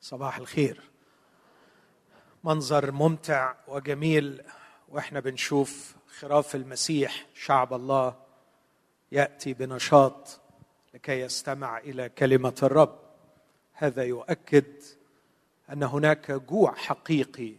صباح 0.00 0.38
الخير. 0.38 0.80
منظر 2.44 2.90
ممتع 2.90 3.54
وجميل 3.68 4.42
وإحنا 4.88 5.20
بنشوف 5.20 5.96
خراف 6.18 6.54
المسيح 6.54 7.26
شعب 7.34 7.74
الله 7.74 8.16
يأتي 9.12 9.52
بنشاط 9.52 10.40
لكي 10.94 11.20
يستمع 11.20 11.78
إلى 11.78 12.08
كلمة 12.08 12.54
الرب. 12.62 12.98
هذا 13.72 14.02
يؤكد 14.04 14.82
أن 15.72 15.82
هناك 15.82 16.30
جوع 16.30 16.74
حقيقي 16.74 17.54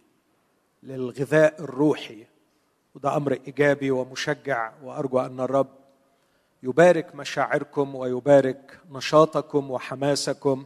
للغذاء 0.83 1.61
الروحي 1.61 2.25
وده 2.95 3.17
أمر 3.17 3.33
إيجابي 3.33 3.91
ومشجع 3.91 4.73
وأرجو 4.83 5.19
أن 5.19 5.39
الرب 5.39 5.79
يبارك 6.63 7.15
مشاعركم 7.15 7.95
ويبارك 7.95 8.79
نشاطكم 8.91 9.71
وحماسكم 9.71 10.65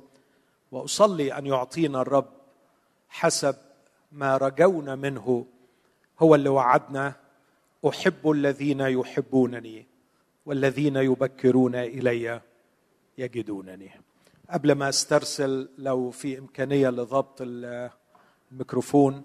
وأصلي 0.73 1.37
أن 1.37 1.45
يعطينا 1.45 2.01
الرب 2.01 2.29
حسب 3.09 3.55
ما 4.11 4.37
رجونا 4.37 4.95
منه. 4.95 5.45
هو 6.19 6.35
اللي 6.35 6.49
وعدنا 6.49 7.13
أحب 7.87 8.31
الذين 8.31 8.79
يحبونني 8.79 9.85
والذين 10.45 10.95
يبكرون 10.95 11.75
إلي 11.75 12.41
يجدونني. 13.17 13.91
قبل 14.49 14.71
ما 14.71 14.89
أسترسل 14.89 15.69
لو 15.77 16.11
في 16.11 16.39
إمكانية 16.39 16.89
لضبط 16.89 17.37
الميكروفون 17.41 19.21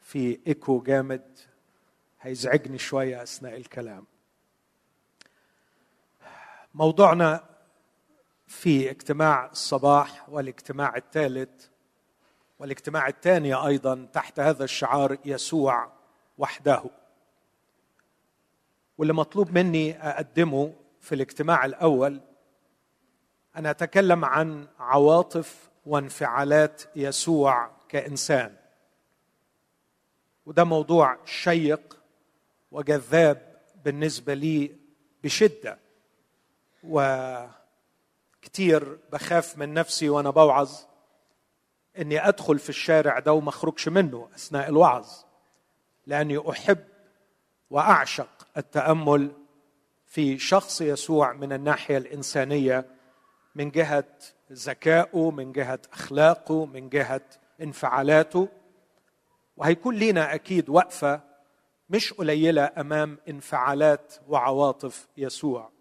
في 0.00 0.40
إيكو 0.46 0.80
جامد 0.80 1.38
هيزعجني 2.20 2.78
شوية 2.78 3.22
أثناء 3.22 3.56
الكلام. 3.56 4.04
موضوعنا 6.74 7.44
في 8.48 8.90
اجتماع 8.90 9.46
الصباح 9.50 10.28
والاجتماع 10.28 10.96
الثالث 10.96 11.66
والاجتماع 12.58 13.08
الثاني 13.08 13.54
أيضا 13.54 14.08
تحت 14.12 14.40
هذا 14.40 14.64
الشعار 14.64 15.18
يسوع 15.24 15.92
وحده. 16.38 16.82
واللي 18.98 19.12
مطلوب 19.12 19.58
مني 19.58 20.08
أقدمه 20.08 20.74
في 21.00 21.14
الاجتماع 21.14 21.64
الأول 21.64 22.20
أن 23.56 23.66
أتكلم 23.66 24.24
عن 24.24 24.66
عواطف 24.78 25.70
وانفعالات 25.86 26.82
يسوع 26.96 27.70
كإنسان. 27.88 28.56
وده 30.46 30.64
موضوع 30.64 31.18
شيق 31.24 31.98
وجذاب 32.72 33.56
بالنسبة 33.84 34.34
لي 34.34 34.76
بشدة. 35.24 35.78
وكتير 38.48 38.98
بخاف 39.12 39.58
من 39.58 39.74
نفسي 39.74 40.08
وأنا 40.08 40.30
بوعظ 40.30 40.70
إني 41.98 42.28
أدخل 42.28 42.58
في 42.58 42.68
الشارع 42.68 43.18
ده 43.18 43.32
وما 43.32 43.48
أخرجش 43.48 43.88
منه 43.88 44.28
أثناء 44.34 44.68
الوعظ 44.68 45.08
لأني 46.06 46.50
أحب 46.50 46.78
وأعشق 47.70 48.46
التأمل 48.56 49.32
في 50.06 50.38
شخص 50.38 50.80
يسوع 50.80 51.32
من 51.32 51.52
الناحية 51.52 51.96
الإنسانية 51.98 52.86
من 53.54 53.70
جهة 53.70 54.04
ذكائه 54.52 55.30
من 55.30 55.52
جهة 55.52 55.80
أخلاقه 55.92 56.66
من 56.66 56.88
جهة 56.88 57.24
انفعالاته. 57.62 58.48
وهيكون 59.56 59.94
لينا 59.94 60.34
أكيد 60.34 60.68
وقفة 60.68 61.20
مش 61.90 62.12
قليلة 62.12 62.70
أمام 62.78 63.18
انفعالات 63.28 64.14
وعواطف 64.28 65.08
يسوع. 65.16 65.77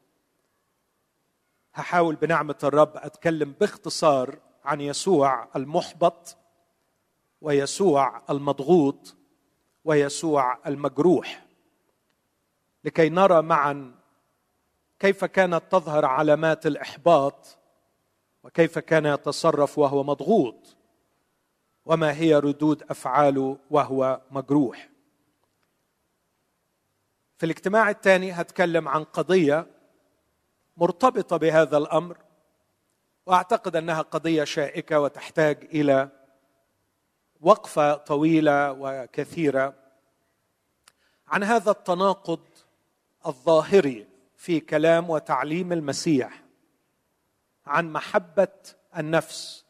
هحاول 1.77 2.15
بنعمة 2.15 2.55
الرب 2.63 2.91
أتكلم 2.95 3.51
باختصار 3.59 4.39
عن 4.65 4.81
يسوع 4.81 5.47
المحبط 5.55 6.37
ويسوع 7.41 8.21
المضغوط 8.29 9.15
ويسوع 9.85 10.57
المجروح. 10.67 11.45
لكي 12.83 13.09
نرى 13.09 13.41
معا 13.41 13.95
كيف 14.99 15.25
كانت 15.25 15.63
تظهر 15.71 16.05
علامات 16.05 16.67
الإحباط 16.67 17.57
وكيف 18.43 18.79
كان 18.79 19.05
يتصرف 19.05 19.77
وهو 19.77 20.03
مضغوط 20.03 20.77
وما 21.85 22.13
هي 22.13 22.35
ردود 22.35 22.83
أفعاله 22.89 23.57
وهو 23.71 24.21
مجروح. 24.31 24.89
في 27.37 27.45
الاجتماع 27.45 27.89
الثاني 27.89 28.31
هتكلم 28.31 28.87
عن 28.87 29.03
قضية 29.03 29.76
مرتبطة 30.77 31.37
بهذا 31.37 31.77
الأمر 31.77 32.17
وأعتقد 33.25 33.75
أنها 33.75 34.01
قضية 34.01 34.43
شائكة 34.43 34.99
وتحتاج 34.99 35.63
إلى 35.63 36.09
وقفة 37.41 37.93
طويلة 37.93 38.71
وكثيرة 38.71 39.73
عن 41.27 41.43
هذا 41.43 41.71
التناقض 41.71 42.39
الظاهري 43.25 44.07
في 44.35 44.59
كلام 44.59 45.09
وتعليم 45.09 45.73
المسيح 45.73 46.43
عن 47.65 47.91
محبة 47.91 48.47
النفس 48.97 49.65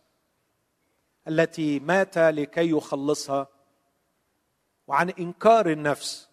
التي 1.27 1.79
مات 1.79 2.17
لكي 2.17 2.69
يخلصها 2.71 3.47
وعن 4.87 5.09
إنكار 5.09 5.71
النفس 5.71 6.29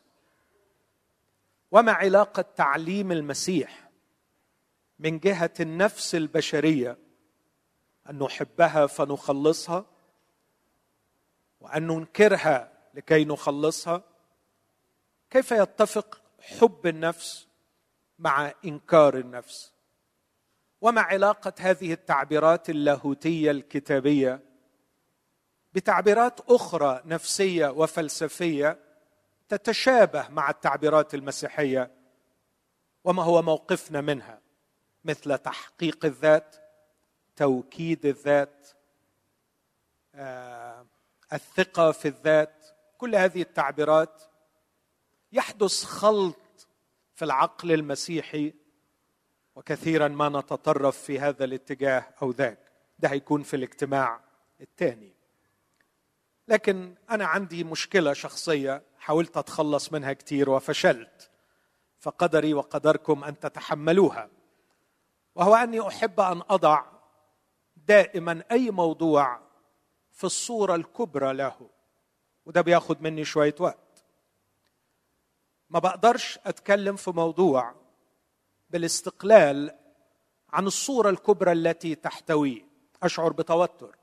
وما 1.70 1.92
علاقة 1.92 2.44
تعليم 2.56 3.12
المسيح 3.12 3.83
من 4.98 5.18
جهة 5.18 5.50
النفس 5.60 6.14
البشرية 6.14 6.98
أن 8.10 8.18
نحبها 8.18 8.86
فنخلصها 8.86 9.86
وأن 11.60 11.86
ننكرها 11.86 12.72
لكي 12.94 13.24
نخلصها. 13.24 14.02
كيف 15.30 15.50
يتفق 15.50 16.22
حب 16.40 16.86
النفس 16.86 17.48
مع 18.18 18.52
إنكار 18.64 19.18
النفس؟ 19.18 19.72
وما 20.80 21.00
علاقة 21.00 21.52
هذه 21.60 21.92
التعبيرات 21.92 22.70
اللاهوتية 22.70 23.50
الكتابية 23.50 24.40
بتعبيرات 25.74 26.40
أخرى 26.50 27.02
نفسية 27.04 27.68
وفلسفية 27.68 28.78
تتشابه 29.48 30.28
مع 30.28 30.50
التعبيرات 30.50 31.14
المسيحية 31.14 31.90
وما 33.04 33.22
هو 33.22 33.42
موقفنا 33.42 34.00
منها؟ 34.00 34.43
مثل 35.04 35.38
تحقيق 35.38 36.04
الذات 36.04 36.56
توكيد 37.36 38.06
الذات 38.06 38.68
آه، 40.14 40.86
الثقة 41.32 41.92
في 41.92 42.08
الذات 42.08 42.66
كل 42.98 43.14
هذه 43.14 43.42
التعبيرات 43.42 44.22
يحدث 45.32 45.84
خلط 45.84 46.66
في 47.14 47.24
العقل 47.24 47.72
المسيحي 47.72 48.54
وكثيرا 49.56 50.08
ما 50.08 50.28
نتطرف 50.28 50.98
في 50.98 51.20
هذا 51.20 51.44
الاتجاه 51.44 52.06
أو 52.22 52.30
ذاك. 52.30 52.58
ده 52.98 53.08
هيكون 53.08 53.42
في 53.42 53.56
الاجتماع 53.56 54.20
الثاني. 54.60 55.12
لكن 56.48 56.94
أنا 57.10 57.26
عندي 57.26 57.64
مشكلة 57.64 58.12
شخصية 58.12 58.82
حاولت 58.98 59.36
أتخلص 59.36 59.92
منها 59.92 60.12
كثير 60.12 60.50
وفشلت 60.50 61.30
فقدري 62.00 62.54
وقدركم 62.54 63.24
أن 63.24 63.40
تتحملوها. 63.40 64.28
وهو 65.34 65.54
أني 65.54 65.88
أحب 65.88 66.20
أن 66.20 66.42
أضع 66.50 66.84
دائما 67.76 68.44
أي 68.50 68.70
موضوع 68.70 69.40
في 70.12 70.24
الصورة 70.24 70.74
الكبرى 70.74 71.32
له. 71.32 71.70
وده 72.46 72.60
بياخد 72.60 73.02
مني 73.02 73.24
شوية 73.24 73.54
وقت. 73.60 74.04
ما 75.70 75.78
بقدرش 75.78 76.38
أتكلم 76.44 76.96
في 76.96 77.10
موضوع 77.10 77.74
بالاستقلال 78.70 79.78
عن 80.50 80.66
الصورة 80.66 81.10
الكبرى 81.10 81.52
التي 81.52 81.94
تحتويه 81.94 82.66
أشعر 83.02 83.32
بتوتر. 83.32 83.96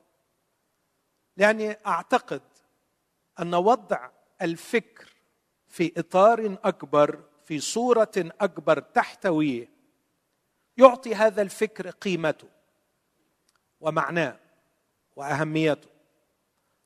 لأني 1.37 1.77
أعتقد 1.87 2.41
أن 3.39 3.55
وضع 3.55 4.09
الفكر 4.41 5.13
في 5.67 5.93
إطار 5.97 6.57
أكبر 6.63 7.23
في 7.45 7.59
صورة 7.59 8.11
أكبر 8.17 8.79
تحتويه 8.79 9.69
يعطي 10.81 11.15
هذا 11.15 11.41
الفكر 11.41 11.89
قيمته 11.89 12.47
ومعناه 13.79 14.37
وأهميته. 15.15 15.89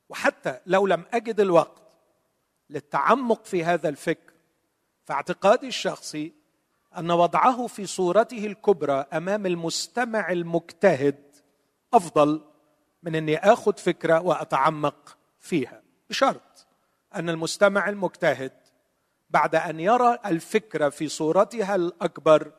وحتى 0.09 0.59
لو 0.65 0.87
لم 0.87 1.05
أجد 1.13 1.39
الوقت 1.39 1.81
للتعمق 2.69 3.45
في 3.45 3.63
هذا 3.63 3.89
الفكر 3.89 4.33
فاعتقادي 5.05 5.67
الشخصي 5.67 6.33
أن 6.97 7.11
وضعه 7.11 7.67
في 7.67 7.85
صورته 7.85 8.45
الكبرى 8.45 9.05
أمام 9.13 9.45
المستمع 9.45 10.31
المجتهد 10.31 11.35
أفضل 11.93 12.41
من 13.03 13.15
أني 13.15 13.37
آخذ 13.37 13.77
فكرة 13.77 14.21
وأتعمق 14.21 15.17
فيها. 15.39 15.81
بشرط 16.09 16.67
أن 17.15 17.29
المستمع 17.29 17.89
المجتهد 17.89 18.51
بعد 19.29 19.55
أن 19.55 19.79
يرى 19.79 20.17
الفكرة 20.25 20.89
في 20.89 21.07
صورتها 21.07 21.75
الأكبر 21.75 22.51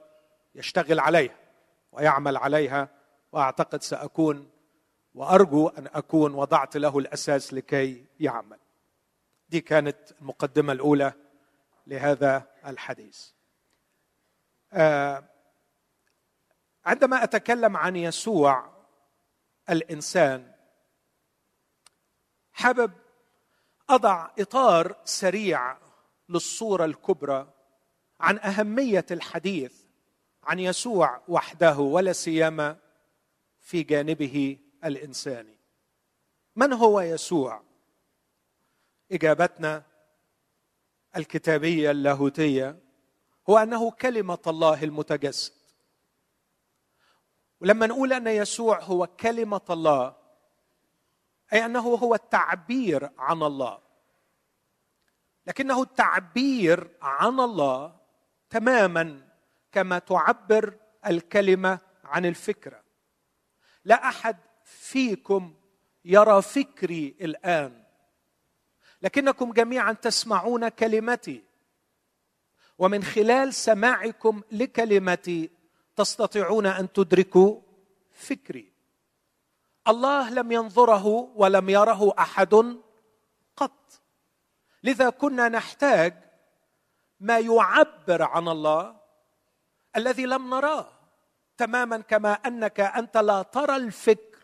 يشتغل 0.56 1.00
عليها 1.00 1.36
ويعمل 1.92 2.36
عليها 2.36 2.88
وأعتقد 3.32 3.82
سأكون 3.82 4.50
وأرجو 5.14 5.68
أن 5.68 5.86
أكون 5.86 6.34
وضعت 6.34 6.76
له 6.76 6.98
الأساس 6.98 7.54
لكي 7.54 8.06
يعمل. 8.20 8.58
دي 9.48 9.60
كانت 9.60 10.12
المقدمة 10.20 10.72
الأولى 10.72 11.12
لهذا 11.86 12.46
الحديث. 12.66 13.30
آه، 14.72 15.24
عندما 16.86 17.24
أتكلم 17.24 17.76
عن 17.76 17.96
يسوع 17.96 18.70
الإنسان 19.70 20.52
حابب 22.52 22.92
أضع 23.90 24.30
إطار 24.38 24.96
سريع 25.04 25.76
للصورة 26.28 26.84
الكبرى 26.84 27.52
عن 28.20 28.38
أهمية 28.38 29.06
الحديث 29.10 29.85
عن 30.46 30.58
يسوع 30.58 31.22
وحده 31.28 31.78
ولا 31.78 32.12
سيما 32.12 32.76
في 33.60 33.82
جانبه 33.82 34.58
الإنساني. 34.84 35.58
من 36.56 36.72
هو 36.72 37.00
يسوع؟ 37.00 37.62
إجابتنا 39.12 39.82
الكتابية 41.16 41.90
اللاهوتية 41.90 42.78
هو 43.50 43.58
أنه 43.58 43.90
كلمة 43.90 44.38
الله 44.46 44.84
المتجسد. 44.84 45.52
ولما 47.60 47.86
نقول 47.86 48.12
أن 48.12 48.26
يسوع 48.26 48.82
هو 48.82 49.06
كلمة 49.06 49.64
الله 49.70 50.16
أي 51.52 51.64
أنه 51.64 51.94
هو 51.94 52.14
التعبير 52.14 53.10
عن 53.18 53.42
الله. 53.42 53.78
لكنه 55.46 55.82
التعبير 55.82 56.90
عن 57.02 57.40
الله 57.40 57.96
تماما 58.50 59.25
كما 59.76 59.98
تعبر 59.98 60.74
الكلمة 61.06 61.78
عن 62.04 62.26
الفكرة. 62.26 62.82
لا 63.84 64.08
أحد 64.08 64.36
فيكم 64.64 65.54
يرى 66.04 66.42
فكري 66.42 67.16
الآن 67.20 67.82
لكنكم 69.02 69.52
جميعا 69.52 69.92
تسمعون 69.92 70.68
كلمتي. 70.68 71.44
ومن 72.78 73.04
خلال 73.04 73.54
سماعكم 73.54 74.42
لكلمتي 74.52 75.50
تستطيعون 75.96 76.66
أن 76.66 76.92
تدركوا 76.92 77.60
فكري. 78.12 78.72
الله 79.88 80.30
لم 80.30 80.52
ينظره 80.52 81.06
ولم 81.34 81.70
يره 81.70 82.14
أحد 82.18 82.78
قط. 83.56 84.00
لذا 84.84 85.10
كنا 85.10 85.48
نحتاج 85.48 86.14
ما 87.20 87.38
يعبر 87.38 88.22
عن 88.22 88.48
الله 88.48 89.05
الذي 89.96 90.26
لم 90.26 90.50
نراه 90.54 90.88
تماما 91.56 91.98
كما 91.98 92.32
أنك 92.32 92.80
أنت 92.80 93.16
لا 93.16 93.42
ترى 93.42 93.76
الفكر. 93.76 94.38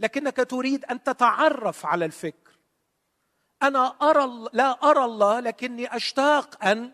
لكنك 0.00 0.36
تريد 0.36 0.84
أن 0.84 1.02
تتعرف 1.02 1.86
على 1.86 2.04
الفكر. 2.04 2.50
أنا 3.62 3.86
أرى 4.02 4.48
لا 4.52 4.90
أرى 4.90 5.04
الله 5.04 5.40
لكني 5.40 5.96
أشتاق 5.96 6.64
أن 6.64 6.92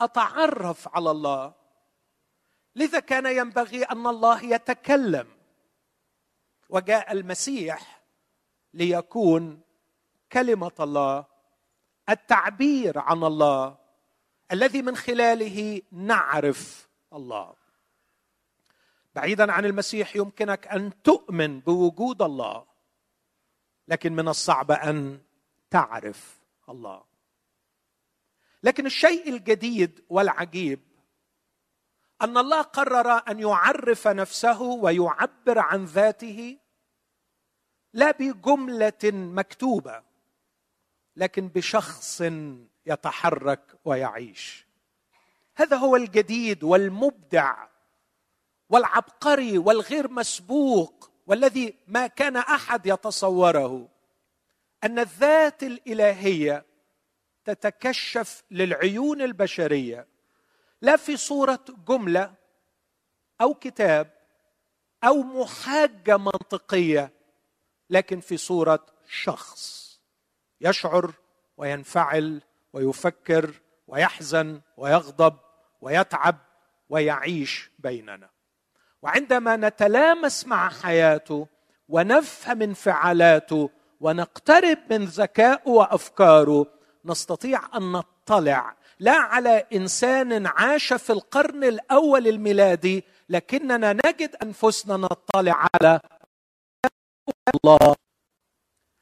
أتعرف 0.00 0.88
على 0.96 1.10
الله. 1.10 1.54
لذا 2.76 3.00
كان 3.00 3.26
ينبغي 3.26 3.84
أن 3.84 4.06
الله 4.06 4.44
يتكلم. 4.44 5.26
وجاء 6.68 7.12
المسيح 7.12 8.02
ليكون 8.74 9.60
كلمة 10.32 10.72
الله 10.80 11.24
التعبير 12.08 12.98
عن 12.98 13.24
الله. 13.24 13.87
الذي 14.52 14.82
من 14.82 14.96
خلاله 14.96 15.82
نعرف 15.92 16.88
الله. 17.12 17.54
بعيدا 19.14 19.52
عن 19.52 19.64
المسيح 19.64 20.16
يمكنك 20.16 20.66
أن 20.66 21.02
تؤمن 21.02 21.60
بوجود 21.60 22.22
الله 22.22 22.66
لكن 23.88 24.12
من 24.12 24.28
الصعب 24.28 24.70
أن 24.70 25.20
تعرف 25.70 26.40
الله. 26.68 27.04
لكن 28.62 28.86
الشيء 28.86 29.28
الجديد 29.28 30.04
والعجيب 30.08 30.80
أن 32.22 32.38
الله 32.38 32.62
قرر 32.62 33.22
أن 33.28 33.40
يعرف 33.40 34.08
نفسه 34.08 34.62
ويعبر 34.62 35.58
عن 35.58 35.84
ذاته 35.84 36.58
لا 37.92 38.10
بجملة 38.10 39.04
مكتوبة 39.12 40.02
لكن 41.16 41.48
بشخص 41.48 42.22
يتحرك 42.88 43.60
ويعيش. 43.84 44.66
هذا 45.56 45.76
هو 45.76 45.96
الجديد 45.96 46.64
والمبدع 46.64 47.66
والعبقري 48.68 49.58
والغير 49.58 50.10
مسبوق 50.10 51.10
والذي 51.26 51.74
ما 51.86 52.06
كان 52.06 52.36
أحد 52.36 52.86
يتصوره. 52.86 53.88
أن 54.84 54.98
الذات 54.98 55.62
الإلهية 55.62 56.64
تتكشف 57.44 58.42
للعيون 58.50 59.22
البشرية 59.22 60.06
لا 60.82 60.96
في 60.96 61.16
صورة 61.16 61.64
جملة 61.88 62.34
أو 63.40 63.54
كتاب 63.54 64.10
أو 65.04 65.22
محاجة 65.22 66.16
منطقية 66.16 67.12
لكن 67.90 68.20
في 68.20 68.36
صورة 68.36 68.86
شخص 69.08 69.88
يشعر 70.60 71.12
وينفعل 71.56 72.42
ويفكر 72.78 73.50
ويحزن 73.86 74.60
ويغضب 74.76 75.36
ويتعب 75.80 76.36
ويعيش 76.88 77.70
بيننا. 77.78 78.30
وعندما 79.02 79.56
نتلامس 79.56 80.46
مع 80.46 80.68
حياته 80.68 81.46
ونفهم 81.88 82.62
انفعالاته 82.62 83.70
ونقترب 84.00 84.78
من 84.90 85.04
ذكائه 85.04 85.68
وأفكاره 85.68 86.66
نستطيع 87.04 87.60
أن 87.76 87.92
نطلع 87.92 88.76
لا 89.00 89.12
على 89.16 89.66
إنسان 89.72 90.46
عاش 90.46 90.92
في 90.92 91.10
القرن 91.10 91.64
الأول 91.64 92.28
الميلادي 92.28 93.04
لكننا 93.28 93.92
نجد 93.92 94.36
أنفسنا 94.42 94.96
نطلع 94.96 95.68
على 95.74 96.00
الله 97.64 97.94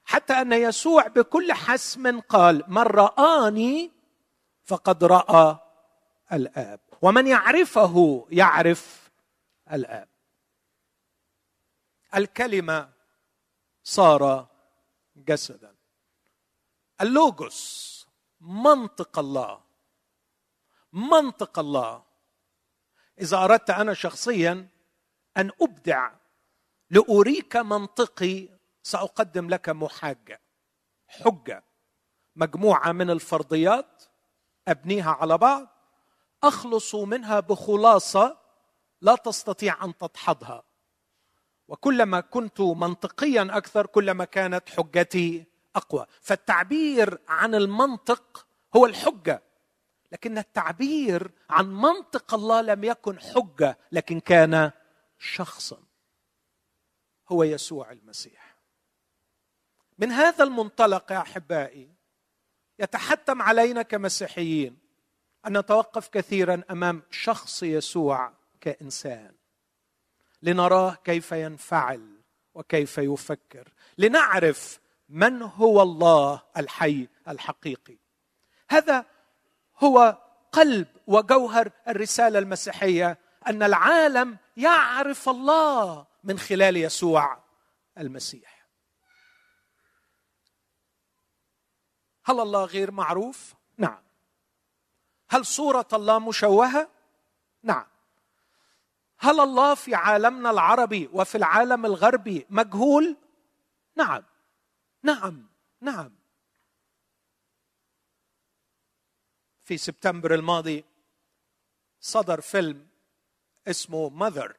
حتى 0.06 0.32
أن 0.32 0.53
يسوع 0.53 1.06
بكل 1.06 1.53
حسم 1.53 2.20
قال 2.20 2.64
من 2.69 2.82
رآني 2.82 3.93
فقد 4.64 5.05
رأى 5.05 5.58
الآب. 6.32 6.81
ومن 7.03 7.26
يعرفه 7.26 8.26
يعرف 8.31 9.11
الآب. 9.73 10.08
الكلمة 12.14 12.93
صار 13.82 14.47
جسدا. 15.17 15.75
اللوجوس 17.01 18.06
منطق 18.41 19.19
الله. 19.19 19.60
منطق 20.93 21.58
الله. 21.58 22.03
إذا 23.20 23.36
أردت 23.44 23.70
أنا 23.70 23.94
شخصيا 23.94 24.69
أن 25.36 25.51
أبدع 25.63 26.13
لأريك 26.91 27.56
منطقي 27.56 28.56
سأقدم 28.86 29.48
لك 29.48 29.69
محاجة 29.69 30.40
حجة 31.08 31.64
مجموعة 32.36 32.93
من 32.93 33.10
الفرضيات 33.10 34.05
أبنيها 34.69 35.10
على 35.10 35.38
بعض 35.38 35.69
أخلص 36.43 36.94
منها 36.94 37.40
بخلاصة 37.40 38.38
لا 39.00 39.14
تستطيع 39.14 39.84
أن 39.84 39.96
تدحضها 39.96 40.62
وكلما 41.69 42.20
كنت 42.20 42.60
منطقيا 42.60 43.48
أكثر 43.50 43.86
كلما 43.86 44.24
كانت 44.24 44.69
حجتي 44.69 45.44
أقوى. 45.76 46.06
فالتعبير 46.20 47.19
عن 47.28 47.55
المنطق 47.55 48.46
هو 48.76 48.86
الحجة 48.86 49.43
لكن 50.12 50.38
التعبير 50.38 51.31
عن 51.50 51.74
منطق 51.74 52.34
الله 52.34 52.60
لم 52.60 52.84
يكن 52.84 53.20
حجة 53.20 53.78
لكن 53.93 54.20
كان 54.20 54.70
شخصا. 55.19 55.78
هو 57.28 57.43
يسوع 57.43 57.93
المسيح. 57.93 58.45
من 59.98 60.12
هذا 60.12 60.44
المنطلق 60.44 61.12
يا 61.12 61.19
أحبائي 61.19 61.91
يتحتم 62.79 63.43
علينا 63.43 63.82
كمسيحيين 63.82 64.79
أن 65.46 65.58
نتوقف 65.58 66.08
كثيرا 66.08 66.62
أمام 66.70 67.03
شخص 67.10 67.62
يسوع 67.62 68.32
كإنسان 68.60 69.34
لنراه 70.43 70.94
كيف 71.05 71.32
ينفعل 71.32 72.17
وكيف 72.55 72.98
يفكر 72.98 73.72
لنعرف 73.98 74.81
من 75.08 75.43
هو 75.43 75.82
الله 75.82 76.43
الحي 76.56 77.08
الحقيقي. 77.29 77.98
هذا 78.70 79.05
هو 79.79 80.19
قلب 80.53 80.86
وجوهر 81.06 81.70
الرسالة 81.88 82.38
المسيحية 82.38 83.19
أن 83.46 83.62
العالم 83.62 84.36
يعرف 84.56 85.29
الله 85.29 86.06
من 86.24 86.38
خلال 86.38 86.76
يسوع 86.76 87.38
المسيح. 87.98 88.56
هل 92.27 92.41
الله 92.41 92.65
غير 92.65 92.91
معروف؟ 92.91 93.55
نعم. 93.79 94.03
هل 95.29 95.47
صورة 95.47 95.89
الله 95.93 96.19
مشوهة؟ 96.19 96.91
نعم. 97.63 97.87
هل 99.19 99.41
الله 99.41 99.75
في 99.75 99.95
عالمنا 99.95 100.51
العربي 100.51 101.11
وفي 101.13 101.35
العالم 101.35 101.87
الغربي 101.87 102.47
مجهول؟ 102.51 103.17
نعم. 103.97 104.23
نعم. 105.03 105.47
نعم. 105.81 106.13
في 109.65 109.79
سبتمبر 109.79 110.35
الماضي 110.35 110.85
صدر 112.01 112.41
فيلم 112.41 112.89
اسمه 113.69 114.09
ماذر 114.09 114.56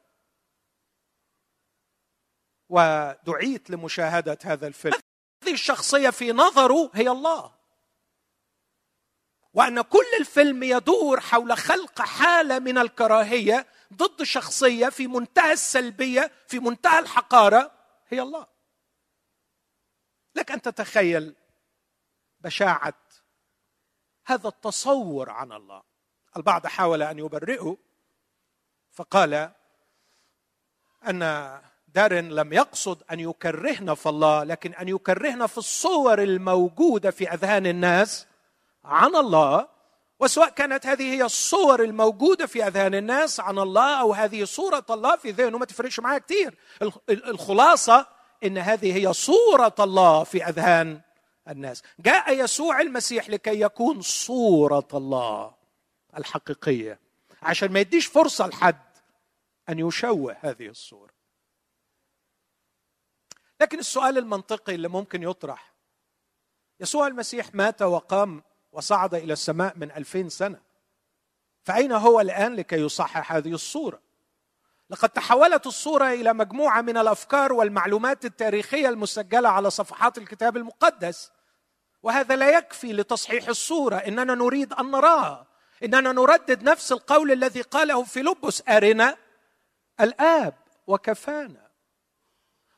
ودعيت 2.70 3.70
لمشاهدة 3.70 4.38
هذا 4.44 4.68
الفيلم. 4.68 5.00
هذه 5.44 5.54
الشخصية 5.54 6.10
في 6.10 6.32
نظره 6.32 6.92
هي 6.94 7.10
الله. 7.10 7.57
وأن 9.58 9.82
كل 9.82 10.06
الفيلم 10.20 10.64
يدور 10.64 11.20
حول 11.20 11.58
خلق 11.58 12.02
حالة 12.02 12.60
من 12.60 12.78
الكراهية 12.78 13.68
ضد 13.94 14.24
شخصية 14.24 14.90
في 14.90 15.08
منتهى 15.08 15.54
السلبية 15.54 16.32
في 16.48 16.60
منتهى 16.60 17.00
الحقارة 17.00 17.72
هي 18.10 18.22
الله. 18.22 18.48
لك 20.36 20.52
أن 20.52 20.62
تتخيل 20.62 21.36
بشاعة 22.40 22.94
هذا 24.26 24.48
التصور 24.48 25.30
عن 25.30 25.52
الله. 25.52 25.84
البعض 26.38 26.68
حاول 26.68 27.02
أن 27.04 27.20
يبرئه 27.20 27.78
فقال 28.92 29.52
أن 31.08 31.22
دارن 31.88 32.30
لم 32.30 32.54
يقصد 32.54 33.04
أن 33.12 33.20
يكرهنا 33.20 33.96
في 33.96 34.10
الله 34.10 34.44
لكن 34.44 34.74
أن 34.74 34.90
يكرهنا 34.90 35.48
في 35.48 35.58
الصور 35.58 36.24
الموجودة 36.24 37.12
في 37.12 37.34
أذهان 37.34 37.68
الناس. 37.68 38.28
عن 38.88 39.16
الله 39.16 39.68
وسواء 40.20 40.50
كانت 40.50 40.86
هذه 40.86 41.14
هي 41.14 41.24
الصور 41.24 41.84
الموجودة 41.84 42.46
في 42.46 42.68
أذهان 42.68 42.96
الناس 42.96 43.40
عن 43.40 43.60
الله 43.60 44.02
أو 44.02 44.14
هذه 44.14 44.44
صورة 44.44 44.86
الله 44.90 45.16
في 45.16 45.32
ذهنه 45.32 45.58
ما 45.58 45.66
تفرقش 45.66 46.00
معايا 46.00 46.20
كثير 46.20 46.58
الخلاصة 47.10 48.08
إن 48.44 48.58
هذه 48.58 48.96
هي 48.96 49.14
صورة 49.14 49.76
الله 49.80 50.24
في 50.24 50.44
أذهان 50.44 51.02
الناس. 51.48 51.84
جاء 52.00 52.44
يسوع 52.44 52.82
المسيح 52.82 53.30
لكي 53.30 53.62
يكون 53.62 54.02
صورة 54.02 54.88
الله 54.94 55.56
الحقيقية 56.18 57.00
عشان 57.42 57.72
ما 57.72 57.80
يديش 57.80 58.06
فرصة 58.06 58.48
لحد 58.48 58.88
أن 59.70 59.80
يشوه 59.80 60.38
هذه 60.42 60.68
الصورة. 60.68 61.14
لكن 63.62 63.80
السؤال 63.80 64.18
المنطقي 64.18 64.76
اللي 64.76 64.88
ممكن 64.88 65.24
يطرح 65.24 65.74
يسوع 66.80 67.08
المسيح 67.08 67.56
مات 67.56 67.82
وقام 67.82 68.44
وصعد 68.78 69.16
إلى 69.16 69.34
السماء 69.34 69.74
من 69.76 69.92
ألفين 69.92 70.30
سنة. 70.30 70.60
فأين 71.64 71.92
هو 71.92 72.22
الآن 72.22 72.56
لكي 72.56 72.76
يصحح 72.76 73.34
هذه 73.34 73.54
الصورة؟ 73.54 74.00
لقد 74.90 75.10
تحولت 75.10 75.68
الصورة 75.68 76.06
إلى 76.06 76.34
مجموعة 76.34 76.82
من 76.82 76.98
الأفكار 76.98 77.54
والمعلومات 77.54 78.26
التاريخية 78.26 78.90
المسجلة 78.90 79.50
على 79.50 79.70
صفحات 79.70 80.18
الكتاب 80.18 80.58
المقدس. 80.58 81.32
وهذا 82.04 82.36
لا 82.36 82.58
يكفي 82.58 82.94
لتصحيح 82.94 83.48
الصورة 83.48 83.96
إننا 83.96 84.36
نريد 84.36 84.74
أن 84.74 84.92
نراها. 84.92 85.48
إننا 85.84 86.12
نردد 86.12 86.64
نفس 86.64 86.92
القول 86.92 87.32
الذي 87.32 87.62
قاله 87.62 88.04
فيلبس 88.04 88.64
أرنا 88.70 89.18
الآب 90.00 90.54
وكفانا. 90.88 91.68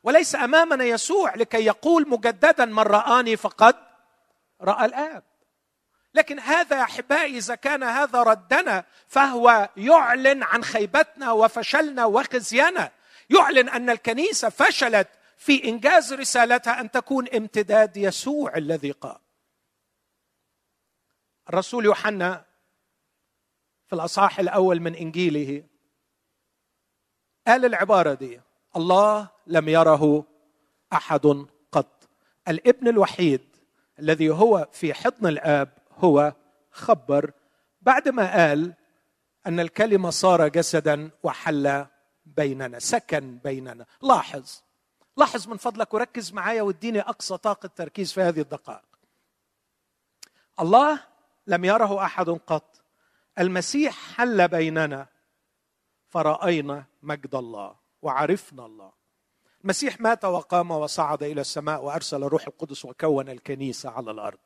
وليس 0.03 0.35
أمامنا 0.35 0.83
يسوع 0.83 1.35
لكي 1.35 1.65
يقول 1.65 2.09
مجددا 2.09 2.65
من 2.65 2.83
رآني 2.83 3.37
فقد 3.37 3.75
رأى 4.61 4.85
الآب. 4.85 5.28
لكن 6.13 6.39
هذا 6.39 6.77
يا 6.77 6.83
أحبائي 6.83 7.37
إذا 7.37 7.55
كان 7.55 7.83
هذا 7.83 8.23
ردنا 8.23 8.85
فهو 9.07 9.69
يعلن 9.77 10.43
عن 10.43 10.63
خيبتنا 10.63 11.31
وفشلنا 11.31 12.05
وخزينا 12.05 12.91
يعلن 13.29 13.69
أن 13.69 13.89
الكنيسة 13.89 14.49
فشلت 14.49 15.07
في 15.37 15.63
إنجاز 15.63 16.13
رسالتها 16.13 16.81
أن 16.81 16.91
تكون 16.91 17.27
امتداد 17.27 17.97
يسوع 17.97 18.57
الذي 18.57 18.91
قام. 18.91 19.17
الرسول 21.49 21.85
يوحنا 21.85 22.45
في 23.87 23.95
الأصحاح 23.95 24.39
الأول 24.39 24.79
من 24.79 24.95
إنجيله 24.95 25.63
قال 27.47 27.65
العبارة 27.65 28.13
دي 28.13 28.41
الله 28.75 29.29
لم 29.47 29.69
يره 29.69 30.25
أحد 30.93 31.45
قط. 31.71 32.09
الابن 32.47 32.87
الوحيد 32.87 33.41
الذي 33.99 34.29
هو 34.29 34.67
في 34.71 34.93
حضن 34.93 35.27
الآب 35.27 35.78
هو 35.99 36.33
خبر 36.71 37.31
بعد 37.81 38.09
ما 38.09 38.33
قال 38.33 38.73
أن 39.47 39.59
الكلمة 39.59 40.09
صار 40.09 40.47
جسدا 40.47 41.11
وحل 41.23 41.85
بيننا 42.25 42.79
سكن 42.79 43.37
بيننا. 43.37 43.85
لاحظ 44.01 44.61
لاحظ 45.17 45.47
من 45.47 45.57
فضلك 45.57 45.93
وركز 45.93 46.33
معايا 46.33 46.61
واديني 46.61 46.99
أقصى 46.99 47.37
طاقة 47.37 47.67
تركيز 47.67 48.13
في 48.13 48.21
هذه 48.21 48.39
الدقائق. 48.39 48.85
الله 50.59 51.03
لم 51.47 51.65
يره 51.65 52.05
أحد 52.05 52.29
قط. 52.29 52.81
المسيح 53.39 54.15
حل 54.15 54.47
بيننا. 54.47 55.07
فرأينا 56.07 56.85
مجد 57.03 57.35
الله 57.35 57.75
وعرفنا 58.01 58.65
الله. 58.65 58.91
المسيح 59.63 60.01
مات 60.01 60.25
وقام 60.25 60.71
وصعد 60.71 61.23
إلى 61.23 61.41
السماء 61.41 61.83
وأرسل 61.83 62.23
الروح 62.23 62.47
القدس 62.47 62.85
وكون 62.85 63.29
الكنيسة 63.29 63.89
على 63.89 64.11
الأرض. 64.11 64.39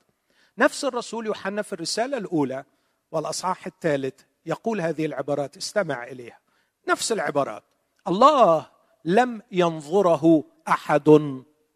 نفس 0.58 0.86
الرسول 0.86 1.26
يوحنا 1.26 1.62
في 1.62 1.74
الرسالة 1.74 2.18
الأولى 2.18 2.66
والأصحاح 3.12 3.66
الثالث 3.66 4.22
يقول 4.46 4.82
هذه 4.82 5.06
العبارات 5.06 5.58
استمع 5.58 6.04
إليها. 6.04 6.40
نفس 6.88 7.12
العبارات. 7.12 7.64
الله 8.08 8.70
لم 9.06 9.42
ينظره 9.52 10.44
أحد 10.68 11.10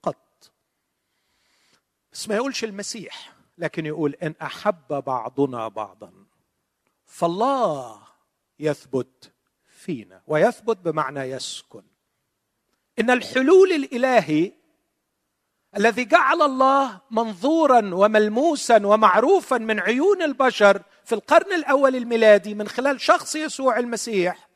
قط. 0.03 0.51
بس 2.12 2.29
ما 2.29 2.36
يقولش 2.36 2.63
المسيح 2.63 3.34
لكن 3.57 3.86
يقول 3.86 4.15
إن 4.24 4.36
أحب 4.41 4.88
بعضنا 4.88 5.67
بعضا. 5.67 6.13
فالله 7.05 8.01
يثبت 8.60 9.31
فينا 9.67 10.22
ويثبت 10.27 10.77
بمعنى 10.77 11.19
يسكن. 11.19 11.84
إن 13.00 13.10
الحلول 13.10 13.72
الإلهي 13.72 14.53
الذي 15.77 16.05
جعل 16.05 16.41
الله 16.41 17.01
منظورا 17.12 17.96
وملموسا 17.96 18.86
ومعروفا 18.86 19.57
من 19.57 19.79
عيون 19.79 20.22
البشر 20.22 20.84
في 21.05 21.15
القرن 21.15 21.53
الأول 21.53 21.96
الميلادي 21.96 22.55
من 22.55 22.67
خلال 22.67 23.01
شخص 23.01 23.36
يسوع 23.36 23.79
المسيح. 23.79 24.50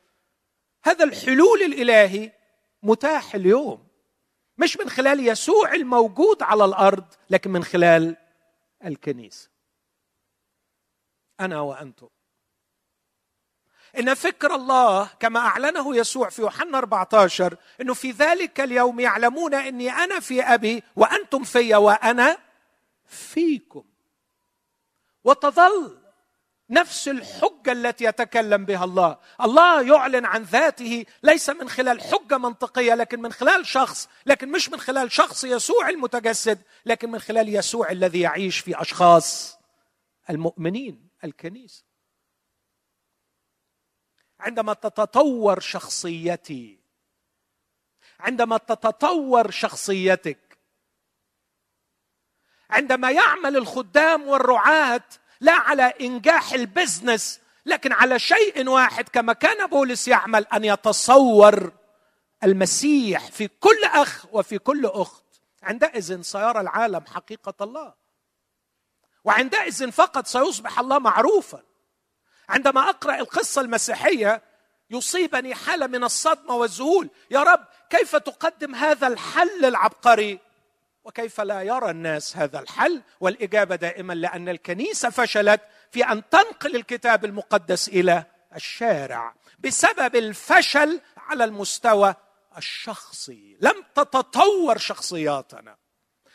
هذا 0.84 1.04
الحلول 1.04 1.62
الإلهي 1.62 2.32
متاح 2.82 3.34
اليوم. 3.34 3.88
مش 4.58 4.76
من 4.76 4.90
خلال 4.90 5.28
يسوع 5.28 5.74
الموجود 5.74 6.42
على 6.42 6.64
الأرض 6.64 7.04
لكن 7.30 7.50
من 7.50 7.64
خلال 7.64 8.16
الكنيسة. 8.84 9.50
أنا 11.40 11.60
وأنتم. 11.60 12.08
إن 13.98 14.14
فكر 14.14 14.54
الله 14.54 15.10
كما 15.20 15.40
أعلنه 15.40 15.96
يسوع 15.96 16.28
في 16.28 16.42
يوحنا 16.42 16.78
14 16.78 17.56
إنه 17.80 17.94
في 17.94 18.10
ذلك 18.10 18.60
اليوم 18.60 19.00
يعلمون 19.00 19.54
إني 19.54 19.90
أنا 19.90 20.20
في 20.20 20.42
أبي 20.42 20.82
وأنتم 20.96 21.44
في 21.44 21.74
وأنا 21.74 22.38
فيكم. 23.06 23.84
وتظل 25.24 25.98
نفس 26.70 27.08
الحجة 27.08 27.72
التي 27.72 28.04
يتكلم 28.04 28.64
بها 28.64 28.84
الله. 28.84 29.18
الله 29.40 29.82
يعلن 29.82 30.24
عن 30.24 30.42
ذاته 30.42 31.04
ليس 31.22 31.50
من 31.50 31.68
خلال 31.68 32.00
حجة 32.00 32.38
منطقية 32.38 32.94
لكن 32.94 33.22
من 33.22 33.32
خلال 33.32 33.66
شخص 33.66 34.08
لكن 34.26 34.52
مش 34.52 34.68
من 34.68 34.80
خلال 34.80 35.12
شخص 35.12 35.44
يسوع 35.44 35.88
المتجسد 35.88 36.58
لكن 36.86 37.10
من 37.10 37.18
خلال 37.18 37.54
يسوع 37.54 37.90
الذي 37.90 38.20
يعيش 38.20 38.58
في 38.58 38.82
أشخاص 38.82 39.58
المؤمنين 40.30 41.08
الكنيسة. 41.24 41.91
عندما 44.42 44.72
تتطور 44.72 45.60
شخصيتي. 45.60 46.78
عندما 48.20 48.58
تتطور 48.58 49.50
شخصيتك. 49.50 50.58
عندما 52.70 53.10
يعمل 53.10 53.56
الخدام 53.56 54.28
والرعاة 54.28 55.02
لا 55.40 55.52
على 55.52 55.82
إنجاح 55.82 56.52
البزنس 56.52 57.40
لكن 57.66 57.92
على 57.92 58.18
شيء 58.18 58.68
واحد 58.68 59.08
كما 59.08 59.32
كان 59.32 59.66
بولس 59.66 60.08
يعمل 60.08 60.46
أن 60.46 60.64
يتصور 60.64 61.72
المسيح 62.44 63.30
في 63.30 63.48
كل 63.48 63.84
أخ 63.84 64.26
وفي 64.32 64.58
كل 64.58 64.86
أخت. 64.86 65.24
عندئذ 65.62 66.22
سيرى 66.22 66.60
العالم 66.60 67.06
حقيقة 67.06 67.54
الله. 67.60 67.94
وعندئذ 69.24 69.92
فقط 69.92 70.26
سيصبح 70.26 70.78
الله 70.78 70.98
معروفا. 70.98 71.62
عندما 72.48 72.88
أقرأ 72.88 73.14
القصة 73.14 73.60
المسيحية 73.60 74.42
يصيبني 74.90 75.54
حالة 75.54 75.86
من 75.86 76.04
الصدمة 76.04 76.54
والذهول. 76.54 77.10
يا 77.30 77.42
رب 77.42 77.64
كيف 77.90 78.16
تقدم 78.16 78.74
هذا 78.74 79.06
الحل 79.06 79.64
العبقري؟ 79.64 80.38
وكيف 81.04 81.40
لا 81.40 81.62
يرى 81.62 81.90
الناس 81.90 82.36
هذا 82.36 82.60
الحل؟ 82.60 83.02
والإجابة 83.20 83.76
دائما 83.76 84.12
لأن 84.12 84.48
الكنيسة 84.48 85.10
فشلت 85.10 85.60
في 85.90 86.04
أن 86.04 86.28
تنقل 86.28 86.76
الكتاب 86.76 87.24
المقدس 87.24 87.88
إلى 87.88 88.24
الشارع 88.54 89.34
بسبب 89.58 90.16
الفشل 90.16 91.00
على 91.16 91.44
المستوى 91.44 92.14
الشخصي. 92.58 93.56
لم 93.60 93.84
تتطور 93.94 94.78
شخصياتنا. 94.78 95.76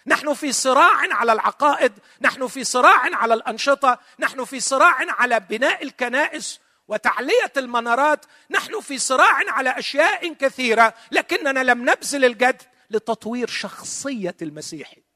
نحن 0.07 0.33
في 0.33 0.51
صراع 0.51 1.15
على 1.15 1.33
العقائد 1.33 1.91
نحن 2.21 2.47
في 2.47 2.63
صراع 2.63 3.15
على 3.15 3.33
الأنشطة 3.33 3.99
نحن 4.19 4.45
في 4.45 4.59
صراع 4.59 4.95
على 4.99 5.39
بناء 5.39 5.83
الكنائس 5.83 6.59
وتعلية 6.87 7.53
المنارات 7.57 8.25
نحن 8.49 8.79
في 8.79 8.97
صراع 8.97 9.39
على 9.47 9.69
أشياء 9.69 10.33
كثيرة 10.33 10.93
لكننا 11.11 11.63
لم 11.63 11.89
نبذل 11.89 12.25
الجد 12.25 12.61
لتطوير 12.89 13.47
شخصية 13.47 14.35
المسيحي. 14.41 15.06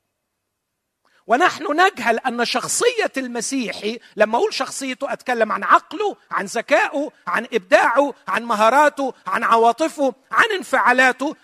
ونحن 1.31 1.81
نجهل 1.81 2.19
أن 2.19 2.45
شخصية 2.45 3.11
المسيحي 3.17 3.99
لما 4.15 4.37
أقول 4.37 4.53
شخصيته 4.53 5.13
أتكلم 5.13 5.51
عن 5.51 5.63
عقله 5.63 6.15
عن 6.31 6.45
ذكائه 6.45 7.11
عن 7.27 7.47
إبداعه 7.53 8.13
عن 8.27 8.43
مهاراته 8.43 9.13
عن 9.27 9.43
عواطفه 9.43 10.15
عن 10.31 10.51
انفعالاته 10.51 11.35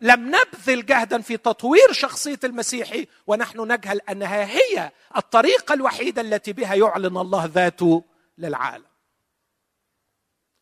لم 0.00 0.36
نبذل 0.36 0.86
جهدا 0.86 1.22
في 1.22 1.36
تطوير 1.36 1.92
شخصية 1.92 2.38
المسيحي 2.44 3.06
ونحن 3.26 3.72
نجهل 3.72 4.00
أنها 4.00 4.44
هي 4.44 4.90
الطريقة 5.16 5.72
الوحيدة 5.72 6.22
التي 6.22 6.52
بها 6.52 6.74
يعلن 6.74 7.16
الله 7.16 7.44
ذاته 7.44 8.04
للعالم. 8.38 8.90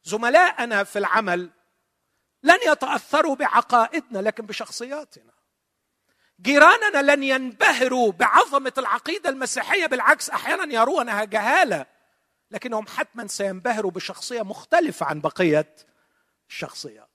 زملائنا 0.04 0.84
في 0.84 0.98
العمل 0.98 1.50
لن 2.42 2.58
يتأثروا 2.66 3.34
بعقائدنا 3.36 4.18
لكن 4.18 4.46
بشخصياتنا. 4.46 5.37
جيراننا 6.40 7.12
لن 7.12 7.22
ينبهروا 7.22 8.12
بعظمة 8.12 8.72
العقيدة 8.78 9.30
المسيحية 9.30 9.86
بالعكس 9.86 10.30
أحيانا 10.30 10.74
يرونها 10.74 11.24
جهالة 11.24 11.86
لكنهم 12.50 12.86
حتما 12.86 13.26
سينبهروا 13.26 13.90
بشخصية 13.90 14.42
مختلفة 14.42 15.06
عن 15.06 15.20
بقية 15.20 15.74
الشخصيات. 16.48 17.08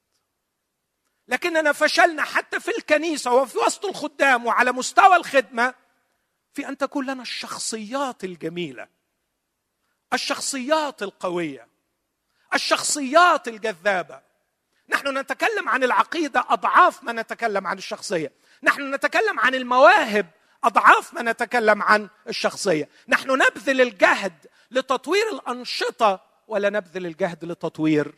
لكننا 1.28 1.72
فشلنا 1.72 2.24
حتى 2.24 2.60
في 2.60 2.78
الكنيسة 2.78 3.34
وفي 3.34 3.58
وسط 3.58 3.86
الخدام 3.86 4.46
وعلى 4.46 4.72
مستوى 4.72 5.16
الخدمة 5.16 5.74
في 6.54 6.68
أن 6.70 6.78
تكون 6.78 7.06
لنا 7.06 7.22
الشخصيات 7.22 8.24
الجميلة 8.24 8.88
الشخصيات 10.14 11.04
القوية 11.04 11.68
الشخصيات 12.54 13.48
الجذابة. 13.48 14.22
نحن 14.90 15.18
نتكلم 15.18 15.70
عن 15.70 15.84
العقيدة 15.84 16.46
أضعاف 16.50 17.04
ما 17.04 17.12
نتكلم 17.12 17.68
عن 17.68 17.78
الشخصية. 17.78 18.32
نحن 18.64 18.96
نتكلم 18.96 19.40
عن 19.40 19.56
المواهب 19.56 20.30
أضعاف 20.64 21.14
ما 21.14 21.22
نتكلم 21.22 21.82
عن 21.82 22.10
الشخصية. 22.28 22.90
نحن 23.08 23.32
نبذل 23.32 23.82
الجهد 23.82 24.48
لتطوير 24.72 25.30
الأنشطة 25.30 26.26
ولا 26.48 26.70
نبذل 26.70 27.06
الجهد 27.06 27.46
لتطوير 27.46 28.16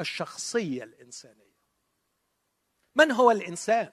الشخصية 0.00 0.84
الإنسانية. 0.84 1.56
من 2.94 3.12
هو 3.12 3.30
الإنسان؟ 3.30 3.92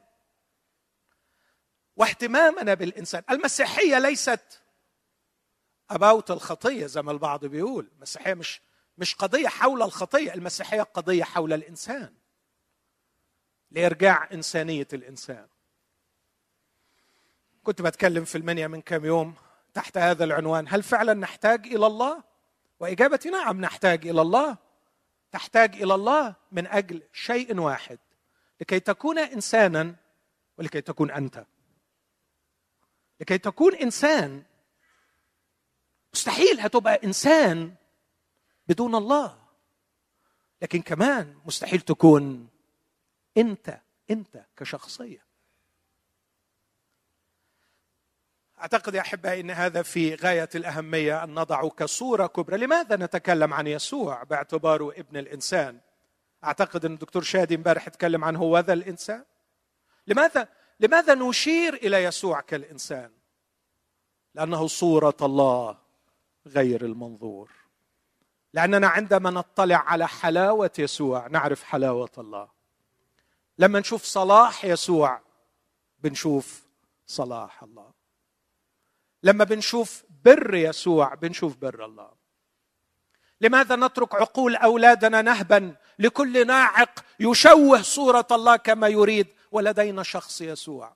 واهتمامنا 1.96 2.74
بالإنسان. 2.74 3.24
المسيحية 3.30 4.00
ليست 4.00 4.62
اباوت 5.90 6.32
الخطية 6.32 6.86
زي 6.86 7.02
ما 7.02 7.12
البعض 7.12 7.46
بيقول. 7.46 7.92
المسيحية 7.96 8.34
مش 8.34 8.62
مش 8.98 9.16
قضية 9.16 9.48
حول 9.48 9.82
الخطية 9.82 10.34
المسيحية 10.34 10.82
قضية 10.82 11.24
حول 11.24 11.54
الإنسان. 11.54 12.16
لإرجاع 13.72 14.30
إنسانية 14.32 14.88
الإنسان. 14.94 15.48
كنت 17.64 17.82
بتكلم 17.82 18.26
في 18.26 18.38
المنيا 18.38 18.68
من 18.68 18.82
كم 18.82 19.06
يوم 19.06 19.36
تحت 19.74 19.98
هذا 19.98 20.24
العنوان. 20.24 20.66
هل 20.70 20.84
فعلا 20.84 21.14
نحتاج 21.14 21.68
إلى 21.68 21.88
الله؟ 21.88 22.24
وإجابتي 22.80 23.30
نعم 23.30 23.62
نحتاج 23.62 24.08
إلى 24.08 24.22
الله. 24.22 24.58
تحتاج 25.32 25.82
إلى 25.82 25.96
الله 25.96 26.36
من 26.52 26.68
أجل 26.68 27.04
شيء 27.14 27.60
واحد 27.60 28.00
لكي 28.62 28.80
تكون 28.80 29.20
انسانا 29.20 29.96
ولكي 30.58 30.82
تكون 30.82 31.12
أنت. 31.12 31.46
لكي 33.20 33.38
تكون 33.38 33.76
إنسان 33.76 34.44
مستحيل 36.14 36.60
هتبقى 36.60 37.00
إنسان 37.04 37.76
بدون 38.68 38.96
الله 38.96 39.44
لكن 40.62 40.82
كمان 40.82 41.38
مستحيل 41.46 41.82
تكون 41.82 42.48
أنت 43.38 43.80
أنت 44.12 44.46
كشخصية. 44.58 45.33
أعتقد 48.64 48.96
يا 48.96 49.02
أحبائي 49.02 49.42
إن 49.42 49.52
هذا 49.52 49.82
في 49.82 50.16
غاية 50.16 50.50
الأهمية 50.56 51.24
أن 51.24 51.34
نضعه 51.34 51.70
كصورة 51.70 52.28
كبرى، 52.28 52.58
لماذا 52.58 52.96
نتكلم 52.96 53.54
عن 53.54 53.68
يسوع 53.68 54.24
باعتباره 54.24 54.92
ابن 54.92 55.18
الإنسان؟ 55.18 55.80
أعتقد 56.44 56.86
إن 56.86 56.94
الدكتور 56.94 57.22
شادي 57.22 57.56
امبارح 57.56 57.88
اتكلم 57.88 58.24
عن 58.24 58.36
هو 58.36 58.60
ذا 58.60 58.74
الإنسان. 58.74 59.24
لماذا 60.08 60.48
لماذا 60.80 61.16
نشير 61.16 61.74
إلى 61.74 62.04
يسوع 62.04 62.42
كالإنسان؟ 62.42 63.12
لأنه 64.36 64.68
صورة 64.68 65.18
الله 65.22 65.78
غير 66.48 66.86
المنظور. 66.86 67.52
لأننا 68.54 68.88
عندما 68.88 69.30
نطلع 69.30 69.78
على 69.78 70.08
حلاوة 70.08 70.72
يسوع 70.80 71.28
نعرف 71.28 71.64
حلاوة 71.64 72.12
الله. 72.18 72.50
لما 73.58 73.80
نشوف 73.80 74.04
صلاح 74.04 74.66
يسوع 74.66 75.22
بنشوف 76.00 76.64
صلاح 77.06 77.64
الله. 77.64 77.93
لما 79.24 79.44
بنشوف 79.44 80.04
بر 80.26 80.56
يسوع 80.56 81.14
بنشوف 81.14 81.58
بر 81.58 81.86
الله. 81.86 82.12
لماذا 83.42 83.76
نترك 83.76 84.16
عقول 84.16 84.56
أولادنا 84.56 85.22
نهبا 85.22 85.76
لكل 86.00 86.48
ناعق 86.48 87.06
يشوه 87.20 87.82
صورة 87.82 88.28
الله 88.32 88.56
كما 88.56 88.88
يريد 88.88 89.28
ولدينا 89.52 90.04
شخص 90.04 90.42
يسوع؟ 90.42 90.96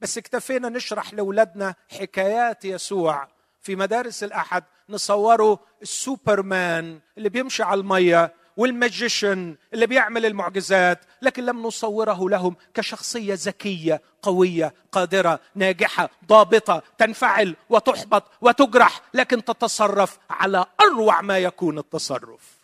بس 0.00 0.18
اكتفينا 0.18 0.68
نشرح 0.68 1.14
لأولادنا 1.14 1.74
حكايات 1.88 2.64
يسوع 2.64 3.28
في 3.60 3.76
مدارس 3.76 4.24
الأحد 4.24 4.64
نصوره 4.88 5.60
السوبرمان 5.82 7.00
اللي 7.18 7.28
بيمشي 7.28 7.62
على 7.62 7.80
المية 7.80 8.34
وال 8.56 8.76
magician 8.76 9.56
اللي 9.74 9.86
بيعمل 9.86 10.26
المعجزات 10.26 11.04
لكن 11.22 11.44
لم 11.44 11.62
نصوره 11.66 12.28
لهم 12.30 12.56
كشخصية 12.74 13.34
ذكية 13.36 14.02
قوية 14.22 14.74
قادرة 14.92 15.40
ناجحة 15.54 16.10
ضابطة 16.26 16.82
تنفعل 16.98 17.56
وتحبط 17.68 18.24
وتجرح 18.40 19.02
لكن 19.14 19.44
تتصرف 19.44 20.18
على 20.30 20.66
أروع 20.80 21.20
ما 21.20 21.38
يكون 21.38 21.78
التصرف. 21.78 22.60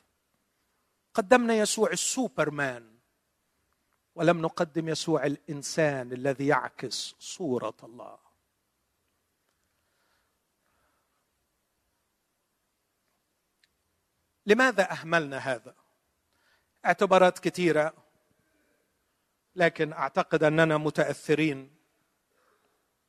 قدمنا 1.15 1.55
يسوع 1.55 1.91
السوبرمان 1.91 2.97
ولم 4.15 4.43
نقدم 4.43 4.89
يسوع 4.89 5.27
الإنسان 5.27 6.13
الذي 6.13 6.47
يعكس 6.47 7.15
صورة 7.19 7.77
الله. 7.83 8.26
لماذا 14.47 14.93
أهملنا 14.93 15.39
هذا؟ 15.39 15.75
اعتبارات 16.87 17.39
كثيرة 17.39 17.95
لكن 19.57 19.93
أعتقد 19.93 20.45
أننا 20.45 20.77
متأثرين 20.77 21.77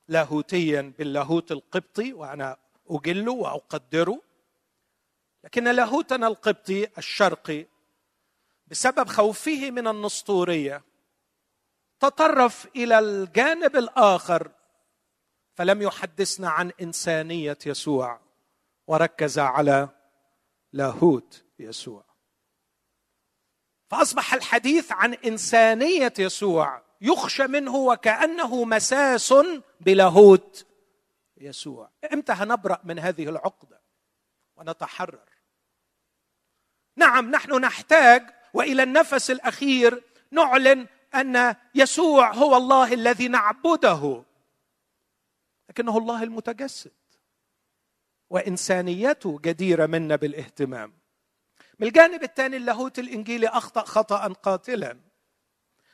لاهوتيا 0.08 0.94
باللاهوت 0.98 1.52
القبطي 1.52 2.14
وأنا 2.14 2.58
أجله 2.90 3.32
وأقدره. 3.32 4.22
لكن 5.44 5.64
لاهوتنا 5.64 6.28
القبطي 6.28 6.88
الشرقي 6.98 7.66
بسبب 8.68 9.08
خوفه 9.08 9.72
من 9.72 9.88
النسطورية 9.88 10.84
تطرف 12.00 12.68
إلى 12.76 13.00
الجانب 13.00 13.76
الآخر 13.76 14.52
فلم 15.56 15.82
يحدثنا 15.82 16.50
عن 16.50 16.72
إنسانية 16.82 17.58
يسوع 17.66 18.20
وركز 18.88 19.40
على 19.40 19.90
لاهوت 20.78 21.44
يسوع. 21.60 22.06
فأصبح 23.90 24.34
الحديث 24.34 24.92
عن 24.92 25.14
إنسانية 25.14 26.14
يسوع 26.20 26.82
يخشى 27.02 27.48
منه 27.48 27.76
وكأنه 27.76 28.66
مساس 28.66 29.34
بلاهوت 29.82 30.66
يسوع. 31.38 31.90
إمتى 32.14 32.32
هنبرأ 32.32 32.82
من 32.84 33.00
هذه 33.00 33.30
العقدة؟ 33.30 33.82
ونتحرر. 34.56 35.30
نعم 36.96 37.32
نحن 37.32 37.62
نحتاج 37.62 38.30
وإلى 38.54 38.84
النفس 38.84 39.32
الأخير 39.32 40.04
نعلن 40.32 40.88
أن 41.16 41.56
يسوع 41.76 42.34
هو 42.34 42.58
الله 42.58 42.94
الذي 42.94 43.28
نعبده 43.28 44.24
لكنه 45.70 45.98
الله 45.98 46.24
المتجسد. 46.24 46.97
وانسانيته 48.30 49.40
جديرة 49.42 49.86
منا 49.86 50.16
بالاهتمام. 50.16 50.94
من 51.80 51.88
الجانب 51.88 52.24
الثاني 52.24 52.58
اللاهوت 52.58 53.00
الإنجيلي 53.00 53.48
أخطأ 53.48 53.82
خطأ 53.82 54.28
قاتلا. 54.28 55.00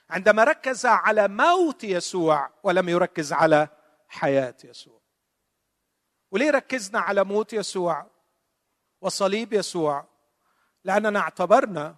عندما 0.09 0.43
ركز 0.43 0.85
على 0.85 1.27
موت 1.27 1.83
يسوع 1.83 2.49
ولم 2.63 2.89
يركز 2.89 3.33
على 3.33 3.67
حياة 4.07 4.55
يسوع. 4.63 5.01
وليه 6.31 6.51
ركزنا 6.51 6.99
على 6.99 7.23
موت 7.23 7.53
يسوع 7.53 8.07
وصليب 9.01 9.53
يسوع؟ 9.53 10.05
لأننا 10.83 11.19
اعتبرنا 11.19 11.95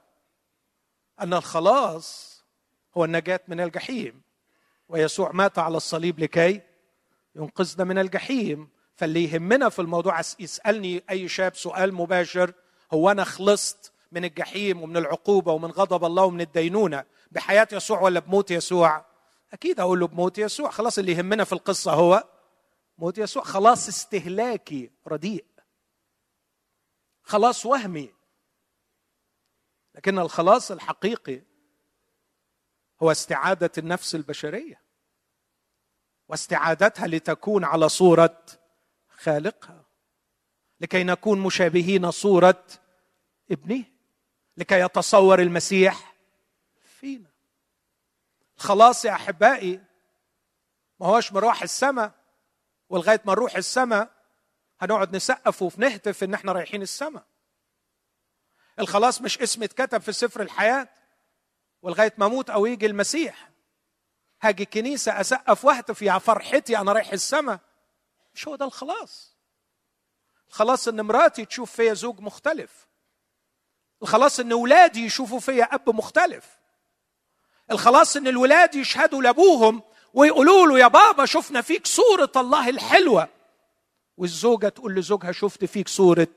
أن 1.22 1.34
الخلاص 1.34 2.36
هو 2.98 3.06
النجاة 3.06 3.40
من 3.48 3.60
الجحيم 3.60 4.22
ويسوع 4.88 5.32
مات 5.32 5.60
على 5.60 5.78
الصليب 5.78 6.20
لكي 6.20 6.62
ينقذنا 7.36 7.84
من 7.84 7.98
الجحيم. 7.98 8.75
فاللي 8.96 9.24
يهمنا 9.24 9.70
في 9.70 9.80
الموضوع 9.80 10.20
يسألني 10.20 11.04
أي 11.10 11.28
شاب 11.28 11.56
سؤال 11.56 11.94
مباشر 11.94 12.54
هو 12.94 13.12
أنا 13.12 13.24
خلصت 13.24 13.94
من 14.12 14.26
الجحيم 14.26 14.84
ومن 14.84 14.98
العقوبة 14.98 15.52
ومن 15.52 15.72
غضب 15.72 16.06
الله 16.06 16.24
ومن 16.24 16.42
الدينونة 16.42 17.04
بحياة 17.32 17.68
يسوع 17.72 18.02
ولا 18.02 18.20
بموت 18.20 18.52
يسوع؟ 18.52 19.06
أكيد 19.54 19.80
أقول 19.80 20.00
له 20.00 20.08
بموت 20.08 20.38
يسوع. 20.38 20.70
خلاص 20.70 20.98
اللي 20.98 21.12
يهمنا 21.12 21.44
في 21.44 21.54
القصة 21.54 21.94
هو 21.94 22.24
موت 22.98 23.18
يسوع. 23.18 23.44
خلاص 23.44 23.88
استهلاكي 23.88 24.92
رديء. 25.08 25.46
خلاص 27.24 27.66
وهمي. 27.66 28.14
لكن 29.96 30.20
الخلاص 30.20 30.72
الحقيقي 30.72 31.42
هو 33.04 33.12
استعادة 33.12 33.72
النفس 33.78 34.16
البشرية 34.16 34.82
واستعادتها 36.28 37.08
لتكون 37.08 37.64
على 37.64 37.90
صورة 37.90 38.46
خالقها 39.26 39.86
لكي 40.80 41.04
نكون 41.04 41.40
مشابهين 41.40 42.12
صورة 42.12 42.64
ابنه 43.52 43.84
لكي 44.58 44.80
يتصور 44.80 45.40
المسيح 45.40 46.16
فينا. 47.00 47.30
الخلاص 48.58 49.06
يا 49.06 49.12
أحبائي 49.12 49.82
ما 51.00 51.08
هوش 51.08 51.32
مروح 51.34 51.62
السماء 51.62 52.12
ولغاية 52.90 53.22
ما 53.26 53.34
نروح 53.34 53.56
السماء 53.56 54.10
هنقعد 54.80 55.16
نسقف 55.16 55.62
ونهتف 55.62 56.24
إن 56.24 56.34
إحنا 56.34 56.52
رايحين 56.52 56.82
السماء 56.82 57.24
الخلاص 58.80 59.22
مش 59.22 59.40
اسم 59.40 59.64
اتكتب 59.64 60.02
في 60.02 60.12
سفر 60.12 60.42
الحياة 60.42 60.90
ولغاية 61.82 62.14
ما 62.18 62.26
أموت 62.26 62.50
أو 62.50 62.66
يجي 62.66 62.86
المسيح. 62.86 63.50
هاجي 64.42 64.64
الكنيسه 64.64 65.22
أسقف 65.22 65.66
وأهتف 65.66 66.02
يا 66.02 66.18
فرحتي 66.18 66.78
أنا 66.78 66.94
رايح 66.94 67.14
السماء 67.14 67.60
مش 68.36 68.48
هو 68.48 68.56
ده 68.56 68.66
الخلاص؟ 68.66 69.36
الخلاص 70.48 70.88
إن 70.88 71.02
مراتي 71.02 71.46
تشوف 71.46 71.72
فيا 71.72 71.94
زوج 71.94 72.20
مختلف. 72.20 72.88
الخلاص 74.02 74.40
إن 74.40 74.52
أولادي 74.52 75.06
يشوفوا 75.06 75.40
فيا 75.40 75.64
أب 75.64 75.90
مختلف. 75.90 76.60
الخلاص 77.72 78.18
إن 78.18 78.28
الولاد 78.28 78.76
يشهدوا 78.76 79.22
لأبوهم 79.22 79.82
ويقولوا 80.14 80.68
له 80.68 80.80
يا 80.80 80.88
بابا 80.88 81.26
شفنا 81.26 81.62
فيك 81.62 81.88
صورة 81.88 82.32
الله 82.36 82.70
الحلوة. 82.70 83.28
والزوجة 84.18 84.70
تقول 84.70 84.96
لزوجها 84.96 85.32
شفت 85.32 85.66
فيك 85.66 85.88
صورة 85.88 86.36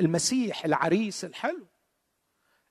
المسيح 0.00 0.64
العريس 0.64 1.24
الحلو. 1.24 1.66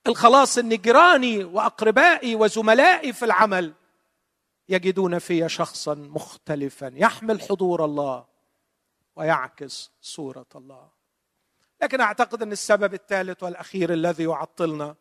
الخلاص 0.08 0.58
إن 0.58 0.70
جيراني 0.70 1.44
وأقربائي 1.44 2.36
وزملائي 2.36 3.14
في 3.14 3.26
العمل 3.26 3.74
يجدون 4.70 5.20
في 5.20 5.50
شخصا 5.50 5.94
مختلفا. 5.94 6.92
يحمل 6.96 7.42
حضور 7.42 7.86
الله. 7.86 8.35
ويعكس 9.16 9.92
صورة 10.02 10.48
الله. 10.56 10.90
لكن 11.82 12.02
أعتقد 12.02 12.42
أن 12.42 12.52
السبب 12.52 12.94
الثالث 12.94 13.44
والأخير 13.44 13.94
الذي 13.94 14.24
يعطلنا 14.24 14.96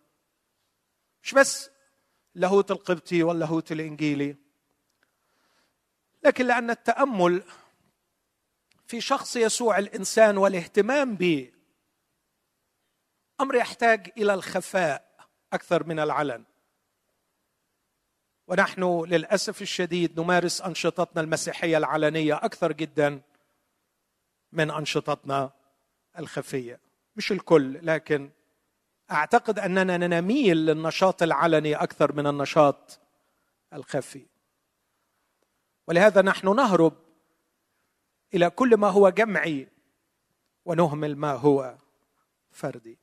مش 1.23 1.35
بس 1.35 1.71
اللاهوت 2.37 2.71
القبطي 2.71 3.23
واللاهوت 3.23 3.73
الإنجيلي 3.73 4.37
لكن 6.25 6.47
لأن 6.47 6.71
التأمل 6.71 7.43
في 8.87 9.01
شخص 9.01 9.37
يسوع 9.37 9.79
الإنسان 9.79 10.37
والاهتمام 10.39 11.15
به 11.15 11.53
أمر 13.41 13.55
يحتاج 13.55 14.13
إلى 14.17 14.35
الخفاء 14.35 15.15
أكثر 15.53 15.87
من 15.87 15.99
العلن. 16.01 16.45
ونحن 18.47 19.05
للأسف 19.05 19.63
الشديد 19.63 20.21
نمارس 20.21 20.61
أنشطتنا 20.61 21.23
المسيحية 21.23 21.77
العلنية 21.79 22.35
أكثر 22.35 22.73
جدا 22.73 23.21
من 24.55 24.71
أنشطتنا 24.71 25.53
الخفية. 26.19 26.81
مش 27.17 27.33
الكل 27.33 27.87
لكن 27.87 28.31
أعتقد 29.11 29.59
أننا 29.59 29.97
نميل 29.97 30.57
للنشاط 30.57 31.23
العلني 31.23 31.75
أكثر 31.75 32.13
من 32.13 32.27
النشاط 32.27 33.01
الخفي. 33.73 34.27
ولهذا 35.87 36.23
نحن 36.23 36.57
نهرب 36.57 36.93
إلى 38.35 38.51
كل 38.51 38.77
ما 38.77 38.89
هو 38.89 39.09
جمعي 39.09 39.69
ونهمل 40.65 41.17
ما 41.17 41.33
هو 41.33 41.77
فردي. 42.51 42.99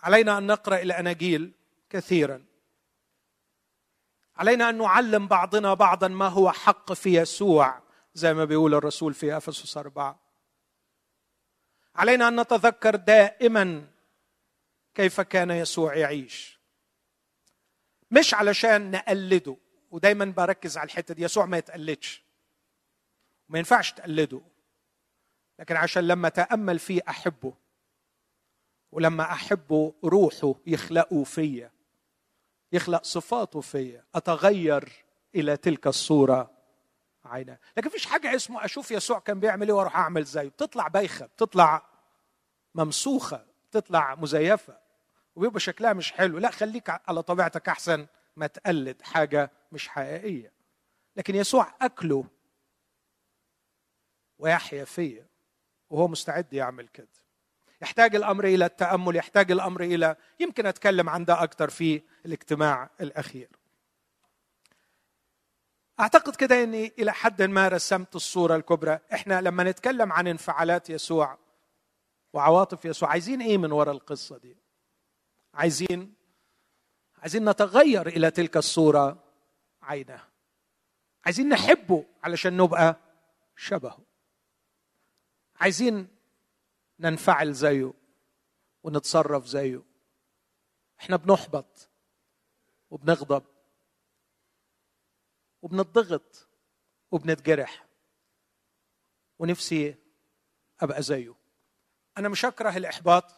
علينا 0.00 0.38
أن 0.38 0.46
نقرأ 0.46 0.82
الاناجيل 0.82 1.52
كثيرا. 1.90 2.44
علينا 4.36 4.68
أن 4.68 4.78
نعلم 4.78 5.28
بعضنا 5.28 5.74
بعضا 5.74 6.08
ما 6.08 6.28
هو 6.28 6.52
حق 6.52 6.92
في 6.92 7.16
يسوع. 7.16 7.87
زي 8.18 8.34
ما 8.34 8.44
بيقول 8.44 8.74
الرسول 8.74 9.14
في 9.14 9.36
أفسس 9.36 9.76
أربعة. 9.76 10.20
علينا 11.94 12.28
أن 12.28 12.40
نتذكر 12.40 12.96
دائما 12.96 13.86
كيف 14.94 15.20
كان 15.20 15.50
يسوع 15.50 15.96
يعيش. 15.96 16.58
مش 18.10 18.34
علشان 18.34 18.90
نقلده 18.90 19.56
ودايما 19.90 20.24
بركز 20.24 20.76
على 20.76 20.86
الحتة 20.86 21.14
دي 21.14 21.22
يسوع 21.22 21.46
ما 21.46 21.58
يتقلدش. 21.58 22.22
ما 23.48 23.58
ينفعش 23.58 23.92
تقلده 23.92 24.40
لكن 25.58 25.76
عشان 25.76 26.08
لما 26.08 26.28
تأمل 26.28 26.78
فيه 26.78 27.00
أحبه 27.08 27.54
ولما 28.92 29.32
احبه 29.32 29.94
روحه 30.04 30.54
يخلقه 30.66 31.24
فيا 31.24 31.70
يخلق 32.72 33.04
صفاته 33.04 33.60
فيا 33.60 34.04
أتغير 34.14 34.92
إلى 35.34 35.56
تلك 35.56 35.86
الصورة. 35.86 36.57
عينه 37.28 37.58
لكن 37.76 37.90
فيش 37.90 38.06
حاجة 38.06 38.36
اسمه 38.36 38.64
أشوف 38.64 38.90
يسوع 38.90 39.18
كان 39.18 39.40
بيعمل 39.40 39.66
إيه 39.66 39.74
وأروح 39.74 39.96
أعمل 39.96 40.24
زيه. 40.24 40.48
بتطلع 40.48 40.88
بايخة 40.88 41.26
بتطلع 41.26 41.82
ممسوخة 42.74 43.46
بتطلع 43.70 44.14
مزيفة. 44.14 44.78
وبيبقى 45.36 45.60
شكلها 45.60 45.92
مش 45.92 46.12
حلو. 46.12 46.38
لا 46.38 46.50
خليك 46.50 46.90
على 47.08 47.22
طبيعتك 47.22 47.68
أحسن 47.68 48.06
ما 48.36 48.46
تقلد 48.46 49.02
حاجة 49.02 49.50
مش 49.72 49.88
حقيقية. 49.88 50.52
لكن 51.16 51.34
يسوع 51.34 51.74
أكله 51.82 52.24
ويحيا 54.38 54.84
فيا 54.84 55.26
وهو 55.90 56.08
مستعد 56.08 56.52
يعمل 56.52 56.88
كده. 56.88 57.08
يحتاج 57.82 58.16
الأمر 58.16 58.44
إلى 58.44 58.64
التأمل 58.66 59.16
يحتاج 59.16 59.52
الأمر 59.52 59.80
إلى 59.80 60.16
يمكن 60.40 60.66
أتكلم 60.66 61.08
عن 61.08 61.24
ده 61.24 61.42
أكثر 61.42 61.70
في 61.70 62.02
الاجتماع 62.26 62.90
الأخير. 63.00 63.48
أعتقد 66.00 66.36
كده 66.36 66.62
إني 66.62 66.92
إلى 66.98 67.12
حد 67.12 67.42
ما 67.42 67.68
رسمت 67.68 68.16
الصورة 68.16 68.56
الكبرى. 68.56 69.00
إحنا 69.12 69.40
لما 69.40 69.64
نتكلم 69.64 70.12
عن 70.12 70.26
انفعالات 70.26 70.90
يسوع 70.90 71.38
وعواطف 72.32 72.84
يسوع 72.84 73.10
عايزين 73.10 73.42
إيه 73.42 73.58
من 73.58 73.72
وراء 73.72 73.94
القصة 73.94 74.38
دي؟ 74.38 74.56
عايزين 75.54 76.14
عايزين 77.18 77.48
نتغير 77.50 78.06
إلى 78.06 78.30
تلك 78.30 78.56
الصورة 78.56 79.24
عينه. 79.82 80.24
عايزين 81.24 81.48
نحبه 81.48 82.04
علشان 82.22 82.56
نبقى 82.56 82.96
شبهه. 83.56 83.98
عايزين 85.56 86.08
ننفعل 87.00 87.52
زيه 87.52 87.92
ونتصرف 88.82 89.46
زيه. 89.46 89.82
إحنا 91.00 91.16
بنحبط 91.16 91.88
وبنغضب. 92.90 93.42
وبنضغط 95.62 96.48
وبنتجرح. 97.10 97.86
ونفسي 99.38 99.96
أبقى 100.80 101.02
زيه. 101.02 101.34
أنا 102.18 102.28
مش 102.28 102.44
هكره 102.44 102.76
الإحباط 102.76 103.34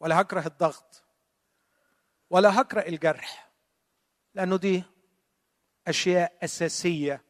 ولا 0.00 0.20
هكره 0.20 0.46
الضغط 0.46 1.04
ولا 2.30 2.60
هكره 2.60 2.80
الجرح 2.80 3.50
لأنه 4.34 4.56
دي 4.56 4.82
أشياء 5.86 6.44
أساسية 6.44 7.24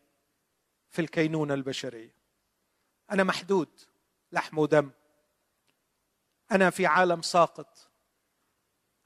في 0.88 1.02
الكينونة 1.02 1.54
البشرية. 1.54 2.14
أنا 3.10 3.24
محدود 3.24 3.80
لحم 4.32 4.58
ودم. 4.58 4.90
أنا 6.52 6.70
في 6.70 6.86
عالم 6.86 7.22
ساقط. 7.22 7.90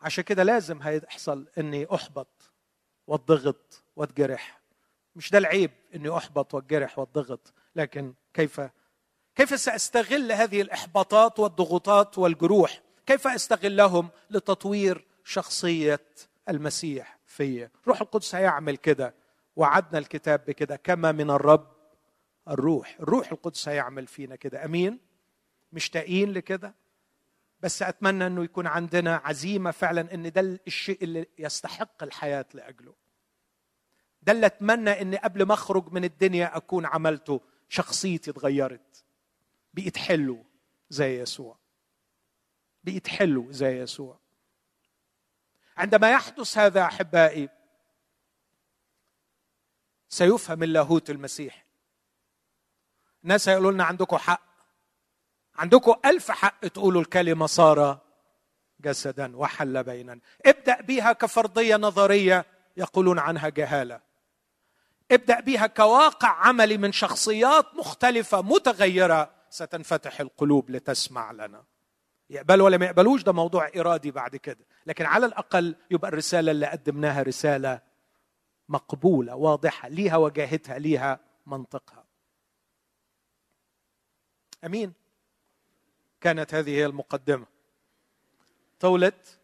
عشان 0.00 0.24
كده 0.24 0.42
لازم 0.42 0.82
هيحصل 0.82 1.48
إني 1.58 1.94
أحبط 1.94 2.52
واتضغط 3.06 3.81
واتجرح. 3.96 4.60
مش 5.16 5.30
ده 5.30 5.38
العيب 5.38 5.70
إني 5.94 6.16
أحبط 6.16 6.54
واتجرح 6.54 6.98
واتضغط 6.98 7.52
لكن 7.76 8.14
كيف 8.34 8.60
كيف 9.34 9.60
سأستغل 9.60 10.32
هذه 10.32 10.62
الإحباطات 10.62 11.38
والضغوطات 11.38 12.18
والجروح؟ 12.18 12.82
كيف 13.06 13.26
أستغلهم 13.26 14.08
لتطوير 14.30 15.06
شخصية 15.24 16.00
المسيح 16.48 17.18
فيا 17.26 17.70
روح 17.88 18.00
القدس 18.00 18.34
هيعمل 18.34 18.76
كده 18.76 19.14
وعدنا 19.56 19.98
الكتاب 19.98 20.44
بكده 20.46 20.76
كما 20.76 21.12
من 21.12 21.30
الرب 21.30 21.72
الروح. 22.48 22.96
الروح 23.00 23.32
القدس 23.32 23.68
هيعمل 23.68 24.06
فينا 24.06 24.36
كده. 24.36 24.64
أمين؟ 24.64 24.98
مشتاقين 25.72 26.32
لكده؟ 26.32 26.74
بس 27.60 27.82
أتمنى 27.82 28.26
إنه 28.26 28.44
يكون 28.44 28.66
عندنا 28.66 29.20
عزيمة 29.24 29.70
فعلا 29.70 30.14
إن 30.14 30.32
ده 30.32 30.40
الشيء 30.66 31.04
اللي 31.04 31.26
يستحق 31.38 32.02
الحياة 32.02 32.46
لأجله. 32.54 32.94
ده 34.22 34.32
اللي 34.32 34.46
أتمنى 34.46 35.02
إني 35.02 35.16
قبل 35.16 35.42
ما 35.42 35.54
أخرج 35.54 35.92
من 35.92 36.04
الدنيا 36.04 36.56
أكون 36.56 36.86
عملته. 36.86 37.40
شخصيتي 37.68 38.30
اتغيرت. 38.30 39.04
بقيت 39.74 39.96
حلو 39.96 40.44
زي 40.90 41.20
يسوع. 41.20 41.56
بقيت 42.84 43.08
حلو 43.08 43.52
زي 43.52 43.82
يسوع. 43.82 44.18
عندما 45.76 46.10
يحدث 46.10 46.58
هذا 46.58 46.82
أحبائي 46.82 47.48
سيفهم 50.08 50.62
اللاهوت 50.62 51.10
المسيح. 51.10 51.64
الناس 53.22 53.48
هيقولوا 53.48 53.72
لنا 53.72 53.84
عندكم 53.84 54.16
حق. 54.16 54.42
عندكم 55.54 55.94
ألف 56.04 56.30
حق 56.30 56.60
تقولوا 56.60 57.00
الكلمة 57.00 57.46
صار 57.46 58.00
جسدا 58.80 59.36
وحل 59.36 59.84
بيننا 59.84 60.20
ابدأ 60.46 60.80
بها 60.80 61.12
كفرضية 61.12 61.76
نظرية 61.76 62.46
يقولون 62.76 63.18
عنها 63.18 63.48
جهالة. 63.48 64.11
ابدأ 65.12 65.40
بها 65.40 65.66
كواقع 65.66 66.28
عملي 66.28 66.76
من 66.78 66.92
شخصيات 66.92 67.74
مختلفة 67.74 68.42
متغيرة 68.42 69.30
ستنفتح 69.50 70.20
القلوب 70.20 70.70
لتسمع 70.70 71.32
لنا. 71.32 71.64
يقبلوا 72.30 72.64
ولا 72.64 72.76
ما 72.76 72.86
يقبلوش؟ 72.86 73.22
ده 73.22 73.32
موضوع 73.32 73.70
إرادي 73.76 74.10
بعد 74.10 74.36
كده. 74.36 74.64
لكن 74.86 75.04
على 75.04 75.26
الأقل 75.26 75.76
يبقى 75.90 76.08
الرسالة 76.08 76.50
اللي 76.50 76.66
قدمناها 76.66 77.22
رسالة 77.22 77.80
مقبولة 78.68 79.34
واضحة 79.34 79.88
ليها 79.88 80.16
وجاهتها 80.16 80.78
ليها 80.78 81.20
منطقها. 81.46 82.04
أمين. 84.64 84.92
كانت 86.20 86.54
هذه 86.54 86.70
هي 86.70 86.86
المقدمة. 86.86 87.46
طولت 88.80 89.38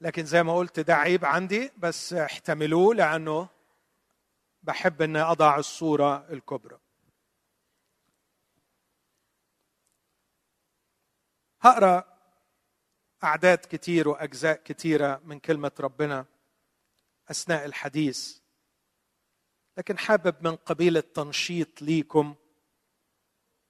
لكن 0.00 0.24
زي 0.24 0.42
ما 0.42 0.56
قلت 0.56 0.80
ده 0.80 0.94
عيب 0.94 1.24
عندي 1.24 1.72
بس 1.78 2.12
احتملوه 2.12 2.94
لأنه 2.94 3.48
بحب 4.62 5.02
إني 5.02 5.20
أضع 5.20 5.56
الصورة 5.56 6.26
الكبرى. 6.32 6.78
هقرأ 11.60 12.04
أعداد 13.24 13.58
كتير 13.58 14.08
وأجزاء 14.08 14.56
كتيرة 14.56 15.20
من 15.24 15.38
كلمة 15.38 15.72
ربنا 15.80 16.26
أثناء 17.30 17.64
الحديث 17.64 18.38
لكن 19.76 19.98
حابب 19.98 20.46
من 20.46 20.56
قبيل 20.56 20.96
التنشيط 20.96 21.82
ليكم 21.82 22.34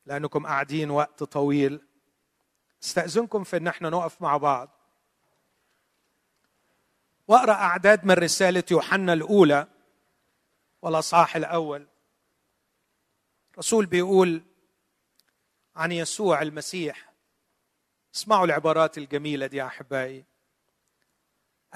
لأنكم 0.06 0.46
قاعدين 0.46 0.90
وقت 0.90 1.22
طويل 1.22 1.86
استأذنكم 2.82 3.44
في 3.44 3.56
إن 3.56 3.66
إحنا 3.66 3.90
نقف 3.90 4.22
مع 4.22 4.36
بعض. 4.36 4.68
واقرأ 7.28 7.52
أعداد 7.52 8.04
من 8.04 8.12
رسالة 8.14 8.64
يوحنا 8.70 9.12
الأولى 9.12 9.66
والاصحاح 10.82 11.36
الأول. 11.36 11.86
رسول 13.58 13.86
بيقول 13.86 14.42
عن 15.76 15.92
يسوع 15.92 16.42
المسيح 16.42 17.12
اسمعوا 18.14 18.46
العبارات 18.46 18.98
الجميلة 18.98 19.46
دي 19.46 19.56
يا 19.56 19.66
أحبائي. 19.66 20.24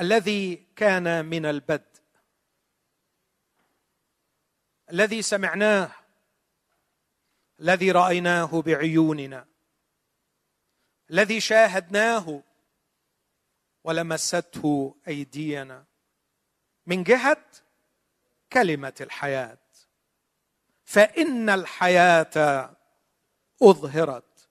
الذي 0.00 0.56
كان 0.76 1.24
من 1.24 1.46
البدء 1.46 1.96
الذي 4.90 5.22
سمعناه. 5.22 5.90
الذي 7.60 7.90
رأيناه 7.90 8.62
بعيوننا. 8.62 9.46
الذي 11.10 11.40
شاهدناه. 11.40 12.42
ولمسته 13.84 14.96
أيدينا. 15.08 15.84
من 16.86 17.02
جهة 17.02 17.44
كلمة 18.52 18.94
الحياة. 19.00 19.58
فإن 20.84 21.50
الحياة 21.50 22.70
أظهرت. 23.62 24.48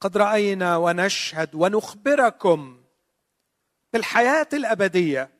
قد 0.00 0.16
رأينا 0.16 0.76
ونشهد 0.76 1.54
ونخبركم 1.54 2.84
بالحياة 3.92 4.48
الأبدية 4.52 5.30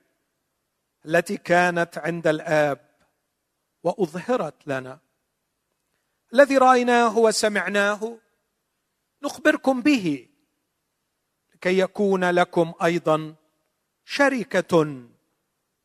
التي 1.07 1.37
كانت 1.37 1.99
عند 1.99 2.27
الآب 2.27 2.91
وأظهرت 3.83 4.55
لنا. 4.67 4.99
الذي 6.33 6.59
رأيناه 6.59 7.19
وسمعناه 7.19 8.19
نخبركم 9.23 9.83
به 9.83 10.29
لكي 11.55 11.79
يكون 11.79 12.31
لكم 12.31 12.73
أيضا 12.85 13.35
شركه 14.05 15.05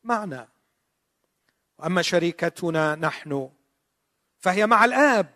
معنا. 0.04 0.55
واما 1.78 2.02
شركتنا 2.02 2.94
نحن 2.94 3.50
فهي 4.38 4.66
مع 4.66 4.84
الآب 4.84 5.34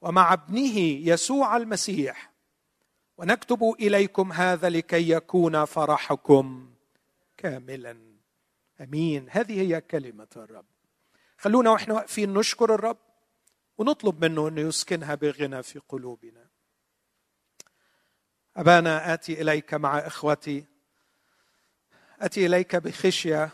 ومع 0.00 0.32
ابنه 0.32 0.78
يسوع 0.78 1.56
المسيح. 1.56 2.32
ونكتب 3.18 3.74
إليكم 3.80 4.32
هذا 4.32 4.68
لكي 4.68 5.10
يكون 5.10 5.64
فرحكم 5.64 6.74
كاملا. 7.36 7.96
آمين. 8.80 9.26
هذه 9.30 9.60
هي 9.60 9.80
كلمة 9.80 10.28
الرب. 10.36 10.66
خلونا 11.38 11.70
وإحنا 11.70 11.94
واقفين 11.94 12.34
نشكر 12.34 12.74
الرب 12.74 12.98
ونطلب 13.78 14.24
منه 14.24 14.48
انه 14.48 14.60
يسكنها 14.60 15.14
بغنى 15.14 15.62
في 15.62 15.78
قلوبنا. 15.78 16.46
أبانا 18.56 19.14
آتي 19.14 19.42
إليك 19.42 19.74
مع 19.74 19.98
إخوتي. 19.98 20.64
آتي 22.20 22.46
إليك 22.46 22.76
بخشية 22.76 23.50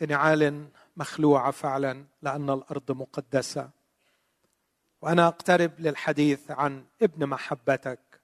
بنعال 0.00 0.70
مخلوعة 0.96 1.50
فعلا 1.50 2.06
لأن 2.22 2.50
الأرض 2.50 2.92
مقدسة. 2.92 3.70
وأنا 5.02 5.28
أقترب 5.28 5.80
للحديث 5.80 6.50
عن 6.50 6.86
ابن 7.02 7.26
محبتك 7.26 8.20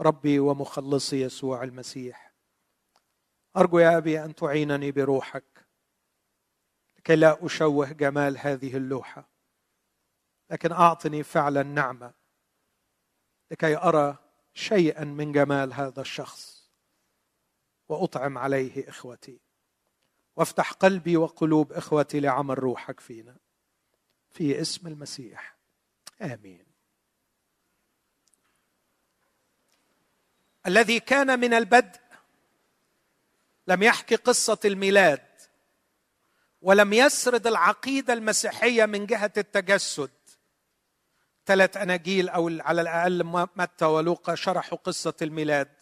ربي 0.00 0.38
ومخلصي 0.38 1.20
يسوع 1.20 1.62
المسيح. 1.62 2.32
أرجو 3.56 3.78
يا 3.78 3.96
أبي 3.96 4.24
أن 4.24 4.34
تعينني 4.34 4.92
بروحك 4.92 5.66
لكي 6.98 7.16
لا 7.16 7.46
أشوه 7.46 7.92
جمال 7.92 8.38
هذه 8.38 8.76
اللوحة. 8.76 9.28
لكن 10.50 10.72
أعطني 10.72 11.22
فعلا 11.22 11.62
نعمة 11.62 12.12
لكي 13.50 13.76
أرى 13.76 14.16
شيئا 14.54 15.04
من 15.04 15.32
جمال 15.32 15.72
هذا 15.72 16.00
الشخص 16.00 16.70
وأطعم 17.88 18.38
عليه 18.38 18.88
إخوتي. 18.88 19.40
وافتح 20.40 20.72
قلبي 20.72 21.16
وقلوب 21.16 21.72
إخوتي 21.72 22.20
لعمل 22.20 22.58
روحك 22.58 23.00
فينا. 23.00 23.36
في 24.30 24.60
اسم 24.60 24.86
المسيح. 24.86 25.56
آمين. 26.22 26.64
الذي 30.66 31.00
كان 31.00 31.40
من 31.40 31.54
البدء 31.54 32.00
لم 33.66 33.82
يحكي 33.82 34.16
قصة 34.16 34.58
الميلاد 34.64 35.26
ولم 36.62 36.92
يسرد 36.92 37.46
العقيدة 37.46 38.12
المسيحية 38.12 38.86
من 38.86 39.06
جهة 39.06 39.32
التجسد. 39.36 40.10
ثلاث 41.46 41.76
أناجيل 41.76 42.28
أو 42.28 42.50
على 42.60 42.80
الأقل 42.80 43.24
متى 43.56 43.84
ولوقا 43.84 44.34
شرحوا 44.34 44.78
قصة 44.78 45.14
الميلاد. 45.22 45.79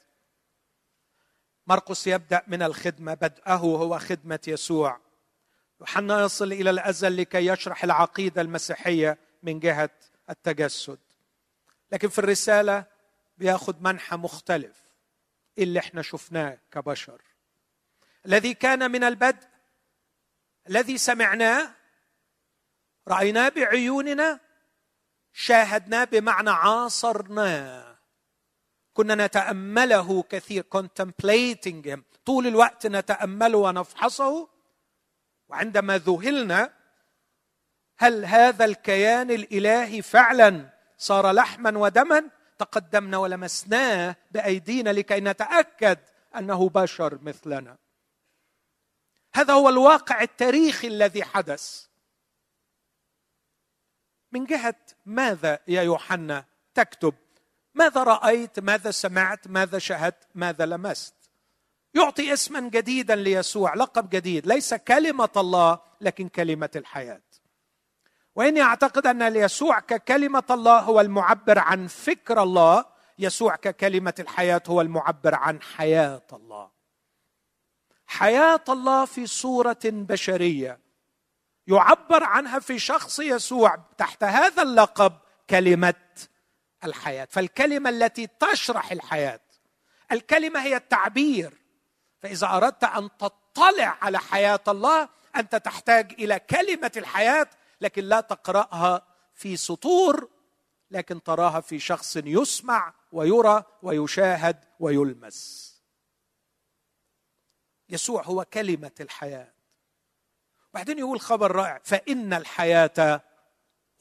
مرقس 1.68 2.06
يبدأ 2.06 2.42
من 2.46 2.62
الخدمة 2.62 3.14
بدأه 3.14 3.56
هو 3.56 3.98
خدمة 3.98 4.40
يسوع. 4.46 5.00
يوحنا 5.80 6.22
يصل 6.24 6.52
إلى 6.52 6.70
الأزل 6.70 7.16
لكي 7.16 7.46
يشرح 7.46 7.84
العقيدة 7.84 8.40
المسيحية 8.42 9.18
من 9.42 9.60
جهة 9.60 9.90
التجسد. 10.30 10.98
لكن 11.92 12.08
في 12.08 12.18
الرسالة 12.18 12.84
بياخذ 13.38 13.74
منحى 13.80 14.16
مختلف 14.16 14.76
اللي 15.58 15.78
إحنا 15.78 16.02
شفناه 16.02 16.58
كبشر. 16.72 17.22
الذي 18.26 18.54
كان 18.54 18.90
من 18.90 19.04
البدء 19.04 19.48
الذي 20.68 20.98
سمعناه 20.98 21.70
رأيناه 23.08 23.48
بعيوننا 23.48 24.40
شاهدناه 25.32 26.04
بمعنى 26.04 26.50
عاصرناه. 26.50 27.87
كنا 28.98 29.26
نتأمله 29.26 30.22
كثير 30.22 30.64
contemplating 30.76 31.86
him. 31.86 32.00
طول 32.26 32.46
الوقت 32.46 32.86
نتامله 32.86 33.58
ونفحصه. 33.58 34.48
وعندما 35.48 35.98
ذهلنا 35.98 36.72
هل 37.98 38.24
هذا 38.24 38.64
الكيان 38.64 39.30
الإلهي 39.30 40.02
فعلا 40.02 40.70
صار 40.96 41.32
لحما 41.32 41.78
ودما؟ 41.78 42.30
تقدمنا 42.58 43.18
ولمسناه 43.18 44.16
بأيدينا 44.30 44.90
لكي 44.90 45.20
نتأكد 45.20 45.98
أنه 46.36 46.68
بشر 46.68 47.18
مثلنا. 47.22 47.76
هذا 49.34 49.54
هو 49.54 49.68
الواقع 49.68 50.22
التاريخي 50.22 50.88
الذي 50.88 51.24
حدث. 51.24 51.86
من 54.32 54.44
جهة 54.44 54.76
ماذا 55.06 55.58
يا 55.68 55.82
يوحنا 55.82 56.44
تكتب 56.74 57.14
ماذا 57.78 58.02
رأيت؟ 58.02 58.58
ماذا 58.58 58.90
سمعت؟ 58.90 59.48
ماذا 59.48 59.78
شاهدت؟ 59.78 60.26
ماذا 60.34 60.66
لمست؟ 60.66 61.14
يعطي 61.94 62.32
اسما 62.32 62.60
جديدا 62.60 63.16
ليسوع 63.16 63.74
لقب 63.74 64.10
جديد 64.10 64.46
ليس 64.46 64.74
كلمة 64.74 65.28
الله 65.36 65.80
لكن 66.00 66.28
كلمة 66.28 66.70
الحياة. 66.76 67.22
وإني 68.34 68.62
أعتقد 68.62 69.06
أن 69.06 69.36
يسوع 69.36 69.80
ككلمة 69.80 70.44
الله 70.50 70.78
هو 70.78 71.00
المعبر 71.00 71.58
عن 71.58 71.86
فكر 71.86 72.42
الله 72.42 72.84
يسوع 73.18 73.56
ككلمة 73.56 74.14
الحياة 74.18 74.62
هو 74.68 74.80
المعبر 74.80 75.34
عن 75.34 75.62
حياة 75.62 76.26
الله. 76.32 76.70
حياة 78.06 78.64
الله 78.68 79.04
في 79.04 79.26
صورة 79.26 79.78
بشرية 79.84 80.80
يعبر 81.66 82.24
عنها 82.24 82.58
في 82.58 82.78
شخص 82.78 83.18
يسوع 83.18 83.78
تحت 83.98 84.24
هذا 84.24 84.62
اللقب 84.62 85.12
كلمة 85.50 85.94
الحياة. 86.84 87.28
فالكلمة 87.30 87.90
التي 87.90 88.26
تشرح 88.26 88.92
الحياة 88.92 89.40
الكلمة 90.12 90.62
هي 90.62 90.76
التعبير. 90.76 91.58
فإذا 92.20 92.46
أردت 92.46 92.84
أن 92.84 93.10
تطلع 93.18 93.98
على 94.02 94.18
حياة 94.18 94.60
الله 94.68 95.08
أنت 95.36 95.56
تحتاج 95.56 96.12
إلى 96.12 96.38
كلمة 96.38 96.92
الحياة 96.96 97.46
لكن 97.80 98.04
لا 98.04 98.20
تقرأها 98.20 99.06
في 99.34 99.56
سطور 99.56 100.28
لكن 100.90 101.22
تراها 101.22 101.60
في 101.60 101.78
شخص 101.78 102.16
يسمع 102.16 102.94
ويرى 103.12 103.64
ويشاهد 103.82 104.64
ويلمس. 104.80 105.68
يسوع 107.88 108.22
هو 108.22 108.44
كلمة 108.44 108.92
الحياة. 109.00 109.52
بعدين 110.74 110.98
يقول 110.98 111.20
خبر 111.20 111.52
رائع 111.52 111.80
فإن 111.84 112.32
الحياة 112.32 113.22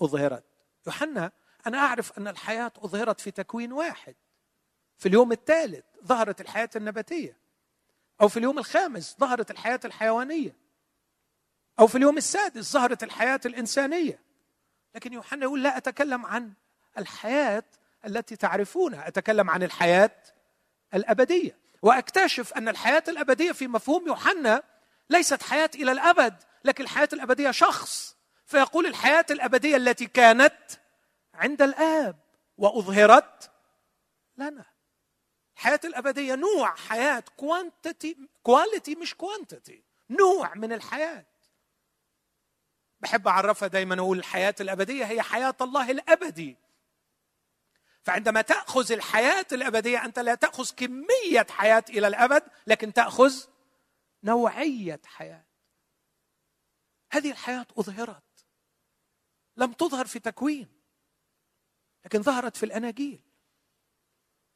أظهرت. 0.02 0.44
يوحنا 0.88 1.32
أنا 1.68 1.78
أعرف 1.78 2.18
أن 2.18 2.28
الحياة 2.28 2.72
أظهرت 2.78 3.22
في 3.22 3.32
تكوين 3.32 3.74
واحد. 3.74 4.16
في 4.98 5.06
اليوم 5.06 5.32
الثالث 5.32 5.86
ظهرت 6.06 6.42
الحياة 6.42 6.70
النباتية. 6.76 7.38
أو 8.22 8.28
في 8.28 8.38
اليوم 8.38 8.60
الخامس 8.60 9.16
ظهرت 9.20 9.52
الحياة 9.52 9.80
الحيوانية. 9.86 10.56
أو 11.80 11.88
في 11.88 11.98
اليوم 11.98 12.18
السادس 12.18 12.72
ظهرت 12.74 13.04
الحياة 13.04 13.40
الإنسانية. 13.46 14.20
لكن 14.96 15.14
يوحنا 15.14 15.44
يقول 15.44 15.64
لا 15.64 15.78
أتكلم 15.78 16.26
عن 16.26 16.54
الحياة 16.98 17.64
التي 18.06 18.36
تعرفونها 18.36 19.08
أتكلم 19.08 19.50
عن 19.50 19.64
الحياة 19.64 20.12
الأبدية. 20.94 21.58
وأكتشف 21.82 22.54
أن 22.54 22.70
الحياة 22.70 23.04
الأبدية 23.08 23.52
في 23.52 23.68
مفهوم 23.68 24.08
يوحنا 24.08 24.64
ليست 25.10 25.44
حياة 25.44 25.70
إلى 25.76 25.92
الأبد 25.92 26.36
لكن 26.64 26.84
الحياة 26.84 27.10
الأبدية 27.14 27.52
شخص. 27.52 28.18
فيقول 28.46 28.86
الحياة 28.86 29.26
الأبدية 29.32 29.78
التي 29.78 30.06
كانت 30.06 30.58
عند 31.38 31.62
الآب 31.62 32.20
وأظهرت 32.58 33.52
لنا. 34.38 34.66
الحياة 35.56 35.80
الأبدية 35.84 36.36
نوع 36.36 36.76
حياة 36.76 37.24
كوانتيتي 37.38 38.18
quality 38.44 38.96
مش 38.96 39.16
quantity 39.16 39.84
نوع 40.10 40.54
من 40.54 40.74
الحياة. 40.74 41.26
بحب 43.00 43.28
أعرفها 43.28 43.68
دايما 43.68 44.00
أقول 44.00 44.20
الحياة 44.20 44.56
الأبدية 44.62 45.06
هي 45.06 45.22
حياة 45.22 45.56
الله 45.62 45.92
الأبدي. 45.92 46.58
فعندما 48.04 48.42
تأخذ 48.42 48.92
الحياة 48.92 49.46
الأبدية 49.52 50.06
أنت 50.06 50.20
لا 50.20 50.36
تأخذ 50.36 50.72
كمية 50.76 51.48
حياة 51.50 51.86
إلى 51.90 52.08
الأبد 52.08 52.44
لكن 52.68 52.94
تأخذ 52.94 53.46
نوعية 54.24 55.02
حياة. 55.06 55.46
هذه 57.12 57.32
الحياة 57.32 57.66
أظهرت. 57.78 58.24
لم 59.58 59.74
تظهر 59.74 60.06
في 60.06 60.20
تكوين. 60.20 60.77
لكن 62.08 62.24
ظهرت 62.24 62.58
في 62.58 62.66
الأناجيل. 62.66 63.22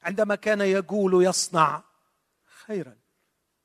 عندما 0.02 0.36
كان 0.36 0.62
يقول 0.62 1.26
يصنع 1.26 1.84
خيرا. 2.44 3.00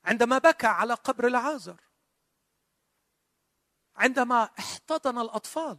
عندما 0.04 0.38
بكى 0.38 0.66
على 0.66 0.94
قبر 0.94 1.26
العازر. 1.26 1.80
عندما 3.96 4.50
احتضن 4.58 5.18
الأطفال. 5.18 5.78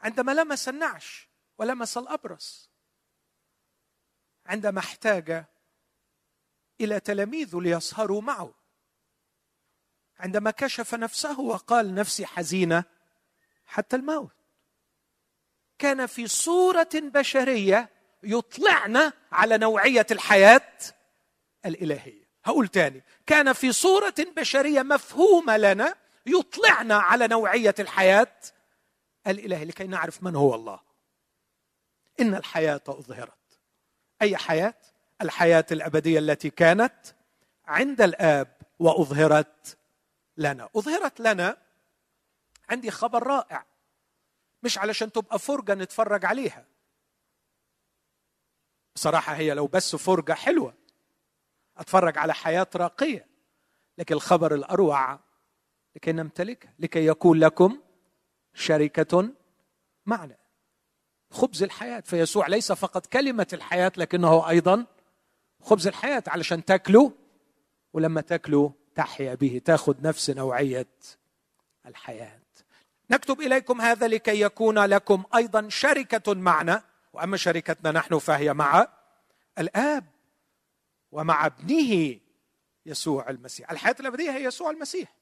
عندما 0.00 0.32
لمس 0.32 0.68
النعش 0.68 1.28
ولمس 1.58 1.98
الأبرص. 1.98 2.70
عندما 4.46 4.78
احتاج 4.78 5.44
إلى 6.80 7.00
تلاميذه 7.00 7.60
ليسهروا 7.60 8.22
معه. 8.22 8.54
عندما 10.18 10.50
كشف 10.50 10.94
نفسه 10.94 11.40
وقال 11.40 11.94
نفسي 11.94 12.26
حزينة 12.26 12.84
حتى 13.66 13.96
الموت. 13.96 14.41
كان 15.82 16.06
في 16.06 16.28
صورة 16.28 16.88
بشرية 16.94 17.88
يطلعنا 18.22 19.12
على 19.32 19.58
نوعية 19.58 20.06
الحياة 20.10 20.68
الإلهية. 21.66 22.28
هقول 22.44 22.68
تاني. 22.68 23.04
كان 23.26 23.52
في 23.52 23.72
صورة 23.72 24.14
بشرية 24.36 24.82
مفهومة 24.82 25.56
لنا 25.56 25.94
يطلعنا 26.26 26.96
على 26.96 27.28
نوعية 27.28 27.74
الحياة 27.78 28.36
الإلهية. 29.26 29.64
لكي 29.64 29.86
نعرف 29.86 30.22
من 30.22 30.36
هو 30.36 30.54
الله. 30.54 30.80
إن 32.20 32.34
الحياة 32.34 32.80
أظهرت. 32.88 33.60
أي 34.22 34.36
حياة؟ 34.36 34.74
الحياة 35.22 35.66
الأبدية 35.72 36.18
التي 36.18 36.50
كانت 36.50 36.94
عند 37.66 38.00
الآب 38.00 38.56
وأظهرت 38.78 39.76
لنا. 40.36 40.68
أظهرت 40.76 41.20
لنا. 41.20 41.56
عندي 42.68 42.90
خبر 42.90 43.26
رائع. 43.26 43.71
مش 44.62 44.78
علشان 44.78 45.12
تبقى 45.12 45.38
فرجة 45.38 45.74
نتفرج 45.74 46.24
عليها. 46.24 46.66
بصراحة 48.94 49.34
هي 49.34 49.54
لو 49.54 49.66
بس 49.66 49.96
فرجة 49.96 50.32
حلوة 50.32 50.74
أتفرج 51.76 52.18
على 52.18 52.34
حياة 52.34 52.66
راقية 52.76 53.26
لكن 53.98 54.14
الخبر 54.14 54.54
الأروع 54.54 55.20
لكي 55.96 56.12
نمتلكها 56.12 56.74
لكي 56.78 57.06
يكون 57.06 57.38
لكم 57.38 57.80
شركة 58.54 59.28
معنا. 60.06 60.36
خبز 61.30 61.62
الحياة 61.62 62.00
فيسوع 62.00 62.46
ليس 62.46 62.72
فقط 62.72 63.06
كلمة 63.06 63.46
الحياة 63.52 63.92
لكنه 63.96 64.48
أيضا 64.48 64.86
خبز 65.60 65.86
الحياة 65.86 66.22
علشان 66.26 66.64
تاكلوا 66.64 67.10
ولما 67.92 68.20
تاكلوا 68.20 68.70
تحيا 68.94 69.34
به 69.34 69.60
تاخذ 69.64 70.02
نفس 70.02 70.30
نوعية 70.30 70.88
الحياة. 71.86 72.41
نكتب 73.12 73.40
إليكم 73.40 73.80
هذا 73.80 74.08
لكي 74.08 74.40
يكون 74.40 74.78
لكم 74.78 75.24
أيضا 75.34 75.68
شركة 75.68 76.34
معنا. 76.34 76.82
وأما 77.12 77.36
شركتنا 77.36 77.90
نحن 77.90 78.18
فهي 78.18 78.54
مع 78.54 78.88
الآب 79.58 80.04
ومع 81.12 81.46
ابنه 81.46 82.20
يسوع 82.86 83.30
المسيح. 83.30 83.70
الحياة 83.70 83.96
الأبدية 84.00 84.30
هي 84.30 84.44
يسوع 84.44 84.70
المسيح. 84.70 85.14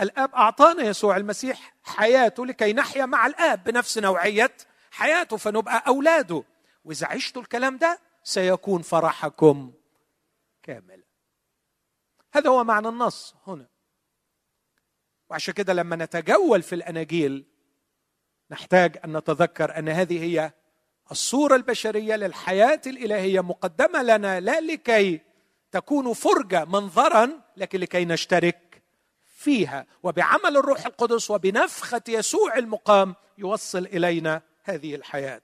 الآب 0.00 0.34
أعطانا 0.34 0.82
يسوع 0.82 1.16
المسيح 1.16 1.74
حياته 1.84 2.46
لكي 2.46 2.72
نحيا 2.72 3.06
مع 3.06 3.26
الآب 3.26 3.64
بنفس 3.64 3.98
نوعية 3.98 4.56
حياته 4.90 5.36
فنبقى 5.36 5.84
أولاده. 5.86 6.44
وإذا 6.84 7.06
عشتوا 7.06 7.42
الكلام 7.42 7.76
ده 7.76 8.00
سيكون 8.24 8.82
فرحكم 8.82 9.72
كاملا. 10.62 11.02
هذا 12.34 12.50
هو 12.50 12.64
معنى 12.64 12.88
النص 12.88 13.34
هنا. 13.46 13.66
وعشان 15.30 15.54
كده 15.54 15.72
لما 15.72 15.96
نتجول 15.96 16.62
في 16.62 16.74
الأناجيل 16.74 17.44
نحتاج 18.50 18.98
أن 19.04 19.16
نتذكر 19.16 19.78
أن 19.78 19.88
هذه 19.88 20.22
هي 20.22 20.52
الصورة 21.10 21.56
البشرية 21.56 22.16
للحياة 22.16 22.80
الإلهية 22.86 23.40
مقدمة 23.40 24.02
لنا 24.02 24.40
لا 24.40 24.60
لكي 24.60 25.20
تكون 25.70 26.12
فرجة 26.12 26.64
منظرا 26.64 27.40
لكن 27.56 27.80
لكي 27.80 28.04
نشترك 28.04 28.82
فيها. 29.24 29.86
وبعمل 30.02 30.56
الروح 30.56 30.86
القدس 30.86 31.30
وبنفخة 31.30 32.02
يسوع 32.08 32.56
المقام 32.56 33.14
يوصل 33.38 33.86
إلينا 33.86 34.42
هذه 34.62 34.94
الحياة. 34.94 35.42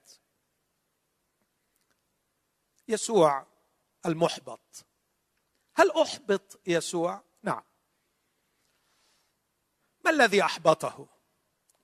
يسوع 2.89 3.47
المحبط. 4.07 4.85
هل 5.75 5.91
أحبط 5.91 6.61
يسوع؟ 6.67 7.23
نعم. 7.43 7.63
ما 10.05 10.11
الذي 10.11 10.43
أحبطه؟ 10.43 11.07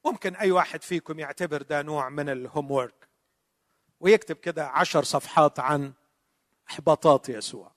ممكن 0.04 0.36
أي 0.36 0.50
واحد 0.50 0.82
فيكم 0.82 1.18
يعتبر 1.18 1.62
ده 1.62 1.82
نوع 1.82 2.08
من 2.08 2.28
الهوم 2.28 2.70
وورك 2.70 3.08
ويكتب 4.00 4.36
كده 4.36 4.68
عشر 4.68 5.04
صفحات 5.04 5.60
عن 5.60 5.92
إحباطات 6.70 7.28
يسوع. 7.28 7.72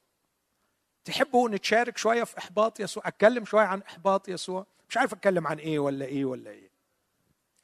تحبوا 1.06 1.50
نتشارك 1.50 1.98
شوية 1.98 2.24
في 2.24 2.38
إحباط 2.38 2.80
يسوع؟ 2.80 3.04
أتكلم 3.08 3.46
شوية 3.46 3.66
عن 3.66 3.82
إحباط 3.82 4.30
يسوع؟ 4.30 4.66
مش 4.90 4.98
عارف 4.98 5.14
أتكلم 5.14 5.48
عن 5.48 5.60
إيه 5.60 5.80
ولا 5.80 6.06
إيه 6.06 6.26
ولا 6.26 6.52
إيه. 6.52 6.72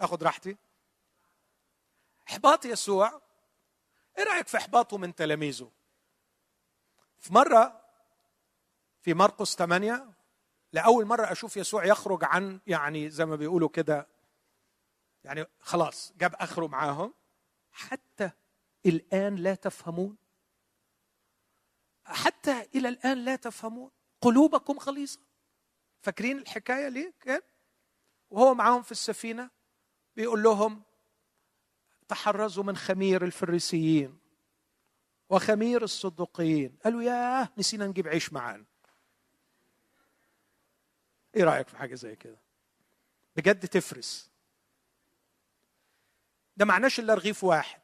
آخذ 0.02 0.24
راحتي. 0.24 0.58
إحباط 2.30 2.66
يسوع 2.66 3.22
إيه 4.18 4.24
رأيك 4.24 4.48
في 4.48 4.58
إحباطه 4.58 4.98
من 4.98 5.16
تلاميذه؟ 5.16 5.72
في 7.20 7.34
مرة 7.34 7.82
في 9.02 9.14
مرقس 9.14 9.56
8 9.56 10.08
لأول 10.78 11.06
مرة 11.06 11.32
أشوف 11.32 11.58
يسوع 11.58 11.86
يخرج 11.86 12.24
عن 12.24 12.60
يعني 12.68 13.10
زي 13.10 13.26
ما 13.26 13.36
بيقولوا 13.36 13.70
كده 13.70 14.08
يعني 15.24 15.46
خلاص 15.60 16.14
جاب 16.18 16.36
آخره 16.36 16.68
معاهم. 16.68 17.14
حتى 17.72 18.32
الآن 18.86 19.36
لا 19.36 19.56
تفهمون. 19.56 20.18
حتى 22.06 22.68
إلى 22.76 22.90
الآن 22.90 23.18
لا 23.18 23.36
تفهمون. 23.36 23.92
قلوبكم 24.22 24.78
غليظه 24.78 25.20
فاكرين 26.02 26.38
الحكاية 26.38 26.88
ليه 26.88 27.14
كان؟ 27.20 27.42
وهو 28.30 28.54
معاهم 28.54 28.82
في 28.82 28.92
السفينة 28.92 29.50
بيقول 30.16 30.44
لهم 30.44 30.84
تحرزوا 32.08 32.64
من 32.64 32.78
خمير 32.78 33.24
الفريسيين 33.24 34.20
وخمير 35.30 35.84
الصدقيين 35.84 36.78
قالوا 36.84 37.02
ياه! 37.02 37.50
نسينا 37.58 37.88
نجيب 37.88 38.08
عيش 38.08 38.34
معانا. 38.34 38.66
إيه 41.38 41.44
رأيك 41.44 41.68
في 41.68 41.78
حاجة 41.78 41.96
زي 41.96 42.16
كده؟ 42.16 42.38
بجد 43.36 43.68
تفرس. 43.68 44.32
ده 46.58 46.66
معناش 46.66 47.00
إلا 47.00 47.14
رغيف 47.14 47.44
واحد. 47.44 47.82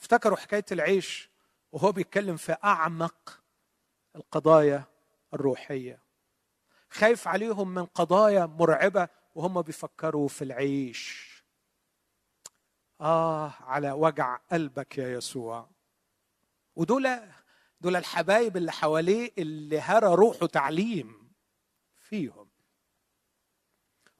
افتكروا 0.00 0.36
حكاية 0.36 0.64
العيش 0.72 1.30
وهو 1.72 1.92
بيتكلم 1.92 2.36
في 2.36 2.56
أعمق 2.64 3.40
القضايا 4.16 4.84
الروحية. 5.34 5.98
خايف 6.90 7.28
عليهم 7.28 7.74
من 7.74 7.84
قضايا 7.84 8.46
مرعبة 8.46 9.08
وهم 9.34 9.62
بيفكروا 9.62 10.28
في 10.28 10.42
العيش. 10.44 11.26
آه 13.00 13.54
على 13.60 13.92
وجع 13.92 14.36
قلبك 14.36 14.98
يا 14.98 15.08
يسوع. 15.08 15.68
ودول 16.76 17.20
دول 17.80 17.96
الحبايب 17.96 18.56
اللي 18.56 18.72
حواليه 18.72 19.32
اللي 19.38 19.80
هرى 19.80 20.14
روحه 20.14 20.46
تعليم. 20.46 21.25
فيهم. 22.08 22.48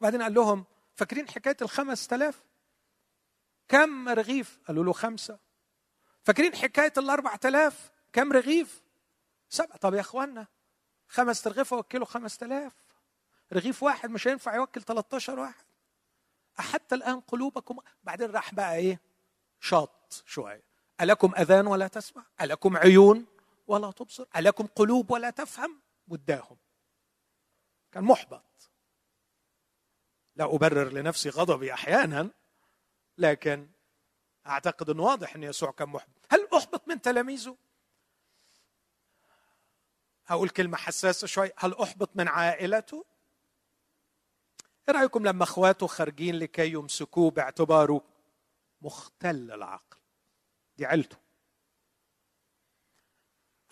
وبعدين 0.00 0.22
قال 0.22 0.34
لهم 0.34 0.64
فاكرين 0.94 1.28
حكاية 1.28 1.56
الخمس 1.62 2.06
تلاف 2.06 2.44
كم 3.68 4.08
رغيف؟ 4.08 4.58
قالوا 4.68 4.84
له 4.84 4.92
خمسة. 4.92 5.38
فاكرين 6.22 6.54
حكاية 6.56 6.92
الاربع 6.98 7.36
تلاف 7.36 7.90
كم 8.12 8.32
رغيف؟ 8.32 8.82
سبعة. 9.48 9.76
طب 9.76 9.94
يا 9.94 10.00
اخوانا 10.00 10.46
خمس 11.08 11.46
رغيفه 11.46 11.76
وكلوا 11.76 12.06
خمس 12.06 12.38
تلاف 12.38 12.72
رغيف 13.52 13.82
واحد 13.82 14.10
مش 14.10 14.28
هينفع 14.28 14.54
يوكل 14.54 14.82
13 14.82 15.38
واحد. 15.38 15.64
حتى 16.58 16.94
الآن 16.94 17.20
قلوبكم. 17.20 17.78
بعدين 18.04 18.30
راح 18.30 18.54
بقى 18.54 18.76
إيه؟ 18.76 19.00
شاط 19.60 20.22
شوية. 20.26 20.62
ألكم 21.00 21.32
أذان 21.38 21.66
ولا 21.66 21.88
تسمع؟ 21.88 22.24
ألكم 22.40 22.76
عيون 22.76 23.26
ولا 23.66 23.90
تبصر؟ 23.90 24.26
ألكم 24.36 24.66
قلوب 24.66 25.10
ولا 25.10 25.30
تفهم؟ 25.30 25.80
وداهم 26.08 26.56
كان 27.96 28.04
محبط. 28.04 28.70
لا 30.36 30.44
أبرر 30.44 30.92
لنفسي 30.92 31.28
غضبي 31.28 31.72
أحيانا 31.72 32.30
لكن 33.18 33.68
أعتقد 34.46 34.90
أنه 34.90 35.02
واضح 35.02 35.34
أن 35.34 35.42
يسوع 35.42 35.70
كان 35.70 35.88
محبط. 35.88 36.26
هل 36.30 36.48
أحبط 36.56 36.88
من 36.88 37.00
تلاميذه؟ 37.02 37.56
هقول 40.26 40.48
كلمة 40.48 40.76
حساسة 40.76 41.26
شوي. 41.26 41.50
هل 41.56 41.74
أحبط 41.74 42.10
من 42.14 42.28
عائلته؟ 42.28 43.04
إيه 44.88 44.94
رأيكم 44.94 45.26
لما 45.26 45.44
أخواته 45.44 45.86
خارجين 45.86 46.34
لكي 46.34 46.72
يمسكوه 46.72 47.30
باعتباره 47.30 48.02
مختل 48.82 49.52
العقل؟ 49.52 49.96
دي 50.76 50.86
عيلته. 50.86 51.16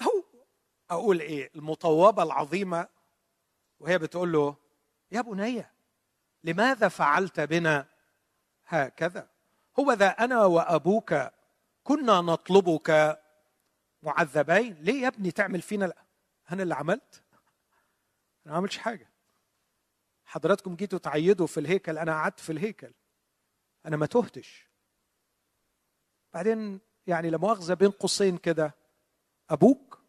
أو 0.03 0.25
أقول 0.91 1.21
إيه؟ 1.21 1.51
المطوبة 1.55 2.23
العظيمة 2.23 2.94
وهي 3.85 3.99
بتقول 3.99 4.33
له 4.33 4.57
يا 5.13 5.21
بني 5.21 5.65
لماذا 6.45 6.89
فعلت 6.89 7.41
بنا 7.41 7.87
هكذا؟ 8.67 9.29
هو 9.79 9.93
ذا 9.93 10.09
أنا 10.09 10.45
وأبوك 10.45 11.15
كنا 11.83 12.21
نطلبك 12.21 13.21
معذبين. 14.03 14.75
ليه 14.75 15.03
يا 15.03 15.09
ابني 15.09 15.31
تعمل 15.31 15.63
فينا 15.63 15.85
لا؟ 15.85 16.05
أنا 16.53 16.63
اللي 16.63 16.75
عملت؟ 16.75 17.23
أنا 18.47 18.53
ما 18.53 18.57
عملتش 18.57 18.79
حاجة. 18.79 19.09
حضراتكم 20.25 20.77
جيتوا 20.77 20.99
تعيدوا 20.99 21.47
في 21.47 21.61
الهيكل 21.61 21.99
أنا 21.99 22.13
قعدت 22.13 22.41
في 22.41 22.53
الهيكل. 22.53 22.93
أنا 23.87 23.97
ما 23.97 24.07
تهتش. 24.07 24.69
بعدين 26.35 26.81
يعني 27.07 27.31
لا 27.31 27.39
مؤاخذة 27.39 27.75
بين 27.75 27.91
قوسين 27.91 28.39
كده. 28.39 28.75
أبوك 29.51 30.01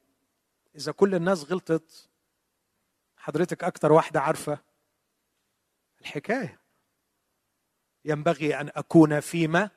إذا 0.75 0.91
كل 0.91 1.15
الناس 1.15 1.43
غلطت 1.43 2.09
حضرتك 3.25 3.63
أكتر 3.63 3.91
واحدة 3.91 4.21
عارفة 4.21 4.59
الحكاية. 6.01 6.59
ينبغي 8.05 8.59
أن 8.61 8.71
أكون 8.75 9.19
فيما 9.19 9.69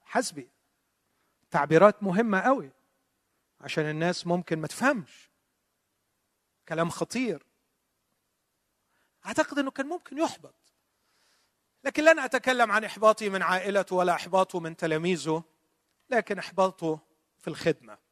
حسبي. 0.00 0.50
تعبيرات 1.50 2.02
مهمة 2.02 2.40
قوي 2.40 2.70
عشان 3.60 3.84
الناس 3.84 4.26
ممكن 4.26 4.58
ما 4.58 4.66
تفهمش. 4.66 5.30
كلام 6.68 6.90
خطير. 6.90 7.46
أعتقد 9.26 9.58
إنه 9.58 9.70
كان 9.70 9.86
ممكن 9.86 10.18
يحبط. 10.18 10.74
لكن 11.84 12.04
لن 12.04 12.18
أتكلم 12.18 12.72
عن 12.72 12.84
إحباطي 12.84 13.28
من 13.28 13.42
عائلته 13.42 13.96
ولا 13.96 14.14
إحباطه 14.14 14.60
من 14.60 14.76
تلاميذه 14.76 15.44
لكن 16.10 16.38
إحباطه 16.38 17.00
في 17.38 17.48
الخدمة. 17.48 18.09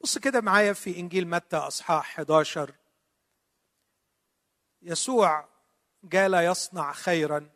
بص 0.00 0.18
كده 0.18 0.40
معايا 0.40 0.72
في 0.72 0.98
إنجيل 1.00 1.28
متى 1.28 1.56
أصحاح 1.56 2.18
11 2.18 2.74
يسوع 4.82 5.48
جال 6.04 6.34
يصنع 6.34 6.92
خيرا 6.92 7.50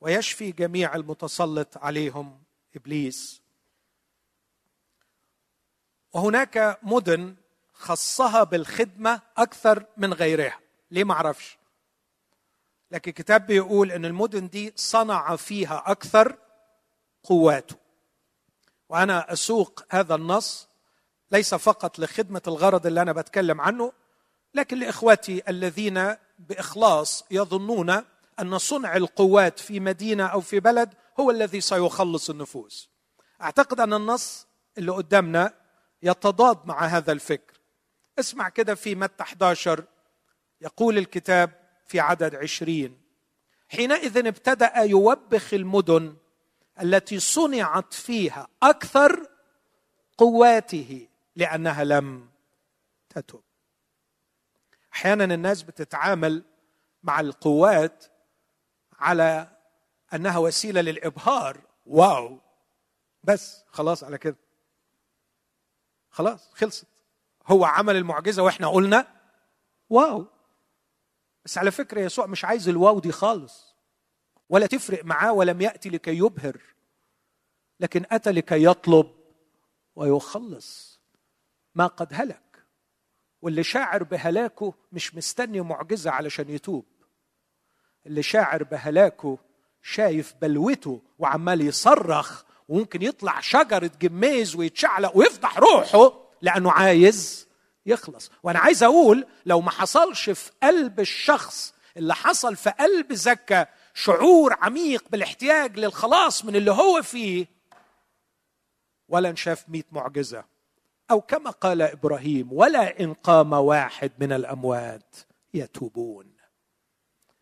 ويشفي 0.00 0.52
جميع 0.52 0.94
المتسلط 0.94 1.78
عليهم 1.78 2.42
إبليس. 2.76 3.42
وهناك 6.12 6.78
مدن 6.82 7.36
خصها 7.72 8.44
بالخدمة 8.44 9.22
أكثر 9.36 9.86
من 9.96 10.12
غيرها. 10.12 10.60
ليه 10.90 11.04
ما 11.04 11.14
أعرفش؟ 11.14 11.58
لكن 12.90 13.10
الكتاب 13.10 13.46
بيقول 13.46 13.92
إن 13.92 14.04
المدن 14.04 14.48
دي 14.48 14.72
صنع 14.76 15.36
فيها 15.36 15.82
أكثر 15.86 16.38
قواته. 17.22 17.76
وأنا 18.88 19.32
أسوق 19.32 19.84
هذا 19.90 20.14
النص 20.14 20.68
ليس 21.32 21.54
فقط 21.54 21.98
لخدمة 21.98 22.42
الغرض 22.46 22.86
اللي 22.86 23.02
أنا 23.02 23.12
بتكلم 23.12 23.60
عنه 23.60 23.92
لكن 24.54 24.78
لاخوتي 24.78 25.42
الذين 25.48 26.14
بإخلاص 26.38 27.24
يظنون 27.30 28.02
أن 28.40 28.58
صنع 28.58 28.96
القوات 28.96 29.58
في 29.58 29.80
مدينة 29.80 30.26
أو 30.26 30.40
في 30.40 30.60
بلد 30.60 30.94
هو 31.20 31.30
الذي 31.30 31.60
سيخلص 31.60 32.30
النفوس. 32.30 32.90
أعتقد 33.42 33.80
أن 33.80 33.94
النص 33.94 34.46
اللي 34.78 34.92
قدامنا 34.92 35.54
يتضاد 36.02 36.66
مع 36.66 36.84
هذا 36.84 37.12
الفكر. 37.12 37.60
اسمع 38.18 38.48
كده 38.48 38.74
في 38.74 38.94
متى 38.94 39.22
11 39.22 39.84
يقول 40.60 40.98
الكتاب 40.98 41.50
في 41.86 42.00
عدد 42.00 42.34
عشرين. 42.34 43.00
حينئذ 43.68 44.26
ابتدأ 44.26 44.76
يوبخ 44.76 45.54
المدن 45.54 46.16
التي 46.82 47.20
صنعت 47.20 47.94
فيها 47.94 48.48
أكثر 48.62 49.26
قواته 50.18 51.08
لأنها 51.36 51.84
لم 51.84 52.28
تتب 53.08 53.40
أحيانا 54.94 55.34
الناس 55.34 55.62
بتتعامل 55.62 56.44
مع 57.02 57.20
القوات 57.20 58.04
على 58.98 59.48
أنها 60.14 60.38
وسيلة 60.38 60.80
للإبهار. 60.80 61.60
واو! 61.86 62.40
بس 63.24 63.64
خلاص 63.68 64.04
على 64.04 64.18
كده. 64.18 64.36
خلاص 66.10 66.50
خلصت. 66.54 66.86
هو 67.46 67.64
عمل 67.64 67.96
المعجزة 67.96 68.42
وإحنا 68.42 68.68
قلنا 68.68 69.06
واو. 69.90 70.26
بس 71.44 71.58
على 71.58 71.70
فكرة 71.70 72.00
يسوع 72.00 72.26
مش 72.26 72.44
عايز 72.44 72.68
الواو 72.68 73.00
دي 73.00 73.12
خالص. 73.12 73.75
ولا 74.48 74.66
تفرق 74.66 75.04
معاه 75.04 75.32
ولم 75.32 75.60
يأتي 75.60 75.88
لكي 75.88 76.16
يبهر 76.16 76.60
لكن 77.80 78.04
أتى 78.10 78.30
لكي 78.30 78.64
يطلب 78.64 79.10
ويخلص. 79.96 81.00
ما 81.74 81.86
قد 81.86 82.08
هلك 82.12 82.64
واللي 83.42 83.62
شاعر 83.62 84.02
بهلاكه 84.02 84.74
مش 84.92 85.14
مستني 85.14 85.60
معجزة 85.60 86.10
علشان 86.10 86.50
يتوب. 86.50 86.84
اللي 88.06 88.22
شاعر 88.22 88.62
بهلاكه 88.62 89.38
شايف 89.82 90.34
بلوته 90.42 91.02
وعمال 91.18 91.60
يصرخ 91.60 92.42
وممكن 92.68 93.02
يطلع 93.02 93.40
شجرة 93.40 93.90
جميز 94.00 94.56
ويتشعلق 94.56 95.16
ويفضح 95.16 95.58
روحه 95.58 96.12
لأنه 96.42 96.72
عايز 96.72 97.48
يخلص. 97.86 98.30
وأنا 98.42 98.58
عايز 98.58 98.82
أقول 98.82 99.26
لو 99.46 99.60
ما 99.60 99.70
حصلش 99.70 100.30
في 100.30 100.50
قلب 100.62 101.00
الشخص 101.00 101.74
اللي 101.96 102.14
حصل 102.14 102.56
في 102.56 102.70
قلب 102.70 103.12
زكا 103.12 103.66
شعور 103.98 104.56
عميق 104.60 105.08
بالاحتياج 105.08 105.78
للخلاص 105.78 106.44
من 106.44 106.56
اللي 106.56 106.70
هو 106.70 107.02
فيه. 107.02 107.46
ولا 109.08 109.30
انشاف 109.30 109.68
مئة 109.68 109.84
معجزة. 109.90 110.44
أو 111.10 111.20
كما 111.20 111.50
قال 111.50 111.82
إبراهيم 111.82 112.52
ولا 112.52 113.00
إن 113.00 113.14
قام 113.14 113.52
واحد 113.52 114.12
من 114.18 114.32
الأموات 114.32 115.16
يتوبون. 115.54 116.36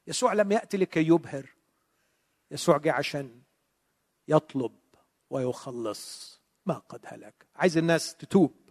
يسوع 0.07 0.33
لم 0.33 0.53
يأتي 0.53 0.77
لكي 0.77 1.01
يبهر. 1.01 1.47
يسوع 2.51 2.79
جه 2.79 2.93
عشان 2.93 3.43
يطلب 4.29 4.79
ويخلص 5.31 6.35
ما 6.67 6.75
قد 6.75 7.01
هلك. 7.05 7.47
عايز 7.57 7.77
الناس 7.77 8.15
تتوب. 8.15 8.71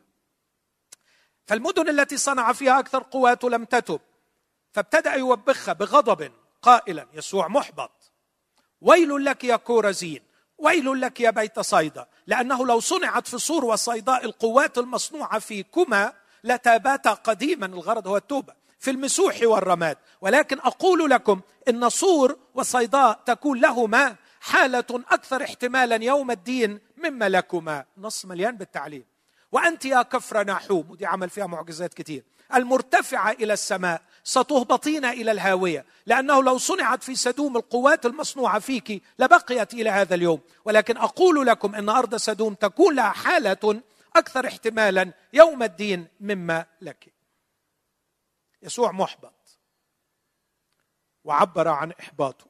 فالمدن 1.46 1.90
التي 1.90 2.18
صنع 2.18 2.54
فيها 2.54 2.80
أكثر 2.80 3.04
قواته 3.04 3.50
لم 3.50 3.66
تتب 3.66 4.02
فابتدأ 4.72 5.14
يوبخها 5.14 5.74
بغضب. 5.74 6.43
قائلا 6.64 7.08
يسوع 7.14 7.48
محبط. 7.48 8.12
ويل 8.82 9.26
لك 9.26 9.44
يا 9.44 9.56
كورزين 9.56 10.22
ويل 10.58 11.02
لك 11.02 11.20
يا 11.20 11.30
بيت 11.30 11.60
صيدا 11.60 12.08
لأنه 12.28 12.66
لو 12.66 12.80
صنعت 12.80 13.28
في 13.28 13.38
صور 13.38 13.66
وصيداء 13.66 14.26
القوات 14.26 14.78
المصنوعة 14.78 15.40
فيكما 15.40 16.14
لتاباتا 16.44 17.14
قديما 17.14 17.66
الغرض 17.66 18.08
هو 18.08 18.18
التوبة 18.18 18.54
في 18.80 18.92
المسوح 18.92 19.40
والرماد. 19.44 19.98
ولكن 20.22 20.60
أقول 20.60 21.10
لكم 21.10 21.42
إن 21.70 21.90
صور 21.90 22.38
وصيداء 22.54 23.20
تكون 23.26 23.60
لهما 23.60 24.16
حالة 24.40 24.86
أكثر 24.92 25.44
احتمالا 25.44 26.04
يوم 26.04 26.32
الدين 26.32 26.80
مما 26.98 27.30
لكما. 27.30 27.86
نص 27.98 28.26
مليان 28.26 28.58
بالتعليم. 28.58 29.06
وأنت 29.52 29.86
يا 29.86 30.02
كفر 30.02 30.44
ناحوم 30.44 30.92
ودي 30.92 31.06
عمل 31.06 31.30
فيها 31.30 31.46
معجزات 31.46 31.94
كثير 31.94 32.24
المرتفعة 32.56 33.32
إلى 33.32 33.54
السماء 33.54 34.02
ستهبطين 34.24 35.06
إلى 35.06 35.32
الهاوية 35.32 35.86
لأنه 36.06 36.44
لو 36.44 36.58
صنعت 36.58 37.04
في 37.04 37.16
سدوم 37.16 37.58
القوات 37.58 38.06
المصنوعة 38.06 38.60
فيك 38.60 39.04
لبقيت 39.20 39.74
إلى 39.74 39.90
هذا 39.90 40.16
اليوم. 40.16 40.40
ولكن 40.66 40.98
أقول 40.98 41.48
لكم 41.48 41.76
إن 41.76 41.90
أرض 41.90 42.16
سدوم 42.16 42.54
تكون 42.54 42.96
لها 42.96 43.10
حالة 43.10 43.82
أكثر 44.16 44.48
احتمالا 44.48 45.14
يوم 45.34 45.64
الدين 45.64 46.08
مما 46.20 46.66
لك. 46.82 47.14
يسوع 48.62 48.92
محبط. 48.92 49.60
وعبر 51.24 51.68
عن 51.68 51.92
إحباطه. 51.92 52.48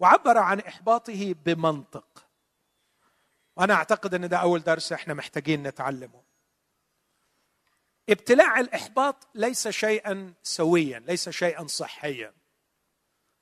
وعبر 0.00 0.38
عن 0.38 0.60
إحباطه 0.60 1.34
بمنطق. 1.44 2.26
وأنا 3.56 3.74
أعتقد 3.74 4.14
إن 4.14 4.28
ده 4.28 4.36
أول 4.36 4.62
درس 4.62 4.92
إحنا 4.92 5.14
محتاجين 5.14 5.62
نتعلمه. 5.62 6.25
ابتلاع 8.08 8.60
الإحباط 8.60 9.28
ليس 9.34 9.68
شيئا 9.68 10.34
سويا 10.42 10.98
ليس 10.98 11.28
شيئا 11.28 11.66
صحيا. 11.66 12.34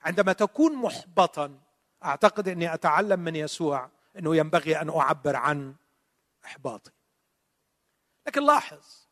عندما 0.01 0.33
تكون 0.33 0.75
محبطا 0.75 1.61
أعتقد 2.05 2.49
إني 2.49 2.75
أتعلم 2.75 3.21
من 3.21 3.37
يسوع 3.37 3.91
إنه 4.19 4.37
ينبغي 4.37 4.81
أن 4.81 4.91
أعبر 4.91 5.37
عن 5.37 5.75
إحباطي. 6.45 6.91
لكن 8.27 8.43
لاحظ 8.43 9.05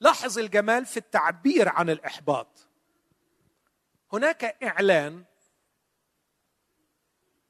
لاحظ 0.00 0.38
الجمال 0.38 0.86
في 0.86 0.96
التعبير 0.96 1.68
عن 1.68 1.90
الإحباط. 1.90 2.68
هناك 4.12 4.44
إعلان 4.44 5.24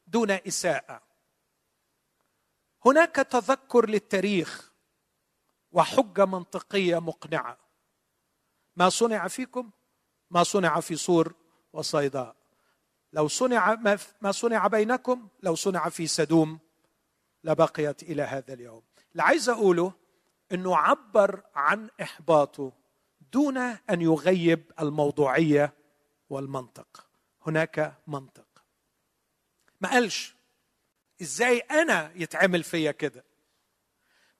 دون 0.06 0.30
إساءة. 0.30 1.02
هناك 2.86 3.14
تذكر 3.16 3.90
للتاريخ. 3.90 4.73
وحجة 5.74 6.24
منطقية 6.24 6.98
مقنعة. 6.98 7.58
ما 8.76 8.88
صنع 8.88 9.28
فيكم 9.28 9.70
ما 10.30 10.42
صنع 10.42 10.80
في 10.80 10.96
صور 10.96 11.34
وصيداء. 11.72 12.36
لو 13.12 13.28
صنع 13.28 13.74
ما 14.20 14.32
صنع 14.32 14.66
بينكم 14.66 15.28
لو 15.42 15.54
صنع 15.54 15.88
في 15.88 16.06
سدوم 16.06 16.58
لبقيت 17.44 18.02
إلى 18.02 18.22
هذا 18.22 18.54
اليوم. 18.54 18.82
اللي 19.12 19.22
عايز 19.22 19.48
أقوله 19.48 19.92
إنه 20.52 20.76
عبر 20.76 21.42
عن 21.54 21.90
إحباطه 22.02 22.72
دون 23.32 23.58
أن 23.58 24.00
يغيب 24.00 24.72
الموضوعية 24.80 25.72
والمنطق. 26.30 27.06
هناك 27.46 27.98
منطق. 28.06 28.64
ما 29.80 29.90
قالش 29.90 30.34
إزاي 31.22 31.58
أنا 31.58 32.12
يتعمل 32.14 32.62
فيا 32.62 32.92
كده. 32.92 33.24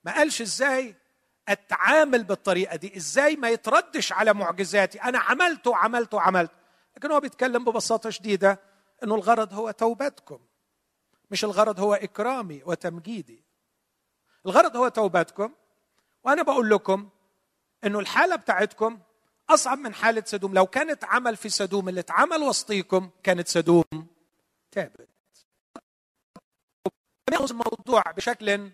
ما 0.05 0.15
قالش 0.15 0.43
إزاي 0.43 1.04
أتعامل 1.49 2.25
بالطريقة 2.25 2.77
دي. 2.77 2.97
إزاي 2.97 3.37
ما 3.37 3.51
يتردش 3.51 4.13
على 4.13 4.35
معجزاتي؟ 4.35 5.03
أنا 5.03 5.19
عملت 5.19 5.67
وعملت 5.67 6.15
وعملت. 6.15 6.51
لكن 6.97 7.11
هو 7.11 7.21
بيتكلم 7.21 7.65
ببساطة 7.65 8.11
شديدة 8.11 8.61
إنه 9.03 9.15
الغرض 9.15 9.55
هو 9.55 9.71
توبتكم. 9.71 10.39
مش 11.31 11.45
الغرض 11.45 11.81
هو 11.81 11.95
إكرامي 11.95 12.63
وتمجيدي. 12.67 13.45
الغرض 14.47 14.77
هو 14.77 14.89
توبتكم. 14.89 15.53
وأنا 16.25 16.43
بقول 16.43 16.71
لكم 16.71 17.09
إنه 17.85 17.99
الحالة 17.99 18.37
بتاعتكم 18.37 18.99
أصعب 19.51 19.79
من 19.79 19.95
حالة 19.95 20.23
سدوم 20.27 20.55
لو 20.55 20.67
كانت 20.67 21.05
عمل 21.05 21.37
في 21.37 21.49
سدوم 21.49 21.89
اللي 21.89 22.01
اتعمل 22.01 22.43
وسطيكم 22.43 23.11
كانت 23.23 23.49
سدوم 23.49 23.85
تابت 24.71 25.09
الموضوع 27.51 28.03
بشكل 28.03 28.71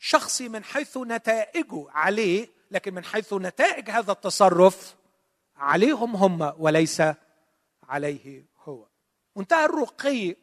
شخصي 0.00 0.48
من 0.48 0.64
حيث 0.64 0.96
نتائجه 0.96 1.86
عليه 1.90 2.48
لكن 2.70 2.94
من 2.94 3.04
حيث 3.04 3.32
نتائج 3.32 3.90
هذا 3.90 4.12
التصرف 4.12 4.96
عليهم 5.56 6.16
هم 6.16 6.52
وليس 6.58 7.02
عليه 7.82 8.44
هو. 8.64 8.86
منتهى 9.36 9.64
الرقي 9.64 10.36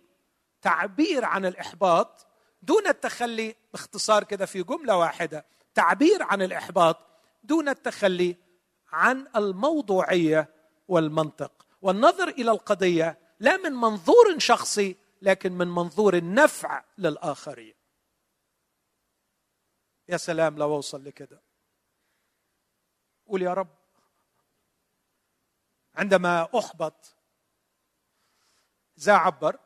تعبير 0.62 1.26
عن 1.26 1.46
الإحباط 1.46 2.28
دون 2.62 2.88
التخلي 2.88 3.56
باختصار 3.74 4.24
كده 4.24 4.46
في 4.46 4.64
جملة 4.64 4.98
واحدة 4.98 5.46
تعبير 5.76 6.24
عن 6.24 6.42
الإحباط 6.42 6.98
دون 7.44 7.70
التخلي 7.70 8.36
عن 8.92 9.28
الموضوعية 9.36 10.50
والمنطق. 10.88 11.52
والنظر 11.82 12.28
إلى 12.28 12.52
القضية 12.52 13.18
لا 13.40 13.58
من 13.58 13.72
منظور 13.74 14.40
شخصي 14.40 14.96
لكن 15.22 15.52
من 15.52 15.68
منظور 15.68 16.18
النفع 16.18 16.84
للآخرين. 16.98 17.77
يا 20.10 20.18
سلام 20.18 20.58
لو 20.58 20.76
اوصل 20.76 21.04
لكده. 21.04 21.42
قول 23.28 23.42
يا 23.42 23.54
رب. 23.54 23.76
عندما 25.96 26.50
أحبط 26.60 27.16
ذا 29.00 29.14
عبر 29.14 29.60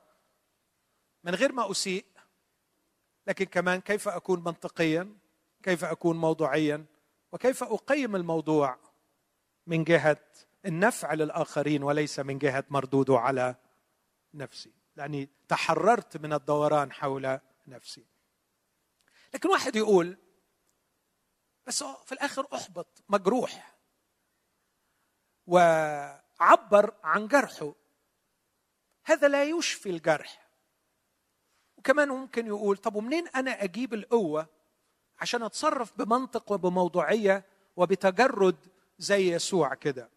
من 1.23 1.35
غير 1.35 1.51
ما 1.51 1.71
أسيء 1.71 2.05
لكن 3.27 3.45
كمان 3.45 3.81
كيف 3.81 4.07
أكون 4.07 4.43
منطقيا 4.43 5.17
كيف 5.63 5.83
أكون 5.83 6.17
موضوعيا 6.17 6.85
وكيف 7.31 7.63
أقيم 7.63 8.15
الموضوع 8.15 8.79
من 9.67 9.83
جهة 9.83 10.23
النفع 10.65 11.13
للآخرين 11.13 11.83
وليس 11.83 12.19
من 12.19 12.37
جهة 12.37 12.63
مردوده 12.69 13.17
على 13.19 13.55
نفسي. 14.33 14.71
لأني 14.95 15.29
تحررت 15.47 16.17
من 16.17 16.33
الدوران 16.33 16.91
حول 16.91 17.39
نفسي. 17.67 18.05
لكن 19.33 19.49
واحد 19.49 19.75
يقول 19.75 20.17
بس 21.68 21.84
في 21.84 22.12
الآخر 22.12 22.47
أحبط 22.53 23.03
مجروح. 23.09 23.76
وعبر 25.47 26.93
عن 27.03 27.28
جرحه. 27.28 27.74
هذا 29.03 29.28
لا 29.28 29.43
يشفي 29.43 29.89
الجرح. 29.89 30.47
وكمان 31.78 32.09
ممكن 32.09 32.47
يقول 32.47 32.78
طب 32.78 32.95
ومنين 32.95 33.28
أنا 33.28 33.64
أجيب 33.64 33.93
القوة 33.93 34.47
عشان 35.20 35.43
أتصرف 35.43 35.93
بمنطق 35.97 36.51
وبموضوعية 36.51 37.45
وبتجرد 37.76 38.68
زي 38.99 39.34
يسوع 39.34 39.74
كده؟ 39.74 40.09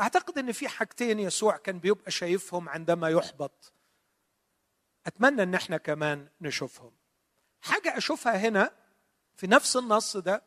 أعتقد 0.00 0.38
إن 0.38 0.52
في 0.52 0.68
حاجتين 0.68 1.18
يسوع 1.18 1.56
كان 1.56 1.78
بيبقى 1.78 2.10
شايفهم 2.10 2.68
عندما 2.68 3.08
يحبط. 3.08 3.72
أتمنى 5.06 5.42
إن 5.42 5.54
إحنا 5.54 5.76
كمان 5.76 6.28
نشوفهم. 6.40 6.92
حاجة 7.60 7.96
أشوفها 7.96 8.36
هنا 8.36 8.70
في 9.36 9.46
نفس 9.46 9.76
النص 9.76 10.16
ده 10.16 10.42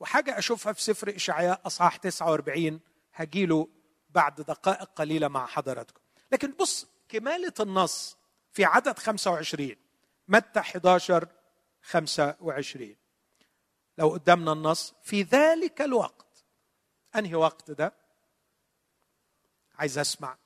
وحاجة 0.00 0.38
أشوفها 0.38 0.72
في 0.72 0.82
سفر 0.82 1.16
إشعياء 1.16 1.60
أصحاح 1.66 1.96
49 1.96 2.80
هجيله 3.14 3.68
بعد 4.08 4.40
دقائق 4.40 4.84
قليلة 4.84 5.28
مع 5.28 5.46
حضراتكم. 5.46 6.00
لكن 6.32 6.52
بص 6.52 6.86
كمالة 7.08 7.54
النص 7.60 8.16
في 8.52 8.64
عدد 8.64 8.98
25 8.98 9.76
متى 10.28 10.60
11 10.60 11.28
25 11.82 12.96
لو 13.98 14.08
قدامنا 14.08 14.52
النص 14.52 14.94
في 15.02 15.22
ذلك 15.22 15.82
الوقت. 15.82 16.44
أنهي 17.16 17.34
وقت 17.34 17.70
ده؟ 17.70 17.94
عايز 19.74 19.98
أسمع. 19.98 20.38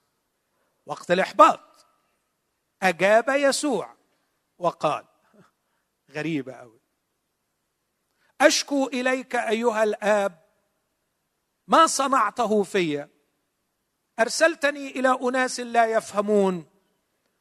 وقت 0.86 1.10
الإحباط. 1.10 1.86
أجاب 2.82 3.28
يسوع 3.28 3.96
وقال 4.58 5.04
غريبة 6.10 6.52
قوي 6.52 6.81
أشكو 8.42 8.86
إليك 8.86 9.34
أيها 9.36 9.82
الآب 9.82 10.42
ما 11.68 11.86
صنعته 11.86 12.62
في. 12.62 13.08
أرسلتني 14.20 14.90
إلى 14.90 15.18
أناس 15.22 15.60
لا 15.60 15.86
يفهمون 15.86 16.66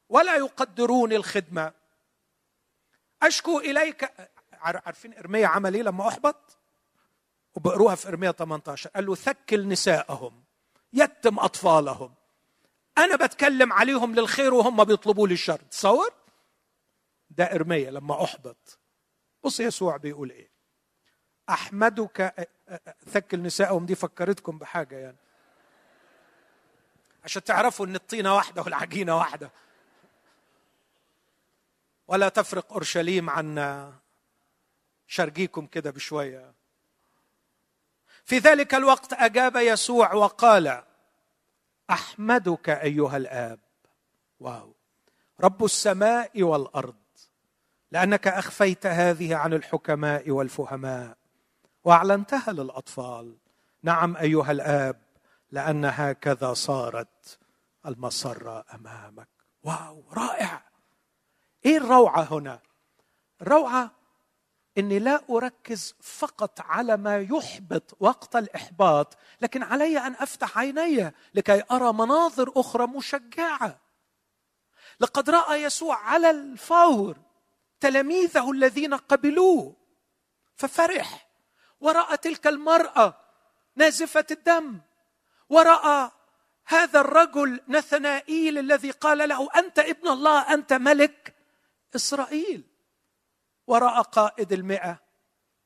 ولا 0.09 0.35
يقدرون 0.35 1.13
الخدمة. 1.13 1.73
أشكو 3.21 3.59
إليك 3.59 4.11
عارفين 4.53 5.13
ارميا 5.13 5.47
عمل 5.47 5.73
إيه 5.75 5.83
لما 5.83 6.07
أحبط؟ 6.07 6.57
وبقروها 7.55 7.95
في 7.95 8.07
ارميا 8.07 8.31
18 8.31 8.89
قال 8.89 9.05
له 9.05 9.15
ثكل 9.15 9.67
نساءهم 9.67 10.43
يتم 10.93 11.39
أطفالهم. 11.39 12.13
أنا 12.97 13.15
بتكلم 13.15 13.73
عليهم 13.73 14.15
للخير 14.15 14.53
وهم 14.53 14.83
بيطلبوا 14.83 15.27
لي 15.27 15.33
الشر. 15.33 15.61
تصور؟ 15.61 16.13
ده 17.29 17.43
إرمية 17.43 17.89
لما 17.89 18.23
أحبط. 18.23 18.79
بص 19.43 19.59
يسوع 19.59 19.97
بيقول 19.97 20.31
إيه؟ 20.31 20.50
أحمدك 21.51 22.47
ثك 23.09 23.33
النساءهم 23.33 23.85
دي 23.85 23.95
فكرتكم 23.95 24.57
بحاجة 24.57 24.95
يعني. 24.95 25.17
عشان 27.23 27.43
تعرفوا 27.43 27.85
إن 27.85 27.95
الطينة 27.95 28.35
واحدة 28.35 28.61
والعجينة 28.61 29.17
واحدة. 29.17 29.51
ولا 32.07 32.29
تفرق 32.29 32.73
أورشليم 32.73 33.29
عن 33.29 33.91
شرقيكم 35.07 35.65
كده 35.65 35.91
بشوية. 35.91 36.53
في 38.25 38.37
ذلك 38.37 38.75
الوقت 38.75 39.13
أجاب 39.13 39.55
يسوع 39.55 40.13
وقال 40.13 40.83
أحمدك 41.89 42.69
أيها 42.69 43.17
الآب. 43.17 43.59
واو. 44.39 44.73
رب 45.41 45.65
السماء 45.65 46.43
والأرض. 46.43 46.95
لأنك 47.91 48.27
أخفيت 48.27 48.85
هذه 48.85 49.35
عن 49.35 49.53
الحكماء 49.53 50.29
والفهماء. 50.29 51.20
وأعلنتها 51.83 52.51
للأطفال. 52.51 53.37
نعم 53.83 54.17
أيها 54.17 54.51
الآب 54.51 55.01
لأن 55.51 55.85
هكذا 55.85 56.53
صارت 56.53 57.39
المسره 57.85 58.65
أمامك. 58.73 59.29
واو 59.63 60.03
رائع. 60.13 60.63
إيه 61.65 61.77
الروعة 61.77 62.27
هنا؟ 62.31 62.59
الروعة 63.41 63.91
إني 64.77 64.99
لا 64.99 65.21
أركز 65.29 65.95
فقط 66.01 66.61
على 66.61 66.97
ما 66.97 67.17
يحبط 67.17 67.97
وقت 67.99 68.35
الإحباط 68.35 69.17
لكن 69.41 69.63
علي 69.63 69.97
أن 69.97 70.13
أفتح 70.13 70.57
عيني 70.57 71.11
لكي 71.33 71.63
أرى 71.71 71.93
مناظر 71.93 72.51
أخرى 72.55 72.87
مشجعة. 72.87 73.79
لقد 74.99 75.29
رأى 75.29 75.63
يسوع 75.63 75.95
على 75.95 76.29
الفور 76.29 77.17
تلاميذه 77.79 78.51
الذين 78.51 78.93
قبلوه 78.93 79.75
ففرح. 80.55 81.30
وراى 81.81 82.17
تلك 82.17 82.47
المرأة 82.47 83.17
نازفة 83.75 84.25
الدم 84.31 84.79
وراى 85.49 86.11
هذا 86.65 86.99
الرجل 86.99 87.59
نثنائيل 87.67 88.57
الذي 88.57 88.91
قال 88.91 89.29
له 89.29 89.49
أنت 89.55 89.79
ابن 89.79 90.07
الله 90.07 90.53
أنت 90.53 90.73
ملك 90.73 91.35
إسرائيل. 91.95 92.63
وراى 93.67 94.03
قائد 94.11 94.53
المئة 94.53 94.99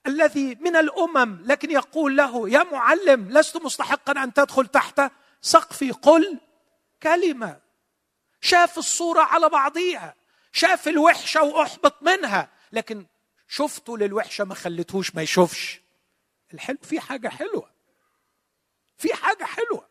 الذي 0.07 0.55
من 0.55 0.75
الأمم 0.75 1.41
لكن 1.45 1.71
يقول 1.71 2.17
له 2.17 2.49
يا 2.49 2.63
معلم 2.63 3.29
لست 3.29 3.57
مستحقا 3.57 4.23
أن 4.23 4.33
تدخل 4.33 4.67
تحت 4.67 5.01
سقفي. 5.41 5.91
قل 5.91 6.39
كلمة. 7.03 7.59
شاف 8.41 8.77
الصورة 8.77 9.21
على 9.21 9.49
بعضيها 9.49 10.15
شاف 10.51 10.87
الوحشة 10.87 11.43
وأحبط 11.43 12.03
منها 12.03 12.49
لكن 12.71 13.05
شفته 13.47 13.97
للوحشة 13.97 14.43
ما 14.43 14.55
خلتهوش 14.55 15.15
ما 15.15 15.21
يشوفش. 15.21 15.84
الحلو 16.53 16.77
في 16.81 16.99
حاجة 16.99 17.27
حلوة. 17.27 17.71
في 18.97 19.13
حاجة 19.13 19.43
حلوة. 19.43 19.89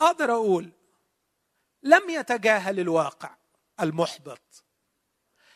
أقدر 0.00 0.32
أقول 0.32 0.70
لم 1.82 2.10
يتجاهل 2.10 2.80
الواقع 2.80 3.36
المحبط 3.80 4.64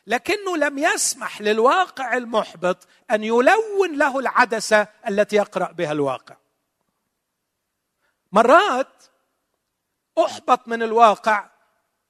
لكنه 0.06 0.56
لم 0.56 0.78
يسمح 0.78 1.40
للواقع 1.40 2.16
المحبط 2.16 2.88
أن 3.10 3.24
يلون 3.24 3.98
له 3.98 4.18
العدسة 4.18 4.88
التي 5.08 5.36
يقرأ 5.36 5.72
بها 5.72 5.92
الواقع. 5.92 6.36
مرات 8.32 9.04
أحبط 10.18 10.68
من 10.68 10.82
الواقع 10.82 11.50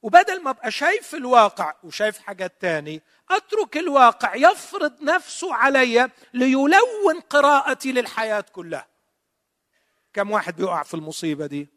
وبدل 0.01 0.43
ما 0.43 0.49
أبقى 0.49 0.71
شايف 0.71 1.15
الواقع 1.15 1.73
وشايف 1.83 2.19
حاجات 2.19 2.61
تاني 2.61 3.01
أترك 3.31 3.77
الواقع 3.77 4.35
يفرض 4.35 5.01
نفسه 5.03 5.53
علي 5.53 6.09
ليلون 6.33 7.19
قراءتي 7.29 7.91
للحياة 7.91 8.45
كلها. 8.53 8.87
كم 10.13 10.31
واحد 10.31 10.55
بيقع 10.55 10.83
في 10.83 10.93
المصيبة 10.93 11.45
دي؟ 11.45 11.67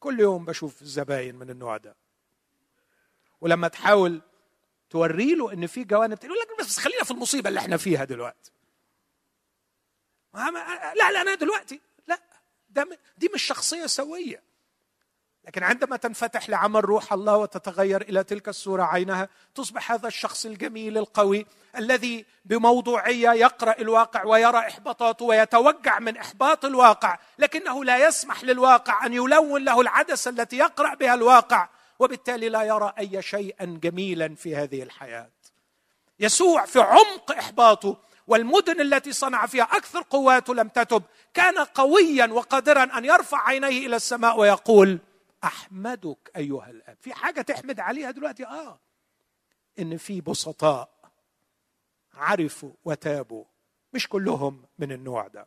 كل 0.00 0.20
يوم 0.20 0.44
بشوف 0.44 0.82
الزباين 0.82 1.34
من 1.34 1.50
النوع 1.50 1.76
ده. 1.76 1.96
ولما 3.40 3.68
تحاول 3.68 4.20
توري 4.90 5.34
له 5.34 5.52
إن 5.52 5.66
في 5.66 5.84
جوانب 5.84 6.18
تقول 6.18 6.38
لك 6.38 6.58
بس 6.60 6.78
خلينا 6.78 7.04
في 7.04 7.10
المصيبة 7.10 7.48
اللي 7.48 7.60
إحنا 7.60 7.76
فيها 7.76 8.04
دلوقتي. 8.04 8.52
لا 10.34 11.12
لا 11.12 11.22
أنا 11.22 11.34
دلوقتي 11.34 11.80
لا 12.06 12.20
ده 12.70 12.98
دي 13.16 13.30
مش 13.34 13.42
شخصية 13.42 13.86
سوية. 13.86 14.42
لكن 15.46 15.62
عندما 15.62 15.96
تنفتح 15.96 16.50
لعمل 16.50 16.84
روح 16.84 17.12
الله 17.12 17.36
وتتغير 17.36 18.02
إلى 18.02 18.24
تلك 18.24 18.48
الصورة 18.48 18.82
عينها 18.82 19.28
تصبح 19.54 19.92
هذا 19.92 20.08
الشخص 20.08 20.46
الجميل 20.46 20.98
القوي 20.98 21.46
الذي 21.76 22.24
بموضوعية 22.44 23.32
يقرأ 23.32 23.74
الواقع 23.78 24.24
ويرى 24.24 24.58
إحباطاته 24.58 25.24
ويتوجع 25.24 25.98
من 25.98 26.16
إحباط 26.16 26.64
الواقع 26.64 27.18
لكنه 27.38 27.84
لا 27.84 28.08
يسمح 28.08 28.44
للواقع 28.44 29.06
أن 29.06 29.12
يلون 29.12 29.64
له 29.64 29.80
العدسة 29.80 30.30
التي 30.30 30.56
يقرأ 30.56 30.94
بها 30.94 31.14
الواقع 31.14 31.68
وبالتالي 31.98 32.48
لا 32.48 32.62
يرى 32.62 32.92
أي 32.98 33.22
شيئا 33.22 33.78
جميلا 33.82 34.34
في 34.34 34.56
هذه 34.56 34.82
الحياة. 34.82 35.30
يسوع 36.20 36.64
في 36.64 36.80
عمق 36.80 37.32
إحباطه 37.38 37.96
والمدن 38.26 38.80
التي 38.80 39.12
صنع 39.12 39.46
فيها 39.46 39.64
أكثر 39.64 40.04
قواته 40.10 40.54
لم 40.54 40.68
تتب 40.68 41.02
كان 41.34 41.58
قويا 41.58 42.26
وقادرا 42.26 42.98
أن 42.98 43.04
يرفع 43.04 43.48
عينيه 43.48 43.86
إلى 43.86 43.96
السماء 43.96 44.38
ويقول 44.38 44.98
أحمدك 45.44 46.30
أيها 46.36 46.70
الآب. 46.70 46.96
في 47.00 47.14
حاجة 47.14 47.40
تحمد 47.40 47.80
عليها 47.80 48.10
دلوقتي؟ 48.10 48.46
آه. 48.46 48.78
إن 49.78 49.96
في 49.96 50.20
بسطاء 50.20 50.90
عرفوا 52.14 52.72
وتابوا. 52.84 53.44
مش 53.92 54.08
كلهم 54.08 54.64
من 54.78 54.92
النوع 54.92 55.26
ده. 55.26 55.46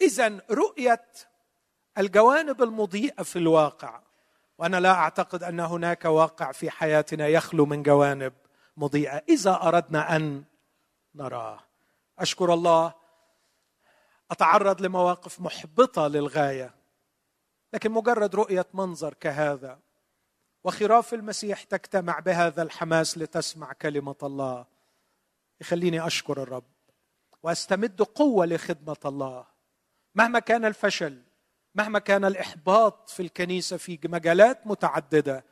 اذا 0.00 0.40
رؤية 0.50 1.06
الجوانب 1.98 2.62
المضيئة 2.62 3.22
في 3.22 3.38
الواقع 3.38 4.00
وأنا 4.58 4.80
لا 4.80 4.92
أعتقد 4.92 5.42
أن 5.42 5.60
هناك 5.60 6.04
واقع 6.04 6.52
في 6.52 6.70
حياتنا 6.70 7.28
يخلو 7.28 7.66
من 7.66 7.82
جوانب 7.82 8.32
مضيئة. 8.76 9.22
إذا 9.28 9.62
أردنا 9.62 10.16
أن 10.16 10.44
نراه. 11.14 11.60
أشكر 12.18 12.54
الله. 12.54 12.94
أتعرض 14.30 14.82
لمواقف 14.82 15.40
محبطة 15.40 16.06
للغاية. 16.06 16.83
لكن 17.74 17.90
مجرد 17.90 18.34
رؤية 18.34 18.66
منظر 18.74 19.14
كهذا. 19.14 19.78
وخراف 20.64 21.14
المسيح 21.14 21.62
تجتمع 21.62 22.18
بهذا 22.18 22.62
الحماس 22.62 23.18
لتسمع 23.18 23.72
كلمة 23.72 24.16
الله. 24.22 24.66
يخليني 25.60 26.06
أشكر 26.06 26.42
الرب 26.42 26.64
وأستمد 27.42 28.02
قوة 28.02 28.46
لخدمة 28.46 28.96
الله. 29.04 29.46
مهما 30.14 30.38
كان 30.38 30.64
الفشل 30.64 31.22
مهما 31.74 31.98
كان 31.98 32.24
الإحباط 32.24 33.10
في 33.10 33.22
الكنيسة 33.22 33.76
في 33.76 33.98
مجالات 34.04 34.66
متعددة 34.66 35.44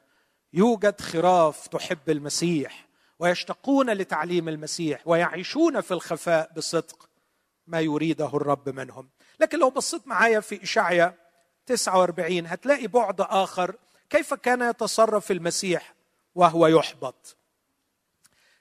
يوجد 0.52 1.00
خراف 1.00 1.66
تحب 1.66 2.10
المسيح 2.10 2.88
ويشتقون 3.18 3.90
لتعليم 3.90 4.48
المسيح 4.48 5.08
ويعيشون 5.08 5.80
في 5.80 5.90
الخفاء 5.94 6.52
بصدق 6.56 7.08
ما 7.66 7.80
يريده 7.80 8.26
الرب 8.26 8.68
منهم. 8.68 9.10
لكن 9.40 9.58
لو 9.58 9.70
بصيت 9.70 10.06
معايا 10.06 10.40
في 10.40 10.62
إشعيا 10.62 11.21
49 11.66 12.46
هتلاقي 12.46 12.86
بعد 12.86 13.20
آخر 13.20 13.74
كيف 14.10 14.34
كان 14.34 14.70
يتصرف 14.70 15.30
المسيح 15.30 15.94
وهو 16.34 16.66
يحبط. 16.66 17.36